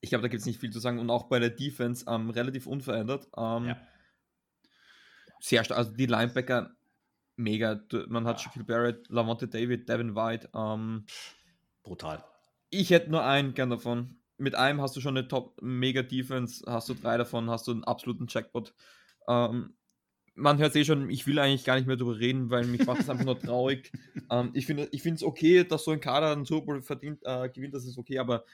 [0.00, 0.98] ich glaube, da gibt es nicht viel zu sagen.
[0.98, 3.28] Und auch bei der Defense ähm, relativ unverändert.
[3.36, 3.76] Ähm, ja.
[5.40, 5.78] Sehr stark.
[5.78, 6.74] Also die Linebacker,
[7.36, 7.80] mega.
[8.08, 8.44] Man hat ja.
[8.44, 10.50] Shaquille Barrett, Lamonte David, Devin White.
[10.54, 11.06] Ähm,
[11.82, 12.24] Brutal.
[12.70, 14.16] Ich hätte nur einen gern davon.
[14.36, 18.26] Mit einem hast du schon eine Top-Mega-Defense, hast du drei davon, hast du einen absoluten
[18.28, 18.72] Jackpot.
[19.26, 19.74] Ähm,
[20.34, 22.86] man hört es eh schon, ich will eigentlich gar nicht mehr darüber reden, weil mich
[22.86, 23.92] macht das einfach nur traurig.
[24.30, 27.72] Ähm, ich finde es okay, dass so ein Kader einen Super Bowl verdient, äh, gewinnt,
[27.72, 28.44] das ist okay, aber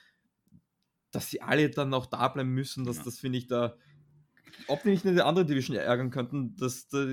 [1.15, 3.03] dass sie alle dann auch da bleiben müssen, das, ja.
[3.05, 3.77] das finde ich da,
[4.69, 7.07] ob wir nicht eine andere Division ärgern könnten, das, das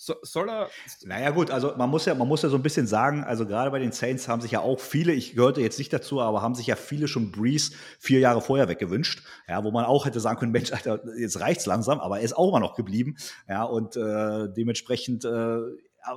[0.00, 0.70] so, soll er.
[1.02, 3.72] Naja, gut, also man muss ja, man muss ja so ein bisschen sagen, also gerade
[3.72, 6.54] bei den Saints haben sich ja auch viele, ich gehörte jetzt nicht dazu, aber haben
[6.54, 9.24] sich ja viele schon Breeze vier Jahre vorher weggewünscht.
[9.48, 12.36] Ja, wo man auch hätte sagen können, Mensch, Alter, jetzt reicht's langsam, aber er ist
[12.36, 13.16] auch immer noch geblieben.
[13.48, 15.58] Ja, und äh, dementsprechend, äh,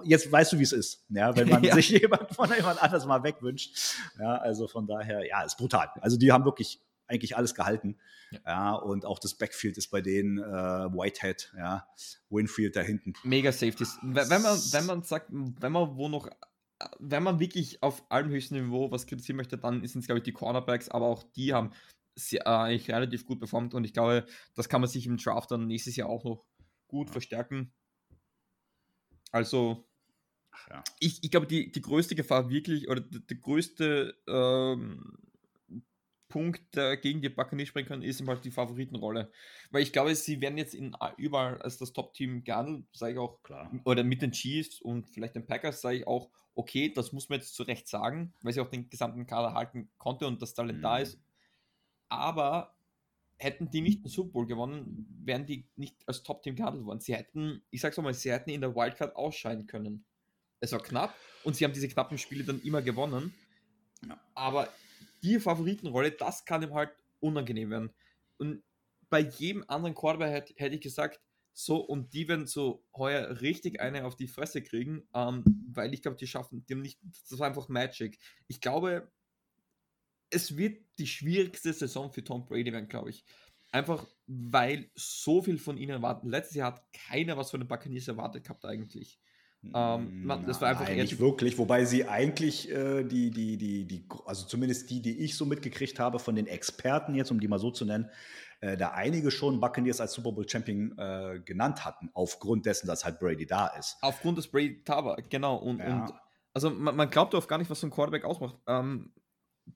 [0.03, 1.73] jetzt weißt du, wie es ist, ja, wenn man ja.
[1.73, 3.97] sich jemand von jemand anders mal wegwünscht.
[4.19, 5.89] Ja, also von daher, ja, ist brutal.
[6.01, 6.79] Also die haben wirklich
[7.11, 7.97] eigentlich alles gehalten.
[8.31, 8.39] Ja.
[8.45, 8.73] ja.
[8.73, 11.87] und auch das Backfield ist bei denen äh, Whitehead, ja,
[12.29, 13.13] Winfield da hinten.
[13.23, 13.97] Mega Safeties.
[14.01, 16.29] Wenn man, wenn man sagt, wenn man wo noch,
[16.99, 20.23] wenn man wirklich auf allem höchsten Niveau was kritisieren möchte, dann sind es, glaube ich,
[20.23, 21.71] die Cornerbacks, aber auch die haben
[22.15, 24.25] sehr, äh, eigentlich relativ gut performt und ich glaube,
[24.55, 26.45] das kann man sich im Draft dann nächstes Jahr auch noch
[26.87, 27.13] gut ja.
[27.13, 27.73] verstärken.
[29.31, 29.87] Also,
[30.69, 30.83] ja.
[30.99, 35.17] ich, ich glaube, die, die größte Gefahr wirklich, oder die, die größte ähm,
[36.31, 39.31] Punkt, der gegen die Buccaneers sprechen kann, ist halt die Favoritenrolle.
[39.69, 43.43] Weil ich glaube, sie werden jetzt in, überall als das Top-Team gehandelt, sage ich auch,
[43.43, 43.71] Klar.
[43.83, 47.39] oder mit den Chiefs und vielleicht den Packers, sage ich auch, okay, das muss man
[47.39, 50.79] jetzt zu Recht sagen, weil sie auch den gesamten Kader halten konnte und das Talent
[50.79, 50.83] mhm.
[50.83, 51.19] da ist.
[52.09, 52.75] Aber
[53.37, 56.99] hätten die nicht den Super Bowl gewonnen, wären die nicht als Top-Team gehandelt worden.
[56.99, 60.05] Sie hätten, ich sag's mal, sie hätten in der Wildcard ausscheiden können.
[60.59, 63.33] Es war knapp und sie haben diese knappen Spiele dann immer gewonnen.
[64.35, 64.67] Aber
[65.23, 67.93] die Favoritenrolle, das kann ihm halt unangenehm werden.
[68.37, 68.63] Und
[69.09, 71.19] bei jedem anderen Quarterback hätte, hätte ich gesagt,
[71.53, 75.43] so, und die werden so heuer richtig eine auf die Fresse kriegen, ähm,
[75.73, 76.99] weil ich glaube, die schaffen, haben nicht,
[77.29, 78.17] das war einfach Magic.
[78.47, 79.11] Ich glaube,
[80.29, 83.25] es wird die schwierigste Saison für Tom Brady werden, glaube ich.
[83.73, 86.29] Einfach, weil so viel von ihnen erwarten.
[86.29, 89.19] Letztes Jahr hat keiner was von den Buccaneers erwartet gehabt eigentlich.
[89.63, 93.85] Ähm, man, das war einfach Nein, nicht wirklich, wobei sie eigentlich äh, die, die, die,
[93.85, 97.47] die, also zumindest die, die ich so mitgekriegt habe von den Experten jetzt, um die
[97.47, 98.09] mal so zu nennen,
[98.61, 103.05] äh, da einige schon Buccaneers als Super Bowl Champion äh, genannt hatten, aufgrund dessen, dass
[103.05, 103.97] halt Brady da ist.
[104.01, 105.57] Aufgrund des Brady da war, genau.
[105.57, 106.05] Und, ja.
[106.05, 106.13] und
[106.53, 108.55] also man, man glaubt oft gar nicht, was so ein Quarterback ausmacht.
[108.67, 109.11] Ähm,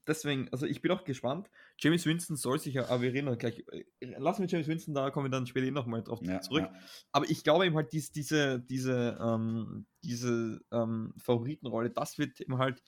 [0.06, 1.50] deswegen, also ich bin auch gespannt.
[1.78, 3.84] James Winston soll sich ja, aber wir reden gleich, äh,
[4.18, 6.64] lassen wir James Winston, da kommen wir dann später eh nochmal drauf ja, zurück.
[6.64, 6.80] Ja.
[7.12, 12.58] Aber ich glaube eben halt, dies, diese, diese, ähm, diese ähm, Favoritenrolle, das wird eben
[12.58, 12.82] halt.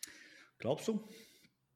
[0.59, 1.07] Glaubst du?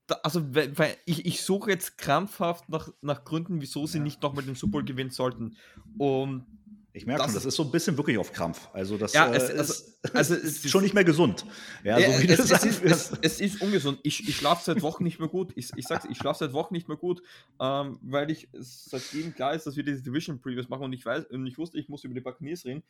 [0.06, 4.04] Da, also, weil ich, ich suche jetzt krampfhaft nach, nach Gründen, wieso sie ja.
[4.04, 5.56] nicht nochmal den Super Bowl gewinnen sollten.
[5.98, 6.46] Und
[6.94, 8.68] Ich merke schon, das ist so ein bisschen wirklich auf Krampf.
[8.74, 11.46] Also das ja, äh, es, also, ist, also es ist schon nicht mehr gesund.
[11.84, 13.98] Ja, so es, es, ist, es, es, ist, ungesund.
[14.02, 15.52] Ich, ich schlafe seit Wochen nicht mehr gut.
[15.56, 17.22] Ich, ich sag's, ich schlafe seit Wochen nicht mehr gut,
[17.60, 21.26] ähm, weil ich seitdem klar ist, dass wir diese Division Previews machen und ich weiß
[21.26, 22.82] und ich wusste, ich muss über die Buccaneers reden.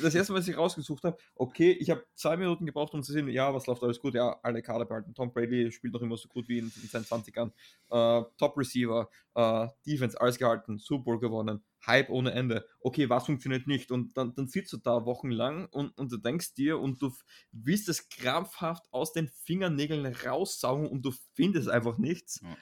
[0.00, 3.28] Das erste, was ich rausgesucht habe, okay, ich habe zwei Minuten gebraucht, um zu sehen,
[3.28, 4.14] ja, was läuft alles gut.
[4.14, 5.12] Ja, alle Kader behalten.
[5.14, 7.50] Tom Brady spielt noch immer so gut wie in, in seinen 20ern.
[7.90, 12.66] Äh, Top Receiver, äh, Defense, alles gehalten, Super Bowl gewonnen Hype ohne Ende.
[12.80, 13.90] Okay, was funktioniert nicht?
[13.90, 17.12] Und dann, dann sitzt du da wochenlang und, und du denkst dir und du
[17.52, 22.40] willst es krampfhaft aus den Fingernägeln raussaugen und du findest einfach nichts.
[22.42, 22.56] Ja,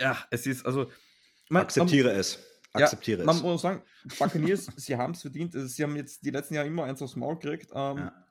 [0.00, 0.90] ja es ist also.
[1.50, 2.38] Man, Akzeptiere man, es.
[2.72, 3.42] Akzeptiere ja, es.
[3.42, 3.82] Man muss sagen,
[4.18, 5.52] Buccaneers, sie haben es verdient.
[5.54, 7.70] Sie haben jetzt die letzten Jahre immer eins aufs Maul gekriegt.
[7.74, 8.26] Ähm, ja.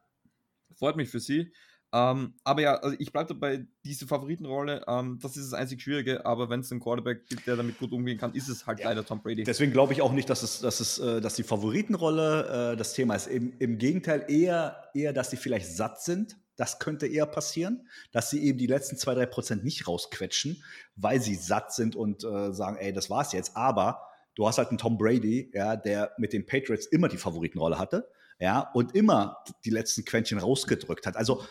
[0.76, 1.54] Freut mich für sie.
[1.94, 6.26] Ähm, aber ja, also ich bleibe dabei, diese Favoritenrolle, ähm, das ist das einzig Schwierige,
[6.26, 8.90] aber wenn es einen Quarterback gibt, der damit gut umgehen kann, ist es halt ja.
[8.90, 9.44] leider Tom Brady.
[9.44, 12.94] Deswegen glaube ich auch nicht, dass es, dass es, äh, dass die Favoritenrolle äh, das
[12.94, 13.28] Thema ist.
[13.28, 16.36] Im, Im, Gegenteil, eher, eher, dass sie vielleicht satt sind.
[16.56, 20.64] Das könnte eher passieren, dass sie eben die letzten zwei, drei Prozent nicht rausquetschen,
[20.96, 23.56] weil sie satt sind und äh, sagen, ey, das war's jetzt.
[23.56, 24.02] Aber
[24.34, 28.10] du hast halt einen Tom Brady, ja, der mit den Patriots immer die Favoritenrolle hatte,
[28.40, 31.16] ja, und immer die letzten Quäntchen rausgedrückt hat.
[31.16, 31.44] Also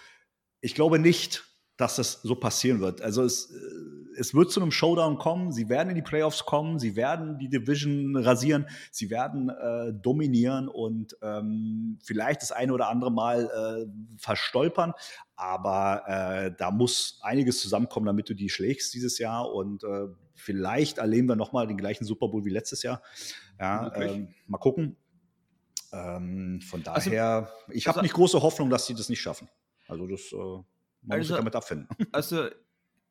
[0.62, 1.44] ich glaube nicht,
[1.76, 3.02] dass das so passieren wird.
[3.02, 6.78] Also es, äh, es wird zu einem Showdown kommen, sie werden in die Playoffs kommen,
[6.78, 12.88] sie werden die Division rasieren, sie werden äh, dominieren und ähm, vielleicht das eine oder
[12.88, 13.86] andere Mal äh,
[14.18, 14.92] verstolpern,
[15.34, 20.98] aber äh, da muss einiges zusammenkommen, damit du die schlägst dieses Jahr und äh, vielleicht
[20.98, 23.02] erleben wir nochmal den gleichen Super Bowl wie letztes Jahr.
[23.58, 24.96] Ja, ähm, mal gucken.
[25.92, 29.20] Ähm, von also daher, also, ich habe also, nicht große Hoffnung, dass sie das nicht
[29.20, 29.48] schaffen.
[29.92, 30.64] Also das, äh, man
[31.08, 31.88] also, muss sich damit abfinden.
[32.12, 32.48] Also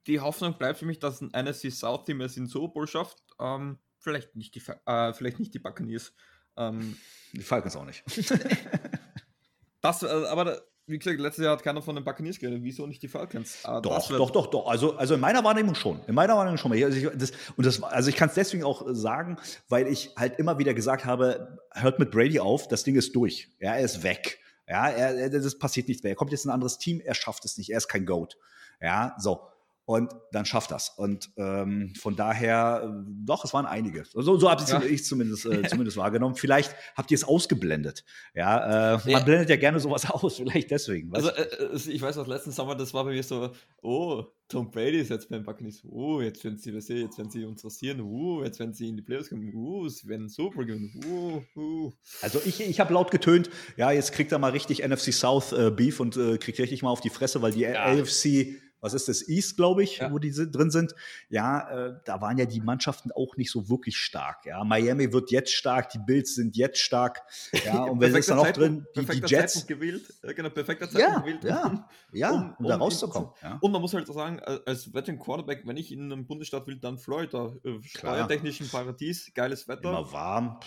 [0.08, 3.18] die Hoffnung bleibt für mich, dass ein NSC South Team es in Super Bowl schafft.
[3.40, 6.14] Ähm, vielleicht, nicht die, äh, vielleicht nicht die Buccaneers.
[6.58, 6.98] Ähm,
[7.34, 8.04] die Falcons auch nicht.
[9.82, 12.64] das, äh, aber wie gesagt, letztes Jahr hat keiner von den Buccaneers geredet.
[12.64, 13.60] Wieso nicht die Falcons?
[13.64, 14.68] Ah, doch, doch, doch, doch.
[14.68, 16.02] Also, also in meiner Wahrnehmung schon.
[16.08, 16.72] In meiner Wahrnehmung schon.
[16.72, 19.38] Also ich, das, und das, also ich kann es deswegen auch sagen,
[19.70, 23.50] weil ich halt immer wieder gesagt habe, hört mit Brady auf, das Ding ist durch.
[23.60, 24.40] Ja, er ist weg.
[24.72, 26.14] Ja, er, er, das passiert nichts mehr.
[26.14, 28.38] Er kommt jetzt in ein anderes Team, er schafft es nicht, er ist kein Goat.
[28.80, 29.42] Ja, so.
[29.86, 30.90] Und dann schafft das.
[30.96, 34.06] Und ähm, von daher, äh, doch, es waren einige.
[34.06, 34.82] So, so habe ja.
[34.84, 36.36] ich zumindest, äh, zumindest wahrgenommen.
[36.36, 38.06] Vielleicht habt ihr es ausgeblendet.
[38.36, 39.20] Ja, äh, man ja.
[39.20, 41.14] blendet ja gerne sowas aus, vielleicht deswegen.
[41.16, 43.52] Also, äh, äh, ich weiß noch, letzten Sommer, das war bei mir so,
[43.82, 47.66] oh, Tom Brady ist jetzt beim Buccaneers, oh, jetzt werden sie, jetzt werden sie uns
[47.66, 51.42] rasieren, oh, jetzt werden sie in die Playoffs kommen, oh, sie werden Super gewinnen, oh,
[51.60, 51.92] oh.
[52.22, 55.72] Also ich, ich habe laut getönt, ja, jetzt kriegt er mal richtig NFC South äh,
[55.72, 57.86] Beef und kriegt richtig mal auf die Fresse, weil die ja.
[57.86, 60.12] AFC was ist das, East, glaube ich, ja.
[60.12, 60.96] wo die drin sind.
[61.30, 64.46] Ja, äh, da waren ja die Mannschaften auch nicht so wirklich stark.
[64.46, 67.22] Ja, Miami wird jetzt stark, die Bills sind jetzt stark.
[67.64, 68.86] Ja, und wer ist da noch drin?
[68.96, 69.54] Die, die Jets.
[69.54, 71.44] Zeitpunkt gewählt, genau, perfekter Zeitpunkt ja, gewählt.
[71.44, 73.30] Ja, ja, um, um da rauszukommen.
[73.42, 73.58] ja.
[73.62, 76.98] Und man muss halt sagen, als Veteran Quarterback, wenn ich in einem Bundesstaat will, dann
[76.98, 77.54] Florida.
[77.64, 79.90] Äh, steuertechnischen Paradies, geiles Wetter.
[79.90, 80.60] Immer warm.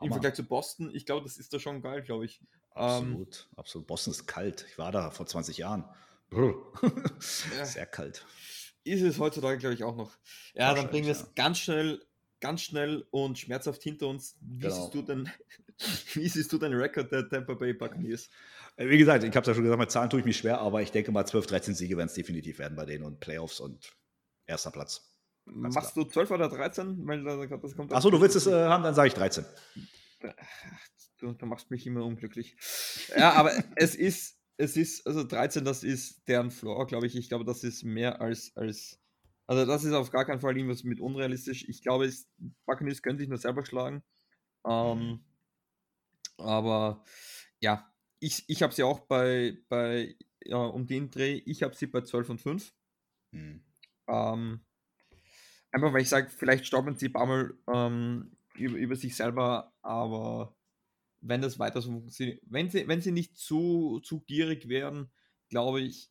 [0.00, 2.40] Im Vergleich zu Boston, ich glaube, das ist da schon geil, glaube ich.
[2.74, 3.86] Absolut, ähm, absolut.
[3.88, 4.64] Boston ist kalt.
[4.70, 5.84] Ich war da vor 20 Jahren.
[7.18, 8.24] Sehr kalt.
[8.84, 10.16] Ist es heutzutage, glaube ich, auch noch.
[10.54, 11.28] Ja, dann bringen wir es ja.
[11.34, 12.00] ganz schnell,
[12.40, 14.36] ganz schnell und schmerzhaft hinter uns.
[14.40, 14.74] Wie genau.
[14.74, 15.30] siehst du denn,
[16.14, 18.30] wie siehst du den Rekord der Tampa Bay Buccaneers?
[18.76, 20.60] Äh, wie gesagt, ich habe es ja schon gesagt, mit Zahlen tue ich mich schwer,
[20.60, 23.60] aber ich denke mal 12, 13 Siege werden es definitiv werden bei denen und Playoffs
[23.60, 23.94] und
[24.46, 25.14] erster Platz.
[25.46, 26.04] Ganz Machst klar.
[26.04, 27.06] du 12 oder 13?
[27.06, 29.44] Weil das kommt Achso, du willst es äh, haben, dann sage ich 13.
[31.18, 32.56] Du, du machst mich immer unglücklich.
[33.16, 37.16] Ja, aber es ist es ist, also 13, das ist deren Floor, glaube ich.
[37.16, 39.00] Ich glaube, das ist mehr als, als,
[39.46, 41.64] also das ist auf gar keinen Fall irgendwas mit unrealistisch.
[41.68, 42.28] Ich glaube, es,
[42.66, 44.02] Buccaneers können sich nur selber schlagen.
[44.66, 45.24] Ähm,
[46.38, 47.04] aber
[47.60, 51.86] ja, ich, ich habe sie auch bei, bei ja, um den Dreh, ich habe sie
[51.86, 52.74] bei 12 und 5.
[53.30, 53.64] Mhm.
[54.08, 54.60] Ähm,
[55.70, 59.72] einfach weil ich sage, vielleicht stolpern sie ein paar Mal ähm, über, über sich selber,
[59.82, 60.57] aber
[61.28, 65.10] wenn das weiter so funktioniert, wenn sie, wenn sie nicht zu, zu gierig werden,
[65.48, 66.10] glaube ich,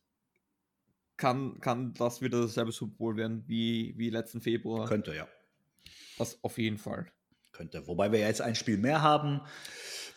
[1.16, 4.86] kann, kann das wieder dasselbe Bowl werden wie, wie letzten Februar.
[4.86, 5.28] Könnte, ja.
[6.16, 7.10] Das auf jeden Fall.
[7.50, 7.86] Könnte.
[7.88, 9.40] Wobei wir ja jetzt ein Spiel mehr haben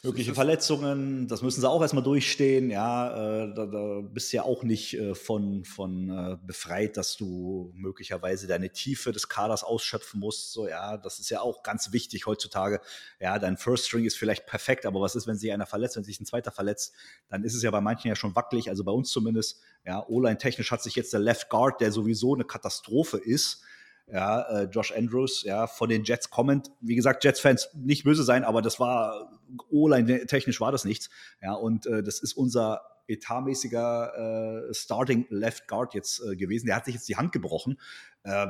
[0.04, 2.72] mögliche Verletzungen, das müssen sie auch erstmal durchstehen.
[2.72, 7.18] Ja, äh, da, da, bist du ja auch nicht äh, von, von äh, befreit, dass
[7.18, 10.54] du möglicherweise deine Tiefe des Kaders ausschöpfen musst.
[10.54, 12.82] So, ja, das ist ja auch ganz wichtig heutzutage.
[13.20, 16.04] Ja, dein First String ist vielleicht perfekt, aber was ist, wenn sich einer verletzt, wenn
[16.04, 16.96] sich ein zweiter verletzt?
[17.30, 19.62] Dann ist es ja bei manchen ja schon wackelig, also bei uns zumindest.
[19.86, 23.64] Ja, O-Line technisch hat sich jetzt der Left Guard, der sowieso eine Katastrophe ist,
[24.12, 26.72] ja, äh, Josh Andrews, ja, von den Jets kommend.
[26.82, 29.40] Wie gesagt, Jets-Fans nicht böse sein, aber das war,
[29.70, 31.10] O-Line technisch war das nichts.
[31.42, 36.68] Ja, und äh, das ist unser etatmäßiger äh, Starting Left Guard jetzt äh, gewesen.
[36.68, 37.80] Der hat sich jetzt die Hand gebrochen.
[38.24, 38.48] Äh,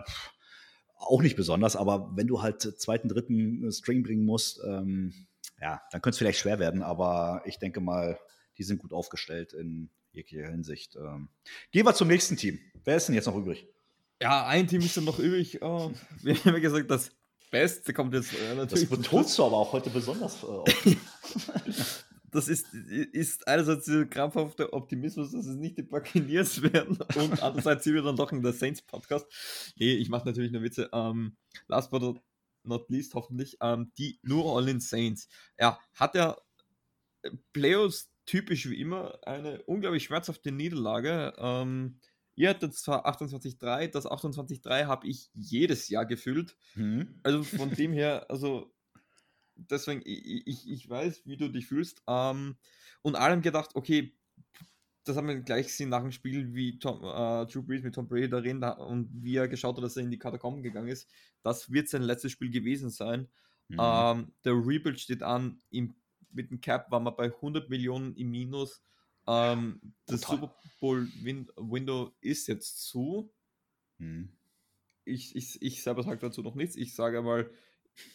[0.97, 5.13] auch nicht besonders, aber wenn du halt zweiten, dritten String bringen musst, ähm,
[5.59, 8.19] ja, dann könnte es vielleicht schwer werden, aber ich denke mal,
[8.57, 10.95] die sind gut aufgestellt in jeglicher Hinsicht.
[10.95, 11.29] Ähm,
[11.71, 12.59] gehen wir zum nächsten Team.
[12.83, 13.67] Wer ist denn jetzt noch übrig?
[14.22, 15.61] Ja, ein Team ist dann noch übrig.
[15.61, 15.91] Oh,
[16.22, 17.10] wir haben ja gesagt, das
[17.49, 18.88] Beste kommt jetzt äh, natürlich.
[18.88, 20.43] Das betonst du aber auch heute besonders.
[20.43, 20.95] Äh,
[22.31, 27.84] das ist, ist einerseits dieser krampfhafte Optimismus, dass es nicht die Buccaneers werden und andererseits
[27.84, 29.26] sind wir dann doch in der Saints Podcast.
[29.77, 30.89] Nee, ich mache natürlich nur Witze.
[30.93, 31.35] Ähm,
[31.68, 32.22] last but
[32.64, 35.27] not least hoffentlich, um, ähm, die New Orleans Saints.
[35.60, 36.38] Ja, hat ja
[37.23, 41.34] äh, Playoffs typisch wie immer eine unglaublich schmerzhafte Niederlage.
[41.38, 41.99] Ähm,
[42.41, 46.57] Ihr hattet zwar 28.3, das 28.3 habe ich jedes Jahr gefüllt.
[46.73, 47.19] Mhm.
[47.22, 48.73] Also von dem her, also
[49.53, 52.01] deswegen, ich, ich, ich weiß, wie du dich fühlst.
[52.07, 52.55] Ähm,
[53.03, 54.18] und allem gedacht, okay,
[55.03, 58.07] das haben wir gleich gesehen nach dem Spiel, wie Tom, äh, Drew Brees mit Tom
[58.07, 61.07] Brady darin und wie er geschaut hat, dass er in die Katakomben gegangen ist.
[61.43, 63.27] Das wird sein letztes Spiel gewesen sein.
[63.68, 63.77] Mhm.
[63.80, 65.61] Ähm, der Rebuild steht an.
[65.69, 65.93] Im,
[66.31, 68.81] mit dem Cap waren wir bei 100 Millionen im Minus.
[69.27, 73.31] Ähm, das Super Bowl Window ist jetzt zu.
[73.98, 74.30] Hm.
[75.06, 76.76] Ich, ich, ich selber sage dazu noch nichts.
[76.76, 77.49] Ich sage mal,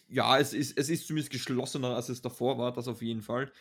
[0.09, 3.53] ja, es ist, es ist zumindest geschlossener, als es davor war, das auf jeden Fall.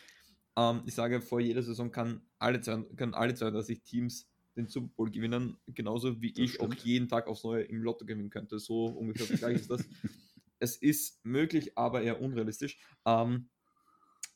[0.56, 5.12] Ähm, ich sage, vor jeder Saison kann alle, können alle 32 Teams den Super Bowl
[5.12, 6.80] gewinnen, genauso wie das ich stimmt.
[6.80, 8.60] auch jeden Tag aufs Neue im Lotto gewinnen könnte.
[8.60, 9.84] So ungefähr gleich ist das.
[10.60, 12.78] es ist möglich, aber eher unrealistisch.
[13.06, 13.50] Ähm,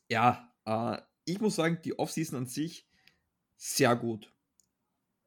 [0.08, 2.89] ja, äh, ich muss sagen, die Offseason an sich
[3.60, 4.32] sehr gut.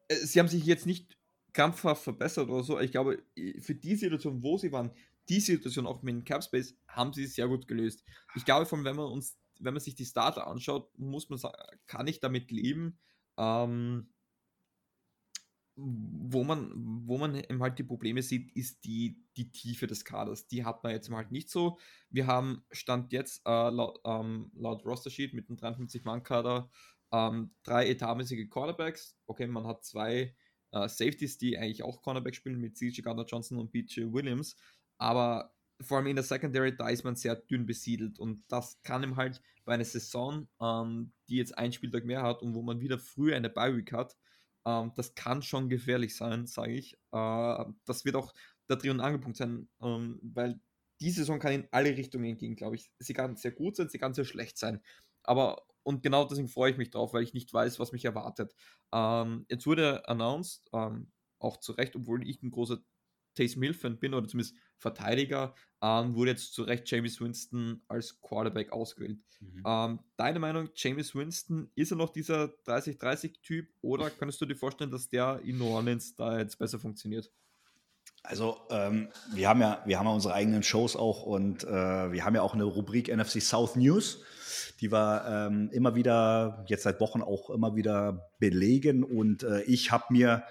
[0.08, 1.16] Äh, sie haben sich jetzt nicht
[1.52, 2.80] krampfhaft verbessert oder so.
[2.80, 3.22] Ich glaube,
[3.60, 4.90] für die Situation, wo sie waren,
[5.28, 8.04] die Situation auch mit dem Capspace, haben sie sehr gut gelöst.
[8.34, 11.54] Ich glaube, von wenn man uns, wenn man sich die Starter anschaut, muss man sagen,
[11.86, 12.98] kann ich damit leben.
[13.38, 14.08] Ähm,
[15.76, 16.72] wo man,
[17.06, 20.46] wo man eben halt die Probleme sieht, ist die, die Tiefe des Kaders.
[20.46, 21.78] Die hat man jetzt halt nicht so.
[22.10, 26.70] Wir haben Stand jetzt äh, laut, ähm, laut Roster Sheet mit einem 53-Mann-Kader
[27.14, 29.16] ähm, drei etatmäßige Cornerbacks.
[29.26, 30.34] Okay, man hat zwei
[30.72, 34.56] äh, Safeties, die eigentlich auch Cornerback spielen mit CJ Gardner Johnson und BJ Williams.
[34.98, 39.02] Aber vor allem in der Secondary, da ist man sehr dünn besiedelt und das kann
[39.02, 42.80] ihm halt bei einer Saison, ähm, die jetzt einen Spieltag mehr hat und wo man
[42.80, 44.16] wieder früher eine Bye-Week hat,
[44.66, 46.94] ähm, das kann schon gefährlich sein, sage ich.
[47.12, 48.34] Äh, das wird auch
[48.68, 50.60] der Dreh- und Angelpunkt sein, ähm, weil
[51.00, 52.90] die Saison kann in alle Richtungen gehen, glaube ich.
[52.98, 54.80] Sie kann sehr gut sein, sie kann sehr schlecht sein.
[55.22, 58.54] Aber und genau deswegen freue ich mich drauf, weil ich nicht weiß, was mich erwartet.
[58.92, 62.78] Ähm, jetzt wurde announced, ähm, auch zu Recht, obwohl ich ein großer
[63.34, 68.72] Taysom Hill-Fan bin oder zumindest Verteidiger, ähm, wurde jetzt zu Recht James Winston als Quarterback
[68.72, 69.18] ausgewählt.
[69.40, 69.62] Mhm.
[69.66, 74.90] Ähm, deine Meinung, James Winston, ist er noch dieser 30-30-Typ oder könntest du dir vorstellen,
[74.90, 77.32] dass der in New Orleans da jetzt besser funktioniert?
[78.24, 81.68] Also ähm, wir haben ja, wir haben ja unsere eigenen Shows auch und äh,
[82.12, 84.18] wir haben ja auch eine Rubrik NFC South News
[84.80, 89.04] die wir ähm, immer wieder, jetzt seit Wochen auch immer wieder belegen.
[89.04, 90.44] Und äh, ich habe mir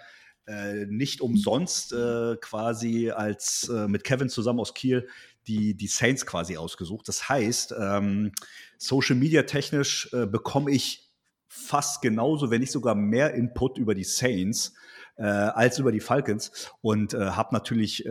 [0.47, 5.07] äh, nicht umsonst äh, quasi als äh, mit Kevin zusammen aus Kiel
[5.47, 7.07] die, die Saints quasi ausgesucht.
[7.07, 8.31] Das heißt, ähm,
[8.77, 11.11] Social Media technisch äh, bekomme ich
[11.47, 14.73] fast genauso, wenn nicht sogar mehr Input über die Saints
[15.15, 18.10] äh, als über die Falcons und äh, habe natürlich äh,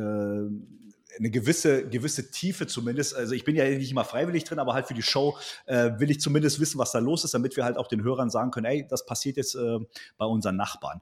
[1.19, 3.15] eine gewisse, gewisse Tiefe zumindest.
[3.15, 6.11] Also ich bin ja nicht immer freiwillig drin, aber halt für die Show äh, will
[6.11, 8.67] ich zumindest wissen, was da los ist, damit wir halt auch den Hörern sagen können,
[8.67, 9.79] ey, das passiert jetzt äh,
[10.17, 11.01] bei unseren Nachbarn.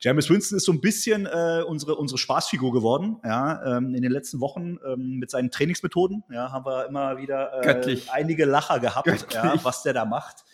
[0.00, 3.18] James Winston ist so ein bisschen äh, unsere, unsere Spaßfigur geworden.
[3.24, 7.62] Ja, ähm, in den letzten Wochen ähm, mit seinen Trainingsmethoden ja, haben wir immer wieder
[7.64, 10.44] äh, einige Lacher gehabt, ja, was der da macht.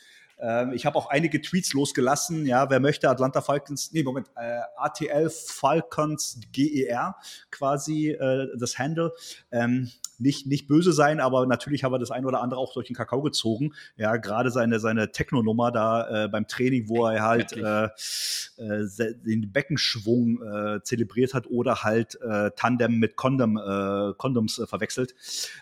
[0.43, 2.45] Ähm, ich habe auch einige Tweets losgelassen.
[2.47, 7.17] Ja, wer möchte Atlanta Falcons, nee, Moment, äh, ATL Falcons GER
[7.51, 9.13] quasi äh, das Handle.
[9.53, 9.91] Ähm,
[10.23, 12.97] nicht, nicht böse sein, aber natürlich haben wir das ein oder andere auch durch den
[12.97, 13.75] Kakao gezogen.
[13.97, 19.53] Ja, gerade seine, seine Techno-Nummer da äh, beim Training, wo er halt äh, äh, den
[19.53, 25.15] Beckenschwung äh, zelebriert hat oder halt äh, Tandem mit Condom, äh, Condoms verwechselt.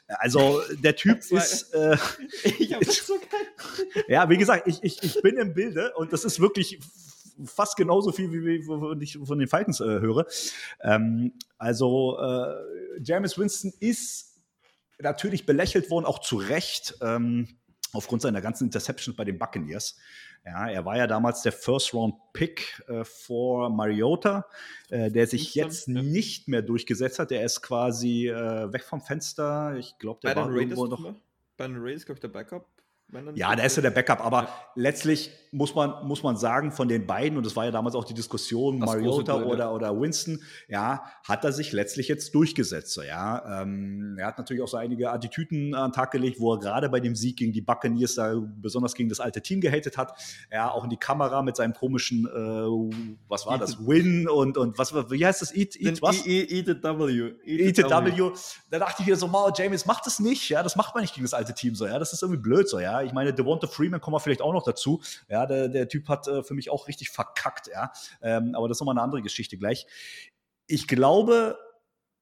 [0.07, 1.75] Also der Typ ist.
[2.59, 4.05] Ich hab das so geil.
[4.09, 6.79] ja, wie gesagt, ich, ich, ich bin im Bilde und das ist wirklich
[7.45, 10.27] fast genauso viel, wie, ich von den Falcons höre.
[10.83, 12.19] Ähm, also
[13.03, 14.30] James Winston ist
[15.03, 17.49] natürlich belächelt worden, auch zu Recht, ähm,
[17.93, 19.99] aufgrund seiner ganzen Interceptions bei den Buccaneers.
[20.45, 24.47] Ja, er war ja damals der First-Round-Pick äh, vor Mariota,
[24.89, 26.01] äh, der sich jetzt ja.
[26.03, 27.31] nicht mehr durchgesetzt hat.
[27.31, 29.77] Der ist quasi äh, weg vom Fenster.
[29.77, 31.15] Ich glaube, der bei war irgendwo noch.
[31.59, 32.67] Bei den Raiders, glaube ich, der Backup.
[33.35, 34.49] Ja, der ist ja der Backup, aber ja.
[34.77, 38.05] letztlich muss man, muss man sagen, von den beiden, und das war ja damals auch
[38.05, 42.93] die Diskussion, das Mariota oder, oder Winston, ja, hat er sich letztlich jetzt durchgesetzt.
[42.93, 43.63] So, ja.
[43.63, 46.89] Ähm, er hat natürlich auch so einige Attitüden an den Tag gelegt, wo er gerade
[46.89, 50.13] bei dem Sieg gegen die Buccaneers da besonders gegen das alte Team gehatet hat.
[50.53, 54.79] Ja, auch in die Kamera mit seinem komischen, äh, was war das, Win und, und
[54.79, 56.25] was, wie heißt das, Eat, Eat, was?
[56.27, 57.33] ETW.
[57.45, 58.31] ETW.
[58.71, 61.15] Da dachte ich wieder so, wow, James, macht das nicht, ja, das macht man nicht
[61.15, 63.00] gegen das alte Team so, ja, das ist irgendwie blöd so, ja.
[63.05, 65.01] Ich meine, Devonta Freeman kommen wir vielleicht auch noch dazu.
[65.29, 67.93] Ja, der, der Typ hat äh, für mich auch richtig verkackt, ja.
[68.23, 69.87] Ähm, aber das ist nochmal eine andere Geschichte gleich.
[70.67, 71.59] Ich glaube,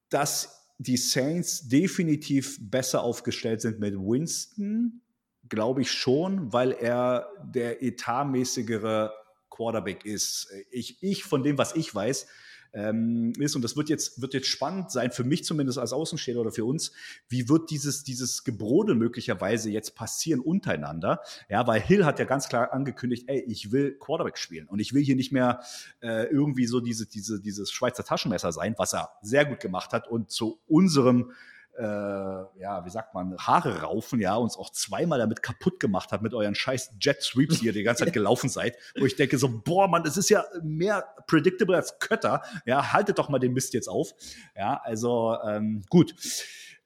[0.09, 5.01] dass die Saints definitiv besser aufgestellt sind mit Winston,
[5.49, 9.13] glaube ich schon, weil er der etatmäßigere
[9.49, 10.51] Quarterback ist.
[10.71, 12.27] Ich, ich von dem, was ich weiß,
[12.73, 13.55] ähm, ist.
[13.55, 16.65] Und das wird jetzt, wird jetzt spannend sein, für mich zumindest als Außenstehender oder für
[16.65, 16.91] uns,
[17.27, 21.21] wie wird dieses, dieses Gebrodel möglicherweise jetzt passieren untereinander?
[21.49, 24.93] Ja, weil Hill hat ja ganz klar angekündigt, ey, ich will Quarterback spielen und ich
[24.93, 25.61] will hier nicht mehr
[26.01, 30.07] äh, irgendwie so diese, diese, dieses Schweizer Taschenmesser sein, was er sehr gut gemacht hat
[30.07, 31.31] und zu unserem
[31.77, 36.21] äh, ja, wie sagt man, Haare raufen, ja, uns auch zweimal damit kaputt gemacht hat
[36.21, 39.37] mit euren scheiß Jet Sweeps, die ihr die ganze Zeit gelaufen seid, wo ich denke
[39.37, 43.53] so, boah, Mann, das ist ja mehr predictable als Kötter, ja, haltet doch mal den
[43.53, 44.13] Mist jetzt auf,
[44.55, 46.15] ja, also ähm, gut.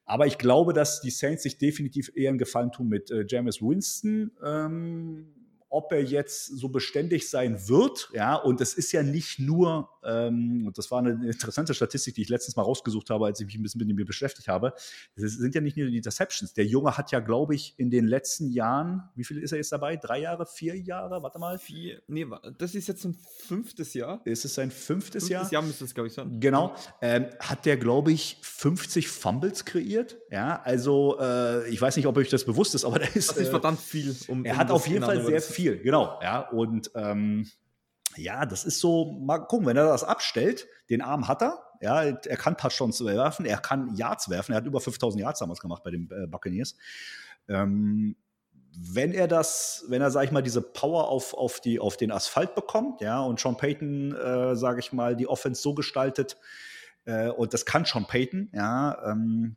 [0.06, 3.62] Aber ich glaube, dass die Saints sich definitiv eher einen Gefallen tun mit äh, James
[3.62, 4.32] Winston.
[4.44, 5.43] Ähm,
[5.74, 8.10] ob er jetzt so beständig sein wird.
[8.14, 12.22] Ja, und es ist ja nicht nur, ähm, und das war eine interessante Statistik, die
[12.22, 14.74] ich letztens mal rausgesucht habe, als ich mich ein bisschen mit ihm beschäftigt habe.
[15.16, 16.54] Es sind ja nicht nur die Interceptions.
[16.54, 19.72] Der Junge hat ja, glaube ich, in den letzten Jahren, wie viel ist er jetzt
[19.72, 19.96] dabei?
[19.98, 21.24] Drei Jahre, vier Jahre?
[21.24, 21.58] Warte mal.
[21.58, 22.28] Vier, nee,
[22.60, 24.22] das ist jetzt ein fünftes Jahr.
[24.26, 25.52] Ist es sein fünftes, fünftes Jahr?
[25.52, 26.40] Jahr müsste es, glaube ich, sein.
[26.40, 26.76] Genau.
[27.02, 30.18] Ähm, hat der, glaube ich, 50 Fumbles kreiert.
[30.30, 33.32] Ja, also äh, ich weiß nicht, ob euch das bewusst ist, aber der ist.
[33.32, 34.16] Das ist äh, verdammt viel.
[34.28, 36.20] Um, er um hat auf jeden Fall sehr viel viel, genau.
[36.22, 37.50] Ja, und ähm,
[38.16, 42.04] ja, das ist so, mal gucken, wenn er das abstellt, den Arm hat er, ja,
[42.04, 45.84] er kann Touchdowns werfen, er kann Yards werfen, er hat über 5000 Yards damals gemacht
[45.84, 46.76] bei den äh, Buccaneers.
[47.48, 48.16] Ähm,
[48.76, 52.12] wenn er das, wenn er, sag ich mal, diese Power auf, auf, die, auf den
[52.12, 56.38] Asphalt bekommt, ja, und Sean Payton, äh, sage ich mal, die Offense so gestaltet,
[57.06, 59.56] äh, und das kann Sean Payton, ja, ähm,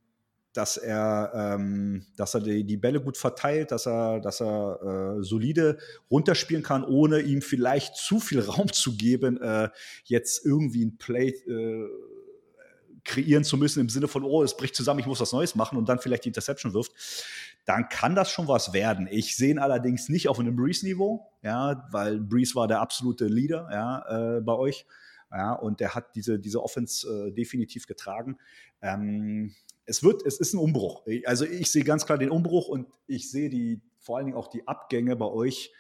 [0.56, 5.22] dass er, ähm, dass er die, die, Bälle gut verteilt, dass er, dass er äh,
[5.22, 5.78] solide
[6.10, 9.68] runterspielen kann, ohne ihm vielleicht zu viel Raum zu geben, äh,
[10.04, 11.88] jetzt irgendwie ein Play äh,
[13.04, 15.78] kreieren zu müssen im Sinne von, oh, es bricht zusammen, ich muss was Neues machen
[15.78, 16.92] und dann vielleicht die Interception wirft,
[17.64, 19.08] dann kann das schon was werden.
[19.10, 23.68] Ich sehe ihn allerdings nicht auf einem Breeze-Niveau, ja, weil Breeze war der absolute Leader
[23.70, 24.86] ja, äh, bei euch.
[25.30, 28.38] Ja, und der hat diese, diese Offense äh, definitiv getragen.
[28.80, 29.54] Ähm,
[29.86, 31.04] es wird, es ist ein Umbruch.
[31.24, 34.48] Also ich sehe ganz klar den Umbruch und ich sehe die, vor allen Dingen auch
[34.48, 35.72] die Abgänge bei euch.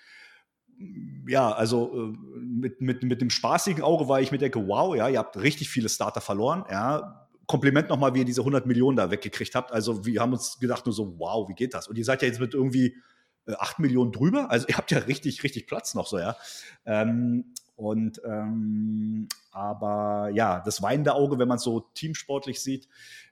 [1.26, 5.08] Ja, also äh, mit, mit, mit dem spaßigen Auge war ich mir denke, wow, ja,
[5.08, 7.22] ihr habt richtig viele Starter verloren, ja.
[7.46, 9.70] Kompliment nochmal, wie ihr diese 100 Millionen da weggekriegt habt.
[9.70, 11.86] Also wir haben uns gedacht nur so, wow, wie geht das?
[11.86, 12.96] Und ihr seid ja jetzt mit irgendwie
[13.46, 14.50] 8 äh, Millionen drüber.
[14.50, 16.36] Also ihr habt ja richtig, richtig Platz noch so, ja.
[16.84, 22.88] Ähm, und ähm, aber ja, das weinende Auge, wenn man es so teamsportlich sieht,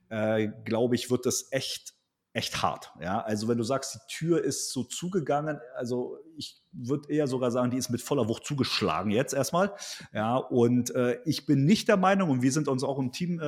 [0.08, 1.94] äh, glaube ich, wird das echt,
[2.32, 2.92] echt hart.
[3.00, 7.50] Ja, also wenn du sagst, die Tür ist so zugegangen, also ich würde eher sogar
[7.50, 9.72] sagen, die ist mit voller Wucht zugeschlagen jetzt erstmal.
[10.12, 13.40] Ja, und äh, ich bin nicht der Meinung, und wir sind uns auch im Team
[13.40, 13.44] äh,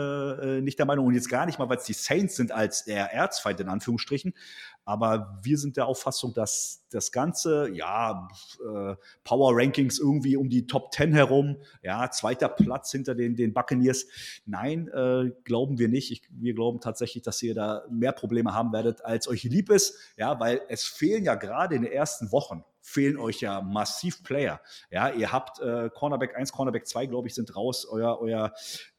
[0.57, 2.85] äh nicht der Meinung, und jetzt gar nicht mal, weil es die Saints sind als
[2.85, 4.35] der Erzfeind in Anführungsstrichen,
[4.85, 8.29] aber wir sind der Auffassung, dass das Ganze, ja,
[8.61, 8.95] äh,
[9.25, 14.07] Power Rankings irgendwie um die Top 10 herum, ja, zweiter Platz hinter den, den Buccaneers.
[14.47, 16.13] Nein, äh, glauben wir nicht.
[16.13, 19.99] Ich, wir glauben tatsächlich, dass ihr da mehr Probleme haben werdet, als euch lieb ist,
[20.17, 24.61] ja, weil es fehlen ja gerade in den ersten Wochen fehlen euch ja massiv Player.
[24.91, 27.87] Ja, ihr habt äh, Cornerback 1, Cornerback 2, glaube ich, sind raus.
[27.91, 28.53] Euer, euer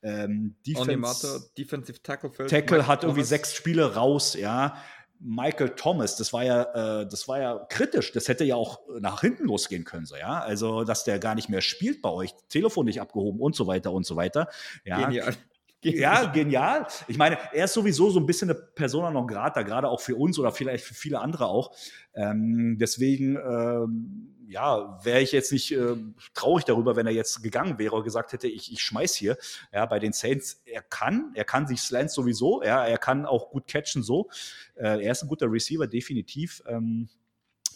[0.03, 4.75] ähm, Defense, Defensive Tackle, Tackle hat irgendwie sechs Spiele raus, ja.
[5.19, 8.11] Michael Thomas, das war ja, äh, das war ja kritisch.
[8.11, 10.41] Das hätte ja auch nach hinten losgehen können, so ja.
[10.41, 13.93] Also, dass der gar nicht mehr spielt bei euch, Telefon nicht abgehoben und so weiter
[13.93, 14.49] und so weiter.
[14.83, 15.05] Ja.
[15.05, 15.33] Genial.
[15.83, 16.87] Ja, genial.
[17.07, 20.15] Ich meine, er ist sowieso so ein bisschen eine Persona non grata, gerade auch für
[20.15, 21.71] uns oder vielleicht für viele andere auch.
[22.13, 25.95] Ähm, deswegen, ähm, ja, wäre ich jetzt nicht äh,
[26.33, 29.37] traurig darüber, wenn er jetzt gegangen wäre und gesagt hätte, ich, ich schmeiß hier.
[29.73, 33.49] Ja, bei den Saints, er kann, er kann sich Slants sowieso, ja, er kann auch
[33.49, 34.29] gut catchen so.
[34.75, 36.63] Äh, er ist ein guter Receiver, definitiv.
[36.65, 37.09] Ähm,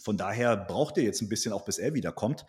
[0.02, 2.46] von daher braucht er jetzt ein bisschen auch, bis er wiederkommt.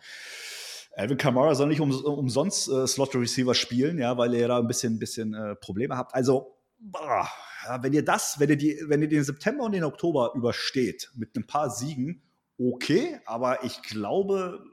[0.96, 4.66] Alvin Kamara soll nicht um, umsonst äh, Slot Receiver spielen, ja, weil ihr da ein
[4.66, 6.14] bisschen, bisschen äh, Probleme habt.
[6.14, 7.28] Also, boah,
[7.66, 11.10] ja, wenn ihr das, wenn ihr, die, wenn ihr den September und den Oktober übersteht
[11.14, 12.22] mit ein paar Siegen,
[12.58, 14.64] okay, aber ich glaube,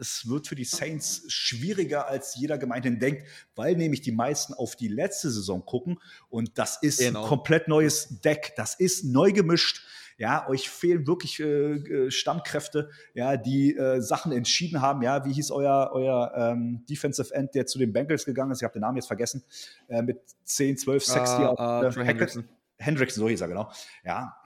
[0.00, 3.24] es wird für die Saints schwieriger, als jeder gemeinhin denkt,
[3.54, 7.22] weil nämlich die meisten auf die letzte Saison gucken und das ist genau.
[7.22, 8.52] ein komplett neues Deck.
[8.56, 9.86] Das ist neu gemischt.
[10.22, 15.02] Ja, euch fehlen wirklich äh, äh, Stammkräfte, ja, die äh, Sachen entschieden haben.
[15.02, 18.58] Ja, wie hieß euer, euer ähm, Defensive End, der zu den Bengals gegangen ist?
[18.58, 19.42] Ich habe den Namen jetzt vergessen.
[19.88, 21.30] Äh, mit 10, 12 Sacks.
[21.32, 22.48] Uh, uh, äh, Hendrickson.
[22.78, 23.72] Hendrickson, so hieß er, genau.
[24.04, 24.36] Ja,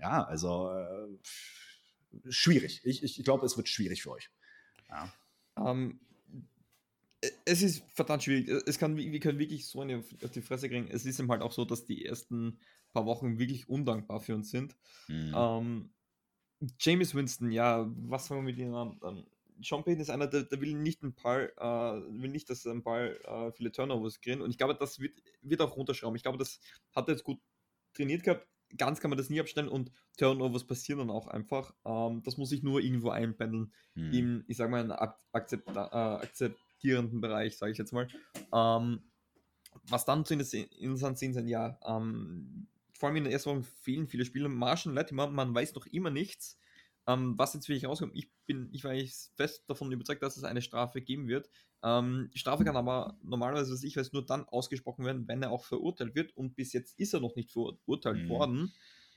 [0.00, 2.82] ja, also äh, schwierig.
[2.84, 4.30] Ich, ich glaube, es wird schwierig für euch.
[4.88, 5.12] Ja.
[5.56, 6.00] Um, ähm,
[7.44, 8.48] es ist verdammt schwierig.
[8.66, 10.88] Es kann, wir können wirklich so eine auf die Fresse kriegen.
[10.90, 12.58] Es ist eben halt auch so, dass die ersten
[12.92, 14.76] paar Wochen wirklich undankbar für uns sind.
[15.08, 15.34] Mhm.
[15.34, 15.90] Ähm,
[16.78, 18.98] James Winston, ja, was fangen wir mit ihm an?
[19.04, 19.26] Ähm,
[19.62, 22.82] Sean Payton ist einer, der, der will nicht ein paar, äh, will nicht, dass ein
[22.82, 24.42] paar äh, viele Turnovers kriegen.
[24.42, 26.16] Und ich glaube, das wird, wird auch runterschrauben.
[26.16, 26.60] Ich glaube, das
[26.94, 27.40] hat er jetzt gut
[27.94, 28.46] trainiert gehabt.
[28.76, 31.74] Ganz kann man das nie abstellen und Turnovers passieren dann auch einfach.
[31.84, 33.72] Ähm, das muss ich nur irgendwo einpendeln.
[33.94, 34.12] Mhm.
[34.12, 34.92] Im, ich sag mal, einen
[35.32, 36.50] akzept, äh,
[36.86, 38.08] akzeptierenden Bereich, sage ich jetzt mal.
[38.52, 39.00] Ähm,
[39.88, 44.24] was dann zu interessant sind, ja, ähm, vor allem in der ersten Woche fehlen viele
[44.24, 44.48] Spieler.
[44.48, 46.58] Marshall Latimer, man weiß noch immer nichts,
[47.06, 48.16] ähm, was jetzt wirklich rauskommt.
[48.16, 48.94] Ich bin, ich war
[49.36, 51.50] fest davon überzeugt, dass es eine Strafe geben wird.
[51.82, 55.50] Ähm, die Strafe kann aber normalerweise, was ich weiß, nur dann ausgesprochen werden, wenn er
[55.50, 56.36] auch verurteilt wird.
[56.36, 58.28] Und bis jetzt ist er noch nicht verurteilt mhm.
[58.28, 58.72] worden.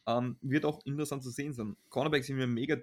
[0.05, 1.77] Ähm, wird auch interessant zu sehen sein.
[1.89, 2.77] Cornerbacks sind wir mega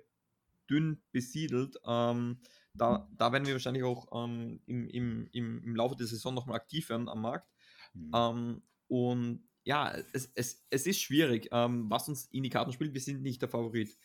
[0.71, 1.77] dünn besiedelt.
[1.87, 2.39] Ähm,
[2.77, 6.57] da, da werden wir wahrscheinlich auch ähm, im, im, im, im Laufe der Saison nochmal
[6.57, 7.49] aktiv werden am Markt.
[7.95, 8.11] Mhm.
[8.15, 12.95] Ähm, und ja, es, es, es ist schwierig, ähm, was uns in die Karten spielt.
[12.95, 13.97] Wir sind nicht der Favorit.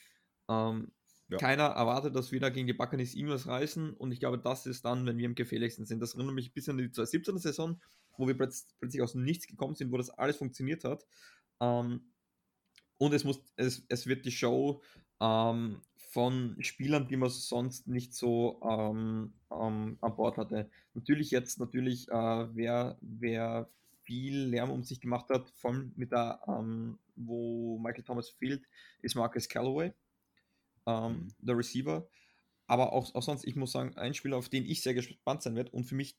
[0.50, 0.92] Ähm,
[1.30, 1.38] ja.
[1.38, 4.84] Keiner erwartet, dass wir da gegen die Buccaneers irgendwas reißen und ich glaube, das ist
[4.84, 6.02] dann, wenn wir am gefährlichsten sind.
[6.02, 7.82] Das erinnert mich ein bisschen an die 2017er Saison,
[8.18, 11.06] wo wir plötzlich aus dem Nichts gekommen sind, wo das alles funktioniert hat.
[11.62, 12.12] Ähm,
[12.98, 14.82] und es, muss, es, es wird die Show
[15.22, 15.82] ähm,
[16.12, 20.70] von Spielern, die man sonst nicht so ähm, ähm, an Bord hatte.
[20.94, 23.70] Natürlich jetzt, natürlich, äh, wer, wer
[24.04, 28.62] viel Lärm um sich gemacht hat, vor allem mit der, ähm, wo Michael Thomas fehlt,
[29.02, 29.94] ist Marcus Callaway,
[30.86, 31.28] ähm, mhm.
[31.40, 32.06] der Receiver.
[32.68, 35.56] Aber auch, auch sonst, ich muss sagen, ein Spieler, auf den ich sehr gespannt sein
[35.56, 36.18] werde und für mich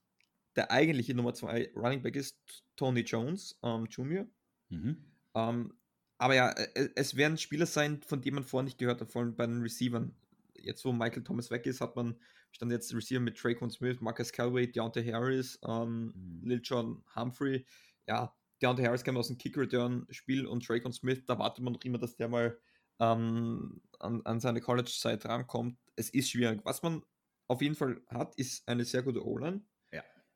[0.56, 2.38] der eigentliche Nummer 2 Running Back ist
[2.76, 4.26] Tony Jones ähm, Jr.
[4.70, 5.04] Mhm.
[5.34, 5.74] Ähm,
[6.22, 9.22] aber ja, es, es werden Spieler sein, von denen man vorher nicht gehört hat, vor
[9.22, 10.14] allem bei den Receivern.
[10.56, 12.16] Jetzt, wo Michael Thomas weg ist, hat man
[12.52, 16.48] stand jetzt Receiver mit Traquan Smith, Marcus Callaway, Deontay Harris, ähm, mhm.
[16.48, 17.66] Lil John Humphrey.
[18.06, 21.98] Ja, Deontay Harris kam aus dem Kick-Return-Spiel und Traquan Smith, da wartet man noch immer,
[21.98, 22.56] dass der mal
[23.00, 25.76] ähm, an, an seine College-Zeit rankommt.
[25.96, 26.60] Es ist schwierig.
[26.64, 27.02] Was man
[27.48, 29.62] auf jeden Fall hat, ist eine sehr gute O-Line.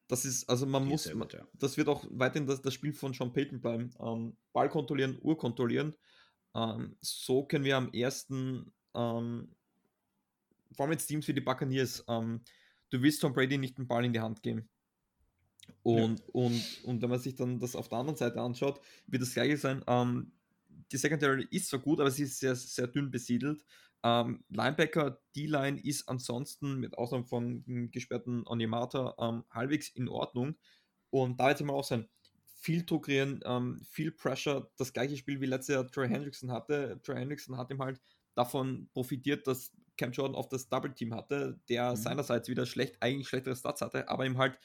[0.09, 1.47] Das ist, also man Die muss, gut, ja.
[1.55, 3.91] das wird auch weiterhin das, das Spiel von Sean Payton bleiben.
[4.01, 5.95] Ähm, Ball kontrollieren, Uhr kontrollieren.
[6.55, 9.49] Ähm, so können wir am ersten ähm,
[10.77, 12.41] vor allem jetzt Teams wie die Buccaneers, ähm,
[12.91, 14.69] du willst Tom Brady nicht den Ball in die Hand geben.
[15.83, 16.27] Und, ja.
[16.33, 19.57] und, und wenn man sich dann das auf der anderen Seite anschaut, wird das gleiche
[19.57, 19.83] sein.
[19.87, 20.33] Ähm,
[20.93, 23.65] die Secondary ist so gut, aber sie ist sehr, sehr dünn besiedelt.
[24.03, 30.57] Ähm, Linebacker, D-Line ist ansonsten, mit Ausnahme von gesperrten Animator, ähm, halbwegs in Ordnung.
[31.11, 32.09] Und da wird es mal auch sein,
[32.45, 37.01] viel Druck kreieren, ähm, viel Pressure, das gleiche Spiel wie letztes Jahr Troy Hendrickson hatte.
[37.03, 38.01] Troy Hendrickson hat ihm halt
[38.35, 41.97] davon profitiert, dass Cam Jordan auf das Double Team hatte, der mhm.
[41.97, 44.59] seinerseits wieder schlecht, eigentlich schlechtere Stats hatte, aber ihm halt,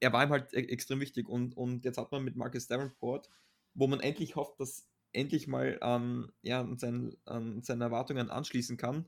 [0.00, 3.28] er war ihm halt e extrem wichtig und, und jetzt hat man mit Marcus Davenport,
[3.74, 8.76] wo man endlich hofft, dass endlich mal ähm, ja, an, sein, an seine Erwartungen anschließen
[8.76, 9.06] kann,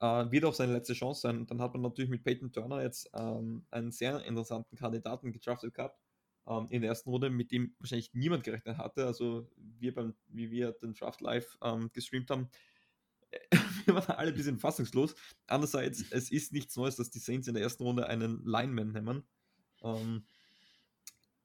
[0.00, 1.46] äh, wird auch seine letzte Chance sein.
[1.46, 5.98] Dann hat man natürlich mit Peyton Turner jetzt ähm, einen sehr interessanten Kandidaten gedraftet gehabt
[6.46, 9.06] ähm, in der ersten Runde, mit dem wahrscheinlich niemand gerechnet hatte.
[9.06, 12.48] Also wir beim, wie wir den Draft live ähm, gestreamt haben,
[13.84, 15.14] wir waren alle ein bisschen fassungslos.
[15.46, 19.26] Andererseits, es ist nichts Neues, dass die Saints in der ersten Runde einen Lineman nehmen.
[19.82, 20.24] Ähm,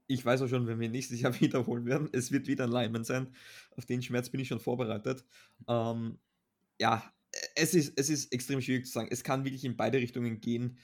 [0.08, 3.04] ich weiß auch schon, wenn wir nächstes Jahr wiederholen werden, es wird wieder ein Lineman
[3.04, 3.34] sein.
[3.76, 5.24] Auf den Schmerz bin ich schon vorbereitet.
[5.68, 6.20] Ähm,
[6.80, 7.14] ja,
[7.56, 9.10] es ist, es ist extrem schwierig zu sagen.
[9.12, 10.78] Es kann wirklich in beide Richtungen gehen.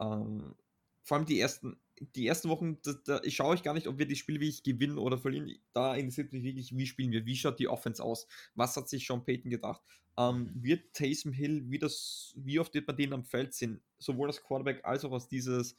[0.00, 0.54] Ähm,
[1.02, 1.76] vor allem die ersten,
[2.16, 4.62] die ersten Wochen, da, da ich schaue ich gar nicht, ob wir die Spiele wirklich
[4.62, 5.54] gewinnen oder verlieren.
[5.72, 9.06] Da interessiert mich wirklich, wie spielen wir, wie schaut die Offense aus, was hat sich
[9.06, 9.82] Sean Payton gedacht.
[10.16, 14.28] Ähm, wird Taysom Hill, wie, das, wie oft wird man den am Feld sehen, sowohl
[14.28, 15.76] als Quarterback als auch als dieses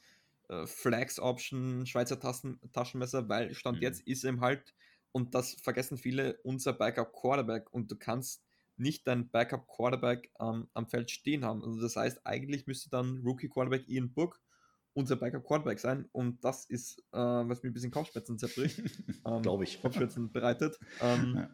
[0.48, 3.82] äh, Flags-Option, Schweizer Taschen, Taschenmesser, weil Stand mhm.
[3.82, 4.74] jetzt ist ihm halt,
[5.12, 8.44] und das vergessen viele, unser Backup Quarterback und du kannst
[8.76, 11.64] nicht dein Backup-Quarterback ähm, am Feld stehen haben.
[11.64, 14.40] Also das heißt, eigentlich müsste dann Rookie-Quarterback Ian Book
[14.92, 18.78] unser Backup-Quarterback sein und das ist, äh, was mir ein bisschen Kopfschmerzen zerbricht.
[19.26, 19.80] ähm, Glaube ich.
[19.80, 20.78] Kopfschmerzen bereitet.
[21.00, 21.50] Ähm, ja.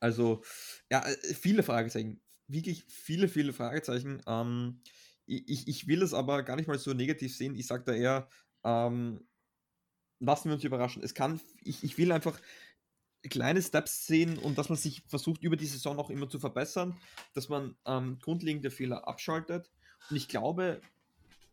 [0.00, 0.42] Also,
[0.90, 2.20] ja, äh, viele Fragezeichen.
[2.48, 4.22] Wirklich viele, viele Fragezeichen.
[4.26, 4.82] Ähm,
[5.26, 7.54] ich, ich will es aber gar nicht mal so negativ sehen.
[7.54, 8.28] Ich sage da eher,
[8.64, 9.26] ähm,
[10.20, 11.02] lassen wir uns überraschen.
[11.02, 12.40] Es kann, ich, ich will einfach
[13.28, 16.96] kleine Steps sehen und dass man sich versucht, über die Saison auch immer zu verbessern,
[17.34, 19.70] dass man ähm, grundlegende Fehler abschaltet.
[20.10, 20.80] Und ich glaube,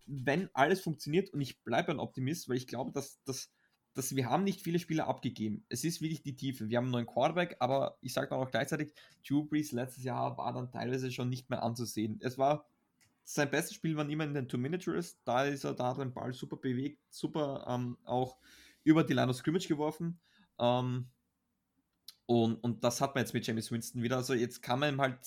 [0.05, 3.51] wenn alles funktioniert, und ich bleibe ein Optimist, weil ich glaube, dass, dass,
[3.93, 5.65] dass wir haben nicht viele Spieler abgegeben.
[5.69, 6.69] Es ist wirklich die Tiefe.
[6.69, 8.93] Wir haben einen neuen Quarterback, aber ich sage auch gleichzeitig,
[9.27, 12.19] Drew Brees letztes Jahr war dann teilweise schon nicht mehr anzusehen.
[12.21, 12.65] Es war
[13.23, 15.23] sein bestes Spiel war immer in den Two-Minute-Drills.
[15.23, 18.37] Da ist er da den Ball super bewegt, super ähm, auch
[18.83, 20.19] über die Line of Scrimmage geworfen.
[20.59, 21.07] Ähm,
[22.25, 24.17] und, und das hat man jetzt mit James Winston wieder.
[24.17, 25.17] Also jetzt kann man ihm halt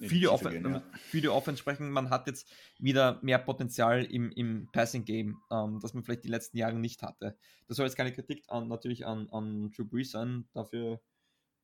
[0.00, 0.82] die, Offen gehen, ja.
[1.12, 1.90] die Offense sprechen.
[1.90, 2.48] Man hat jetzt
[2.78, 7.02] wieder mehr Potenzial im, im Passing Game, ähm, das man vielleicht die letzten Jahre nicht
[7.02, 7.36] hatte.
[7.66, 10.48] Das soll jetzt keine Kritik an, natürlich an, an Drew Brees sein.
[10.52, 11.00] Dafür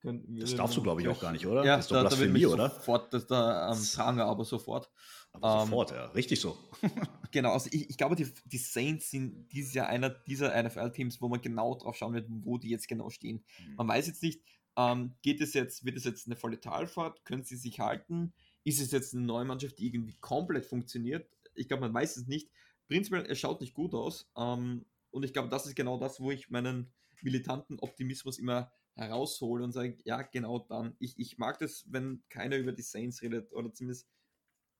[0.04, 1.64] das darfst du, glaube ich, auch gar nicht, oder?
[1.64, 2.70] Ja, das ist doch da, Blasphemie, da oder?
[2.70, 4.90] Sofort, das da ähm, Pranger, aber sofort.
[5.32, 6.58] Aber ähm, sofort, ja, richtig so.
[7.30, 11.28] genau, also ich, ich glaube, die, die, Saints sind dieses Jahr einer dieser NFL-Teams, wo
[11.28, 13.44] man genau drauf schauen wird, wo die jetzt genau stehen.
[13.66, 13.76] Mhm.
[13.76, 14.42] Man weiß jetzt nicht,
[14.76, 17.24] ähm, geht es jetzt, wird es jetzt eine volle Talfahrt?
[17.24, 18.34] Können sie sich halten?
[18.62, 21.26] Ist es jetzt eine neue Mannschaft, die irgendwie komplett funktioniert?
[21.54, 22.50] Ich glaube, man weiß es nicht.
[22.88, 24.30] Prinzipiell, es schaut nicht gut aus.
[24.36, 29.64] Ähm, und ich glaube, das ist genau das, wo ich meinen militanten Optimismus immer heraushole
[29.64, 30.96] und sage, ja, genau dann.
[30.98, 34.08] Ich, ich mag das, wenn keiner über die Saints redet oder zumindest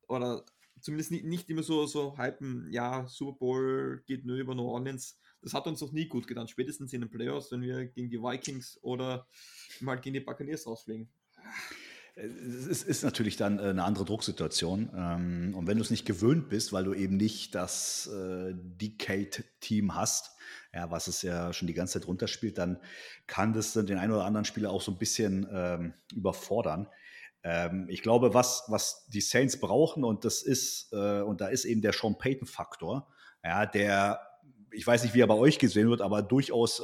[0.09, 0.45] oder
[0.81, 5.19] zumindest nicht, nicht immer so, so hypen, ja, Super Bowl geht nur über New Orleans.
[5.41, 8.21] Das hat uns noch nie gut getan, spätestens in den Playoffs, wenn wir gegen die
[8.21, 9.27] Vikings oder
[9.81, 11.09] mal gegen die Buccaneers rausfliegen.
[12.17, 14.91] Es ist natürlich dann äh, eine andere Drucksituation.
[14.97, 19.95] Ähm, und wenn du es nicht gewöhnt bist, weil du eben nicht das äh, Decade-Team
[19.97, 20.31] hast,
[20.73, 22.79] ja, was es ja schon die ganze Zeit runterspielt, dann
[23.27, 26.89] kann das den einen oder anderen Spieler auch so ein bisschen ähm, überfordern.
[27.43, 31.65] Ähm, ich glaube, was, was die Saints brauchen, und das ist, äh, und da ist
[31.65, 33.09] eben der Sean Payton-Faktor,
[33.43, 34.21] ja, der,
[34.71, 36.81] ich weiß nicht, wie er bei euch gesehen wird, aber durchaus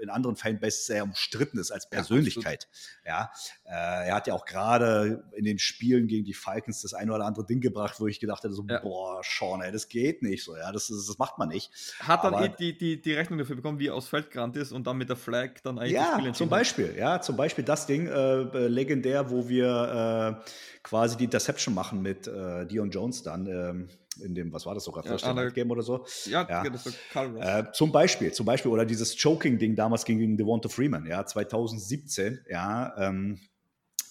[0.00, 2.68] in anderen Fanbases sehr umstritten ist als Persönlichkeit.
[3.06, 3.30] Ja,
[3.66, 7.12] ja äh, er hat ja auch gerade in den Spielen gegen die Falcons das eine
[7.12, 8.80] oder andere Ding gebracht, wo ich gedacht hätte, so, ja.
[8.80, 11.70] boah, Sean, ey, das geht nicht so, ja, das, ist, das macht man nicht.
[12.00, 14.56] Hat dann Aber, eh die, die, die Rechnung dafür bekommen, wie er aus Feld gerannt
[14.56, 17.64] ist und dann mit der Flag dann eigentlich ja, das zum Beispiel, ja, zum Beispiel
[17.64, 20.50] das Ding, äh, legendär, wo wir äh,
[20.82, 23.88] quasi die Interception machen mit äh, Dion Jones dann, ähm,
[24.20, 26.06] in dem, was war das sogar, First ja, Game oder so.
[26.26, 26.68] Ja, ja.
[26.68, 31.24] das war äh, Zum Beispiel, zum Beispiel, oder dieses Choking-Ding damals gegen Devonta Freeman, ja,
[31.24, 33.40] 2017, ja, ähm,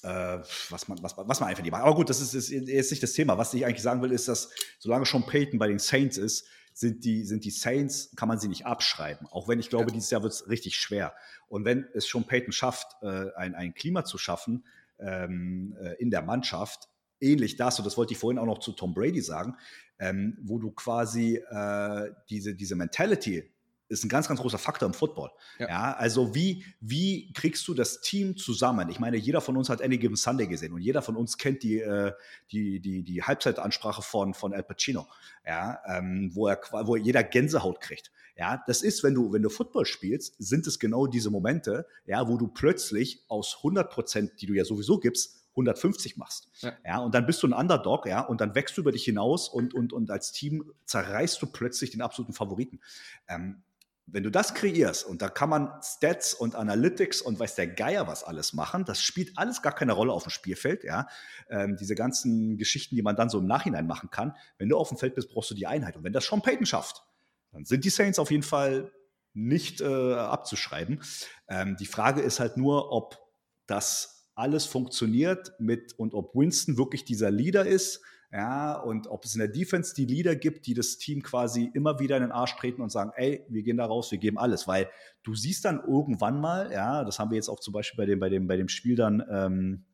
[0.03, 1.84] äh, was, man, was, was man einfach nicht macht.
[1.84, 3.38] Aber gut, das ist, ist, ist nicht das Thema.
[3.38, 4.49] Was ich eigentlich sagen will, ist, dass
[4.80, 8.48] solange schon Peyton bei den Saints ist, sind die, sind die Saints, kann man sie
[8.48, 9.27] nicht abschreiben.
[9.31, 9.91] Auch wenn ich glaube, ja.
[9.91, 11.14] dieses Jahr wird es richtig schwer.
[11.48, 14.65] Und wenn es schon Peyton schafft, äh, ein, ein Klima zu schaffen
[14.99, 16.88] ähm, äh, in der Mannschaft,
[17.22, 19.56] ähnlich das, und das wollte ich vorhin auch noch zu Tom Brady sagen,
[20.00, 23.50] ähm, wo du quasi äh, diese, diese Mentality
[23.90, 25.32] ist ein ganz, ganz großer Faktor im Football.
[25.58, 25.68] Ja.
[25.68, 25.94] ja.
[25.94, 28.90] also wie, wie kriegst du das Team zusammen?
[28.90, 31.64] Ich meine, jeder von uns hat Any Given Sunday gesehen und jeder von uns kennt
[31.64, 32.14] die, äh,
[32.52, 35.08] die, die, die Halbzeitansprache von, von Al Pacino,
[35.46, 38.12] ja, ähm, wo, er, wo jeder Gänsehaut kriegt.
[38.38, 42.26] Ja, das ist, wenn du, wenn du Football spielst, sind es genau diese Momente, ja,
[42.28, 46.50] wo du plötzlich aus 100 Prozent, die du ja sowieso gibst, 150 machst.
[46.62, 46.74] Ja.
[46.86, 46.98] ja.
[47.00, 49.74] und dann bist du ein Underdog, ja, und dann wächst du über dich hinaus und,
[49.74, 52.80] und, und als Team zerreißt du plötzlich den absoluten Favoriten.
[53.28, 53.64] Ähm,
[54.12, 58.08] wenn du das kreierst und da kann man Stats und Analytics und weiß der Geier
[58.08, 61.08] was alles machen, das spielt alles gar keine Rolle auf dem Spielfeld, ja.
[61.50, 64.36] Ähm, diese ganzen Geschichten, die man dann so im Nachhinein machen kann.
[64.58, 65.96] Wenn du auf dem Feld bist, brauchst du die Einheit.
[65.96, 67.04] Und wenn das Sean Payton schafft,
[67.52, 68.92] dann sind die Saints auf jeden Fall
[69.34, 71.02] nicht äh, abzuschreiben.
[71.48, 73.20] Ähm, die Frage ist halt nur, ob
[73.68, 78.02] das alles funktioniert mit und ob Winston wirklich dieser Leader ist,
[78.32, 81.99] ja, und ob es in der Defense die Leader gibt, die das Team quasi immer
[81.99, 84.68] wieder in den Arsch treten und sagen, ey, wir gehen da raus, wir geben alles,
[84.68, 84.88] weil
[85.24, 88.20] du siehst dann irgendwann mal, ja, das haben wir jetzt auch zum Beispiel bei dem,
[88.20, 89.86] bei dem, bei dem Spiel dann, ähm,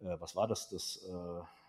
[0.00, 1.59] äh, was war das, das, äh,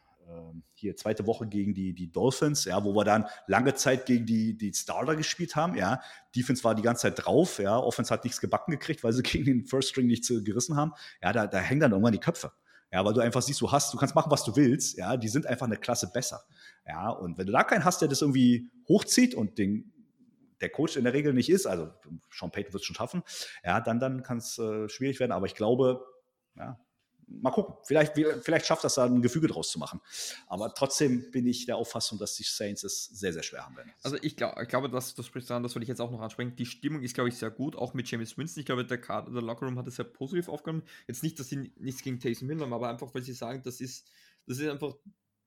[0.73, 4.57] hier zweite Woche gegen die, die Dolphins, ja, wo wir dann lange Zeit gegen die,
[4.57, 6.01] die Starter gespielt haben, ja.
[6.35, 7.77] Defense war die ganze Zeit drauf, ja.
[7.77, 10.93] Offense hat nichts gebacken gekriegt, weil sie gegen den First String nichts gerissen haben.
[11.21, 12.51] Ja, da, da hängen dann irgendwann die Köpfe.
[12.91, 15.29] Ja, weil du einfach siehst, du hast, du kannst machen, was du willst, ja, die
[15.29, 16.43] sind einfach eine Klasse besser.
[16.85, 19.93] Ja, und wenn du da keinen hast, der das irgendwie hochzieht und den,
[20.59, 21.89] der Coach in der Regel nicht ist, also
[22.29, 23.23] Sean Payton wird es schon schaffen,
[23.63, 25.31] ja, dann, dann kann es äh, schwierig werden.
[25.31, 26.03] Aber ich glaube,
[26.57, 26.77] ja,
[27.41, 27.75] mal gucken.
[27.83, 30.01] Vielleicht, vielleicht schafft das da ein Gefüge draus zu machen.
[30.47, 33.91] Aber trotzdem bin ich der Auffassung, dass die Saints es sehr, sehr schwer haben werden.
[34.03, 36.21] Also ich, glaub, ich glaube, das, das spricht an, das wollte ich jetzt auch noch
[36.21, 36.55] ansprechen.
[36.55, 38.61] Die Stimmung ist, glaube ich, sehr gut, auch mit James Winston.
[38.61, 40.83] Ich glaube, der, Kader, der Lockerroom hat es sehr positiv aufgenommen.
[41.07, 43.81] Jetzt nicht, dass sie nichts gegen Taysom Hill haben, aber einfach, weil sie sagen, das
[43.81, 44.09] ist,
[44.47, 44.95] das ist einfach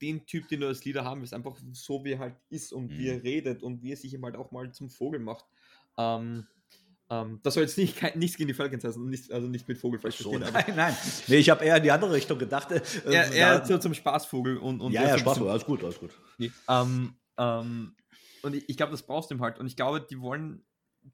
[0.01, 2.91] den Typ, den du als Leader haben willst, einfach so, wie er halt ist und
[2.91, 2.97] mhm.
[2.97, 5.45] wie er redet und wie er sich ihm halt auch mal zum Vogel macht.
[5.97, 6.47] Ähm,
[7.09, 9.77] ähm, das soll jetzt nicht, kein, nichts gegen die Falcons heißen, nicht, also nicht mit
[9.77, 10.95] Vogelfleisch so, Nein, nein.
[11.27, 12.71] Nee, ich habe eher in die andere Richtung gedacht.
[12.71, 14.81] Äh, eher, eher so zum Spaßvogel und.
[14.81, 16.11] und ja, ja, Spaßvogel, alles gut, alles gut.
[16.37, 17.95] Nee, ähm, ähm,
[18.41, 19.59] und ich, ich glaube, das brauchst du ihm halt.
[19.59, 20.65] Und ich glaube, die wollen,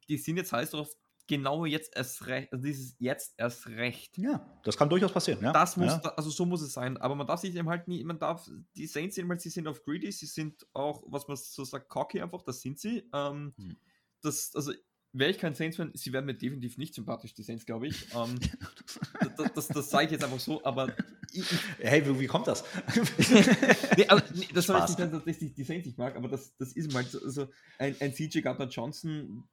[0.08, 0.88] die sind jetzt heiß darauf,
[1.26, 4.18] genau jetzt erst recht, also dieses jetzt erst recht.
[4.18, 5.52] Ja, das kann durchaus passieren, ja.
[5.52, 6.00] Das muss, ja.
[6.16, 6.96] also so muss es sein.
[6.96, 9.68] Aber man darf sich eben halt nie, man darf, die Saints sind, weil sie sind
[9.68, 13.08] auf greedy, sie sind auch, was man so sagt, cocky einfach, das sind sie.
[13.12, 13.76] Ähm, hm.
[14.22, 14.72] Das, also
[15.12, 18.06] wäre ich kein Saints-Fan, sie werden mir definitiv nicht sympathisch, die Saints, glaube ich.
[18.14, 18.38] Ähm,
[19.36, 20.94] das, das, das sage ich jetzt einfach so, aber.
[21.32, 21.46] Ich,
[21.78, 22.64] hey, wie, wie, kommt das?
[23.96, 26.28] nee, aber, nee, das soll ich nicht sagen, dass ich die Saints nicht mag, aber
[26.28, 27.20] das, das ist mal so.
[27.20, 27.48] Also
[27.78, 29.44] ein, ein CJ Gardner Johnson,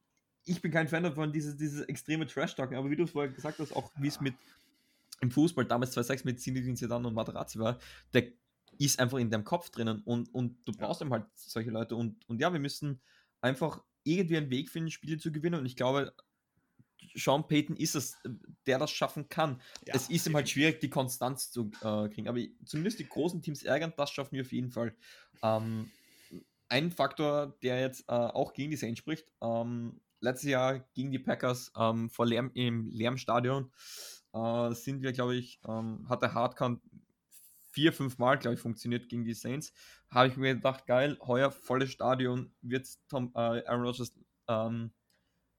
[0.46, 3.76] ich bin kein Fan davon, dieses, dieses extreme Trash-Talking, aber wie du vorher gesagt hast,
[3.76, 4.36] auch wie es mit
[5.22, 7.78] im Fußball damals 2-6 mit Zinedine Zidane und Materazzi war,
[8.14, 8.32] der
[8.78, 11.06] ist einfach in deinem Kopf drinnen und, und du brauchst ja.
[11.06, 13.02] eben halt solche Leute und, und ja, wir müssen
[13.42, 15.60] einfach irgendwie einen Weg finden, Spiele zu gewinnen.
[15.60, 16.14] Und ich glaube,
[17.16, 18.18] Sean Payton ist es,
[18.66, 19.62] der das schaffen kann.
[19.86, 22.28] Ja, es ist ihm halt schwierig, die Konstanz zu äh, kriegen.
[22.28, 24.96] Aber zumindest die großen Teams ärgern, das schaffen wir auf jeden Fall.
[25.44, 25.92] Ähm,
[26.70, 31.20] ein Faktor, der jetzt äh, auch gegen die Saints spricht, ähm, letztes Jahr gegen die
[31.20, 33.72] Packers ähm, vor Lärm, im Lärmstadion
[34.34, 36.82] äh, sind wir, glaube ich, ähm, hat der Hardcount
[37.80, 39.72] vier, fünf Mal, glaube ich, funktioniert gegen die Saints.
[40.10, 44.14] Habe ich mir gedacht, geil, heuer volles Stadion wird Tom, äh, Aaron Rodgers
[44.50, 44.92] ähm,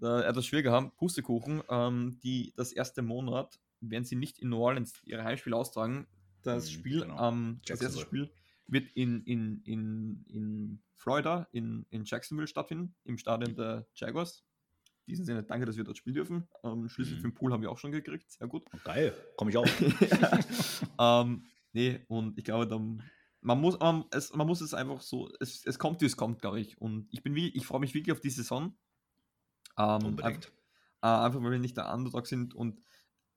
[0.02, 0.94] äh, etwas schwieriger haben.
[0.96, 6.06] Pustekuchen, ähm, die das erste Monat werden sie nicht in New Orleans ihre Heimspiele austragen.
[6.42, 7.28] Das mhm, Spiel, genau.
[7.28, 8.30] ähm, das erste Spiel
[8.66, 14.44] wird in, in, in, in Florida, in, in Jacksonville stattfinden, im Stadion der Jaguars.
[15.06, 16.48] In diesem Sinne, danke, dass wir dort spielen dürfen.
[16.64, 17.16] Ähm, Schlüssel mhm.
[17.16, 18.30] für den Pool haben wir auch schon gekriegt.
[18.30, 18.66] Sehr gut.
[18.74, 19.66] Oh, geil, komme ich auch.
[21.00, 23.02] ähm, Nee, und ich glaube, dann,
[23.40, 26.40] man, muss, man, es, man muss es einfach so, es, es kommt, wie es kommt,
[26.40, 26.80] glaube ich.
[26.80, 28.76] Und ich bin wie, ich freue mich wirklich auf die Saison.
[29.78, 30.46] Ähm, Unbedingt.
[30.46, 30.50] Einfach,
[31.02, 32.80] äh, einfach, weil wir nicht der Underdog sind und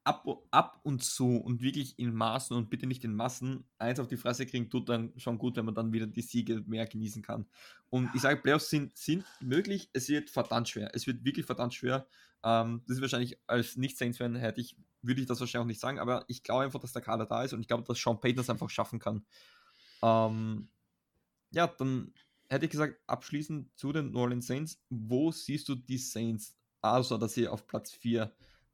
[0.04, 4.08] ab, ab und zu und wirklich in Maßen und bitte nicht in Massen eins auf
[4.08, 7.22] die Fresse kriegen, tut dann schon gut, wenn man dann wieder die Siege mehr genießen
[7.22, 7.46] kann.
[7.90, 10.92] Und ich sage, Playoffs sind, sind möglich, es wird verdammt schwer.
[10.94, 12.08] Es wird wirklich verdammt schwer.
[12.44, 16.00] Ähm, das ist wahrscheinlich als Nicht-Saints-Fan hätte ich, würde ich das wahrscheinlich auch nicht sagen,
[16.00, 18.38] aber ich glaube einfach, dass der Kader da ist und ich glaube, dass Sean Payton
[18.38, 19.26] das einfach schaffen kann.
[20.02, 20.68] Ähm,
[21.52, 22.14] ja, dann
[22.50, 26.58] hätte ich gesagt, abschließend zu den New Orleans Saints, wo siehst du die Saints?
[26.82, 28.24] Also, dass sie auf Platz 4,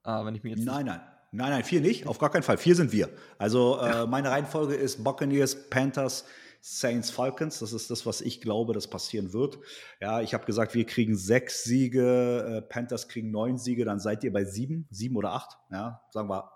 [0.04, 0.64] äh, wenn ich mir jetzt.
[0.64, 1.00] Nein, nein.
[1.32, 2.58] Nein, nein, vier nicht, auf gar keinen Fall.
[2.58, 3.08] Vier sind wir.
[3.38, 6.24] Also äh, meine Reihenfolge ist Buccaneers, Panthers,
[6.60, 7.60] Saints, Falcons.
[7.60, 9.58] Das ist das, was ich glaube, das passieren wird.
[10.00, 14.24] Ja, ich habe gesagt, wir kriegen sechs Siege, äh, Panthers kriegen neun Siege, dann seid
[14.24, 15.58] ihr bei sieben, sieben oder acht.
[15.70, 16.50] Ja, sagen wir,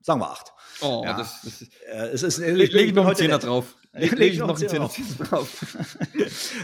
[0.00, 0.52] sagen wir acht.
[0.80, 1.16] Oh, ja.
[1.16, 3.76] das, das ist, äh, es ist, ich, ich, ich noch einen Zehner drauf.
[3.96, 5.48] Leg, leg ich noch einen Zehner drauf.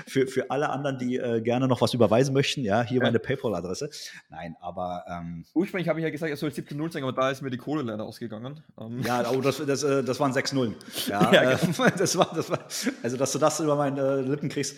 [0.06, 3.04] für, für alle anderen, die äh, gerne noch was überweisen möchten, ja, hier ja.
[3.04, 3.90] meine PayPal-Adresse.
[4.28, 5.04] Nein, aber.
[5.08, 7.56] Ähm, Ursprünglich habe ich ja gesagt, es soll 17-0 sein, aber da ist mir die
[7.56, 8.62] Kohle leider ausgegangen.
[8.78, 9.02] Ähm.
[9.02, 10.74] Ja, oh, das, das, äh, das waren 6-0.
[11.08, 11.88] Ja, ja äh, genau.
[11.96, 12.58] das, war, das war,
[13.02, 14.76] also, dass du das über meine äh, Lippen kriegst.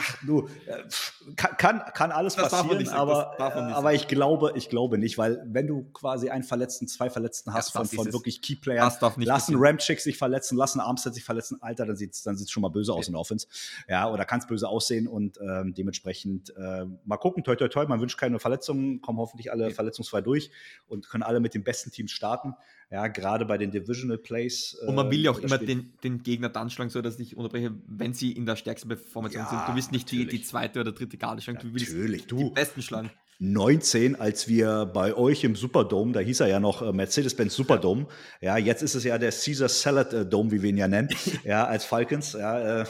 [0.00, 5.18] Ach, du, äh, kann, kann, alles das passieren, aber, aber ich glaube, ich glaube nicht,
[5.18, 10.00] weil wenn du quasi einen Verletzten, zwei Verletzten hast von, von wirklich Keyplayern, lassen Ramchick
[10.00, 13.08] sich verletzen, lassen Armstead sich verletzen, Alter, dann sieht es dann schon mal böse aus
[13.08, 13.46] in der Offense.
[13.88, 17.86] Ja, oder kann es böse aussehen und ähm, dementsprechend äh, mal gucken, toi, toi, toi,
[17.86, 20.50] man wünscht keine Verletzungen, kommen hoffentlich alle verletzungsfrei durch
[20.88, 22.54] und können alle mit den besten Teams starten.
[22.90, 24.78] Ja, gerade bei den Divisional Plays.
[24.80, 27.36] Äh, und man will ja auch immer den, den Gegner dann schlagen, so dass ich
[27.36, 29.60] unterbreche, wenn sie in der stärksten Performance ja, sind.
[29.68, 32.26] Du willst nicht die, die zweite oder dritte Garde schlagen, du willst natürlich.
[32.26, 33.10] die besten schlagen.
[33.38, 38.06] 19, als wir bei euch im Superdome, da hieß er ja noch äh, Mercedes-Benz Superdome,
[38.40, 38.56] ja.
[38.56, 41.10] jetzt ist es ja der Caesar Salad äh, Dome, wie wir ihn ja nennen,
[41.44, 42.84] ja, als Falcons, ja, äh,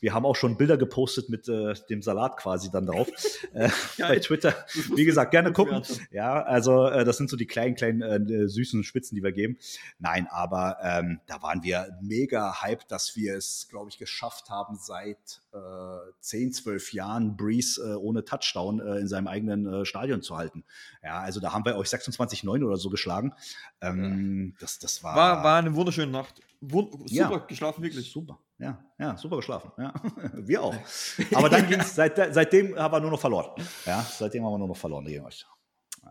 [0.00, 3.08] wir haben auch schon Bilder gepostet mit äh, dem Salat quasi dann drauf
[3.54, 4.54] äh, bei Twitter.
[4.94, 9.16] Wie gesagt, gerne gucken, ja, also äh, das sind so die kleinen, kleinen süßen Spitzen,
[9.16, 9.58] die wir geben.
[9.98, 14.76] Nein, aber ähm, da waren wir mega hyped, dass wir es, glaube ich, geschafft haben,
[14.80, 20.22] seit äh, 10, 12 Jahren Breeze äh, ohne Touchdown äh, in seinem eigenen äh, Stadion
[20.22, 20.64] zu halten.
[21.02, 23.32] Ja, also da haben wir euch 26-9 oder so geschlagen.
[23.80, 26.40] Ähm, das, das war, war, war eine wunderschöne Nacht.
[26.60, 28.12] Wund super ja, geschlafen, wirklich.
[28.12, 29.72] Super, ja, ja, super geschlafen.
[29.78, 29.94] Ja.
[30.34, 30.76] wir auch.
[31.34, 33.50] Aber dann ging es, seit, seitdem haben wir nur noch verloren.
[33.86, 35.46] Ja, seitdem haben wir nur noch verloren gegen euch.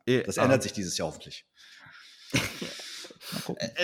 [0.05, 1.45] Das ändert um, sich dieses Jahr hoffentlich.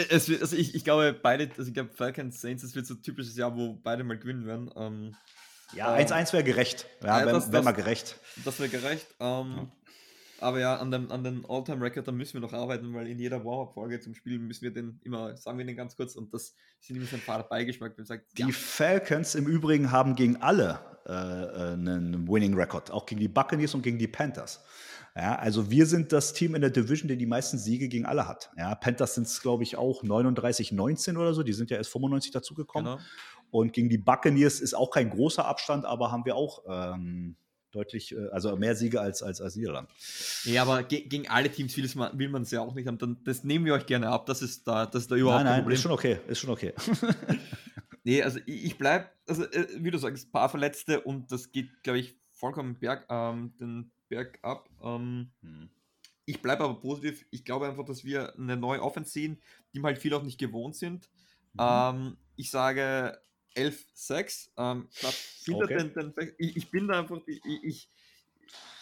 [0.09, 3.01] Es also ich, ich glaube, beide, also ich glaube, Falcons Saints, es wird so ein
[3.01, 4.71] typisches Jahr, wo beide mal gewinnen werden.
[4.75, 5.15] Ähm,
[5.73, 6.85] ja, 1-1 wäre gerecht.
[7.01, 8.19] Ja, ja wäre wär mal gerecht.
[8.43, 9.07] Das wäre gerecht.
[9.19, 9.71] Ähm.
[10.39, 13.43] Aber ja, an, dem, an den All-Time-Record, da müssen wir noch arbeiten, weil in jeder
[13.45, 16.89] Warm-Up-Folge zum Spielen müssen wir den immer, sagen wir den ganz kurz, und das ist
[16.89, 17.97] immer so ein fader Beigeschmack.
[17.97, 18.47] Wenn sagt, die ja.
[18.51, 23.81] Falcons im Übrigen haben gegen alle äh, äh einen Winning-Record, auch gegen die Buccaneers und
[23.81, 24.61] gegen die Panthers.
[25.15, 28.27] Ja, also wir sind das Team in der Division, der die meisten Siege gegen alle
[28.27, 28.51] hat.
[28.57, 31.41] Ja, Panthers sind es, glaube ich, auch 39-19 oder so.
[31.41, 32.97] Die sind ja erst 95 dazugekommen.
[32.97, 33.05] Genau.
[33.55, 37.37] Und gegen die Buccaneers ist auch kein großer Abstand, aber haben wir auch ähm,
[37.71, 39.89] deutlich, äh, also mehr Siege als, als, als Niederland.
[40.43, 42.97] Ja, aber ge gegen alle Teams will, man, will man es ja auch nicht haben.
[42.97, 44.25] Dann, das nehmen wir euch gerne ab.
[44.25, 45.75] Das ist da, das ist da überhaupt nein, nein, Problem.
[45.75, 46.73] Ist schon okay, ist schon okay.
[48.03, 51.53] nee, also ich, ich bleibe, also äh, wie du sagst, ein paar Verletzte und das
[51.53, 54.69] geht, glaube ich, vollkommen berg, ähm, den Berg ab.
[54.83, 55.69] Ähm, hm.
[56.25, 57.25] Ich bleibe aber positiv.
[57.31, 59.39] Ich glaube einfach, dass wir eine neue Offense sehen,
[59.73, 61.09] die wir halt viel auch nicht gewohnt sind.
[61.53, 61.59] Mhm.
[61.61, 63.17] Ähm, ich sage
[63.55, 64.49] 11-6.
[64.57, 64.89] Ähm,
[65.47, 65.77] okay.
[65.77, 67.89] den, den, ich, ich, bin da einfach, ich, ich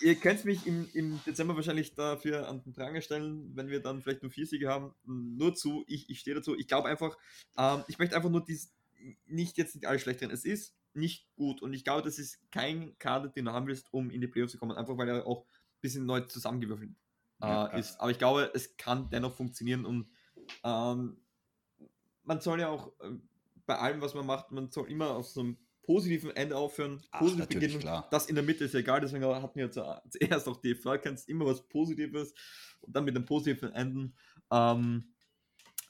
[0.01, 4.01] ihr könnt mich im, im Dezember wahrscheinlich dafür an den Pranger stellen, wenn wir dann
[4.01, 4.93] vielleicht nur vier Siege haben.
[5.05, 6.57] Nur zu, ich, ich stehe dazu.
[6.57, 7.17] Ich glaube einfach,
[7.57, 8.73] ähm, ich möchte einfach nur dies,
[9.25, 10.31] nicht jetzt nicht alles schlecht drin.
[10.31, 13.91] Es ist nicht gut und ich glaube, das ist kein Kader, den du haben willst,
[13.91, 16.91] um in die Playoffs zu kommen, einfach weil er auch ein bisschen neu zusammengewürfelt
[17.41, 17.99] äh, ja, ist.
[17.99, 20.07] Aber ich glaube, es kann dennoch funktionieren und
[20.63, 21.17] ähm,
[22.23, 23.11] man soll ja auch äh,
[23.65, 27.19] bei allem, was man macht, man soll immer auf so einem positiven Ende aufhören, Ach,
[27.19, 27.79] positiv beginnen.
[27.79, 28.07] Klar.
[28.09, 31.67] Das in der Mitte ist egal, deswegen hatten wir zuerst auch die Falcons immer was
[31.67, 32.33] Positives
[32.81, 34.15] und dann mit einem positiven Enden.
[34.49, 35.13] Ähm,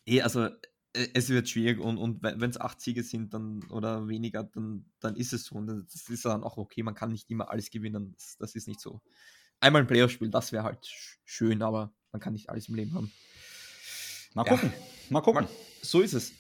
[0.06, 4.08] eh, also äh, es wird schwierig und, und wenn es acht Siege sind dann oder
[4.08, 5.56] weniger, dann, dann ist es so.
[5.56, 8.14] Und das ist dann auch okay, man kann nicht immer alles gewinnen.
[8.14, 9.00] Das, das ist nicht so.
[9.60, 10.86] Einmal ein Playoff-Spiel, das wäre halt
[11.24, 13.12] schön, aber man kann nicht alles im Leben haben.
[14.34, 14.74] Mal gucken.
[14.74, 14.86] Ja.
[15.12, 15.44] Mal gucken.
[15.44, 15.50] Mal,
[15.82, 16.34] so ist es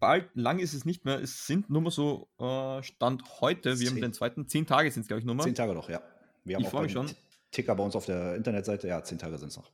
[0.00, 1.20] bald, lang ist es nicht mehr.
[1.20, 3.88] Es sind nur mal so äh, Stand heute, wir zehn.
[3.88, 5.44] haben den zweiten, zehn Tage sind es, glaube ich, nur mal.
[5.44, 6.02] Zehn Tage noch, ja.
[6.44, 7.10] Wir haben ich freue mich schon.
[7.50, 9.70] Ticker bei uns auf der Internetseite, ja, zehn Tage sind es noch.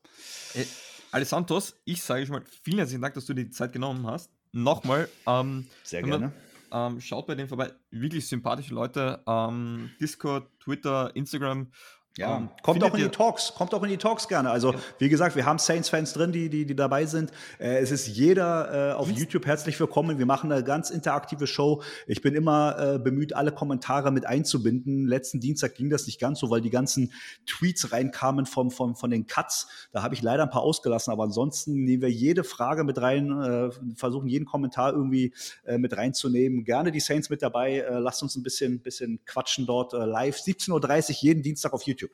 [0.55, 0.65] Äh,
[1.13, 4.31] Alessandros, ich sage schon mal vielen herzlichen Dank, dass du dir die Zeit genommen hast.
[4.53, 5.09] Nochmal.
[5.27, 6.33] Ähm, Sehr gerne.
[6.71, 7.73] Man, ähm, schaut bei denen vorbei.
[7.91, 9.23] Wirklich sympathische Leute.
[9.27, 11.71] Ähm, Discord, Twitter, Instagram.
[12.19, 14.51] Ja, um, ähm, kommt auch in die Talks, kommt auch in die Talks gerne.
[14.51, 14.79] Also, ja.
[14.99, 17.31] wie gesagt, wir haben Saints-Fans drin, die, die, die dabei sind.
[17.59, 20.19] Äh, es ist jeder äh, auf Ins YouTube herzlich willkommen.
[20.19, 21.83] Wir machen eine ganz interaktive Show.
[22.07, 25.07] Ich bin immer äh, bemüht, alle Kommentare mit einzubinden.
[25.07, 27.13] Letzten Dienstag ging das nicht ganz so, weil die ganzen
[27.45, 29.69] Tweets reinkamen vom, vom, von den Cuts.
[29.93, 33.31] Da habe ich leider ein paar ausgelassen, aber ansonsten nehmen wir jede Frage mit rein,
[33.43, 35.35] äh, versuchen jeden Kommentar irgendwie
[35.67, 36.65] äh, mit reinzunehmen.
[36.65, 37.81] Gerne die Saints mit dabei.
[37.81, 40.39] Äh, lasst uns ein bisschen, bisschen quatschen dort live.
[40.39, 40.71] 17.30
[41.11, 42.06] Uhr jeden Dienstag auf YouTube.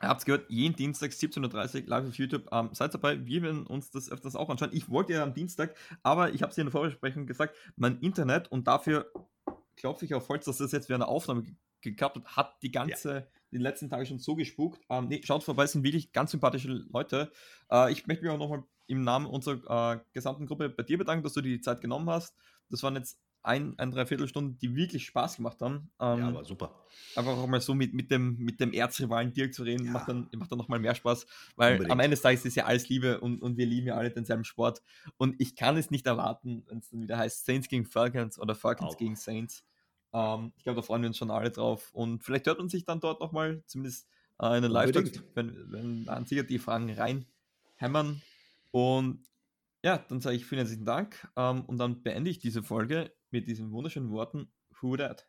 [0.00, 2.48] Ihr habt gehört, jeden Dienstag 17.30 Uhr live auf YouTube.
[2.52, 4.70] Ähm, seid dabei, wir werden uns das öfters auch anschauen.
[4.72, 8.50] Ich wollte ja am Dienstag, aber ich habe es in der Vorbesprechung gesagt, mein Internet
[8.52, 9.10] und dafür
[9.76, 11.44] klopfe ich auf Holz, dass das jetzt während der Aufnahme
[11.80, 13.26] geklappt hat, hat die ganze, ja.
[13.50, 14.80] die letzten Tage schon so gespukt.
[14.88, 17.32] Ähm, nee, schaut vorbei, es sind wirklich ganz sympathische Leute.
[17.70, 21.24] Äh, ich möchte mich auch nochmal im Namen unserer äh, gesamten Gruppe bei dir bedanken,
[21.24, 22.36] dass du dir die Zeit genommen hast.
[22.70, 25.90] Das waren jetzt ein, ein Dreiviertelstunden, die wirklich Spaß gemacht haben.
[25.98, 26.84] Ähm, ja, aber super.
[27.16, 29.92] Einfach auch mal so mit, mit dem, mit dem Erzrivalen Dirk zu reden, ja.
[29.92, 31.26] macht dann, macht dann nochmal mehr Spaß,
[31.56, 31.92] weil Unbedingt.
[31.92, 34.44] am Ende des Tages ist ja alles Liebe und, und wir lieben ja alle denselben
[34.44, 34.82] Sport.
[35.16, 38.54] Und ich kann es nicht erwarten, wenn es dann wieder heißt Saints gegen Falcons oder
[38.54, 38.98] Falcons auch.
[38.98, 39.64] gegen Saints.
[40.12, 41.90] Ähm, ich glaube, da freuen wir uns schon alle drauf.
[41.92, 44.06] Und vielleicht hört man sich dann dort nochmal, zumindest
[44.40, 48.20] äh, in den Live-Talk, wenn, wenn dann sicher die Fragen reinhämmern.
[48.70, 49.24] Und
[49.88, 53.48] ja, dann sage ich vielen herzlichen Dank ähm, und dann beende ich diese Folge mit
[53.48, 54.52] diesen wunderschönen Worten
[54.82, 55.26] Who that?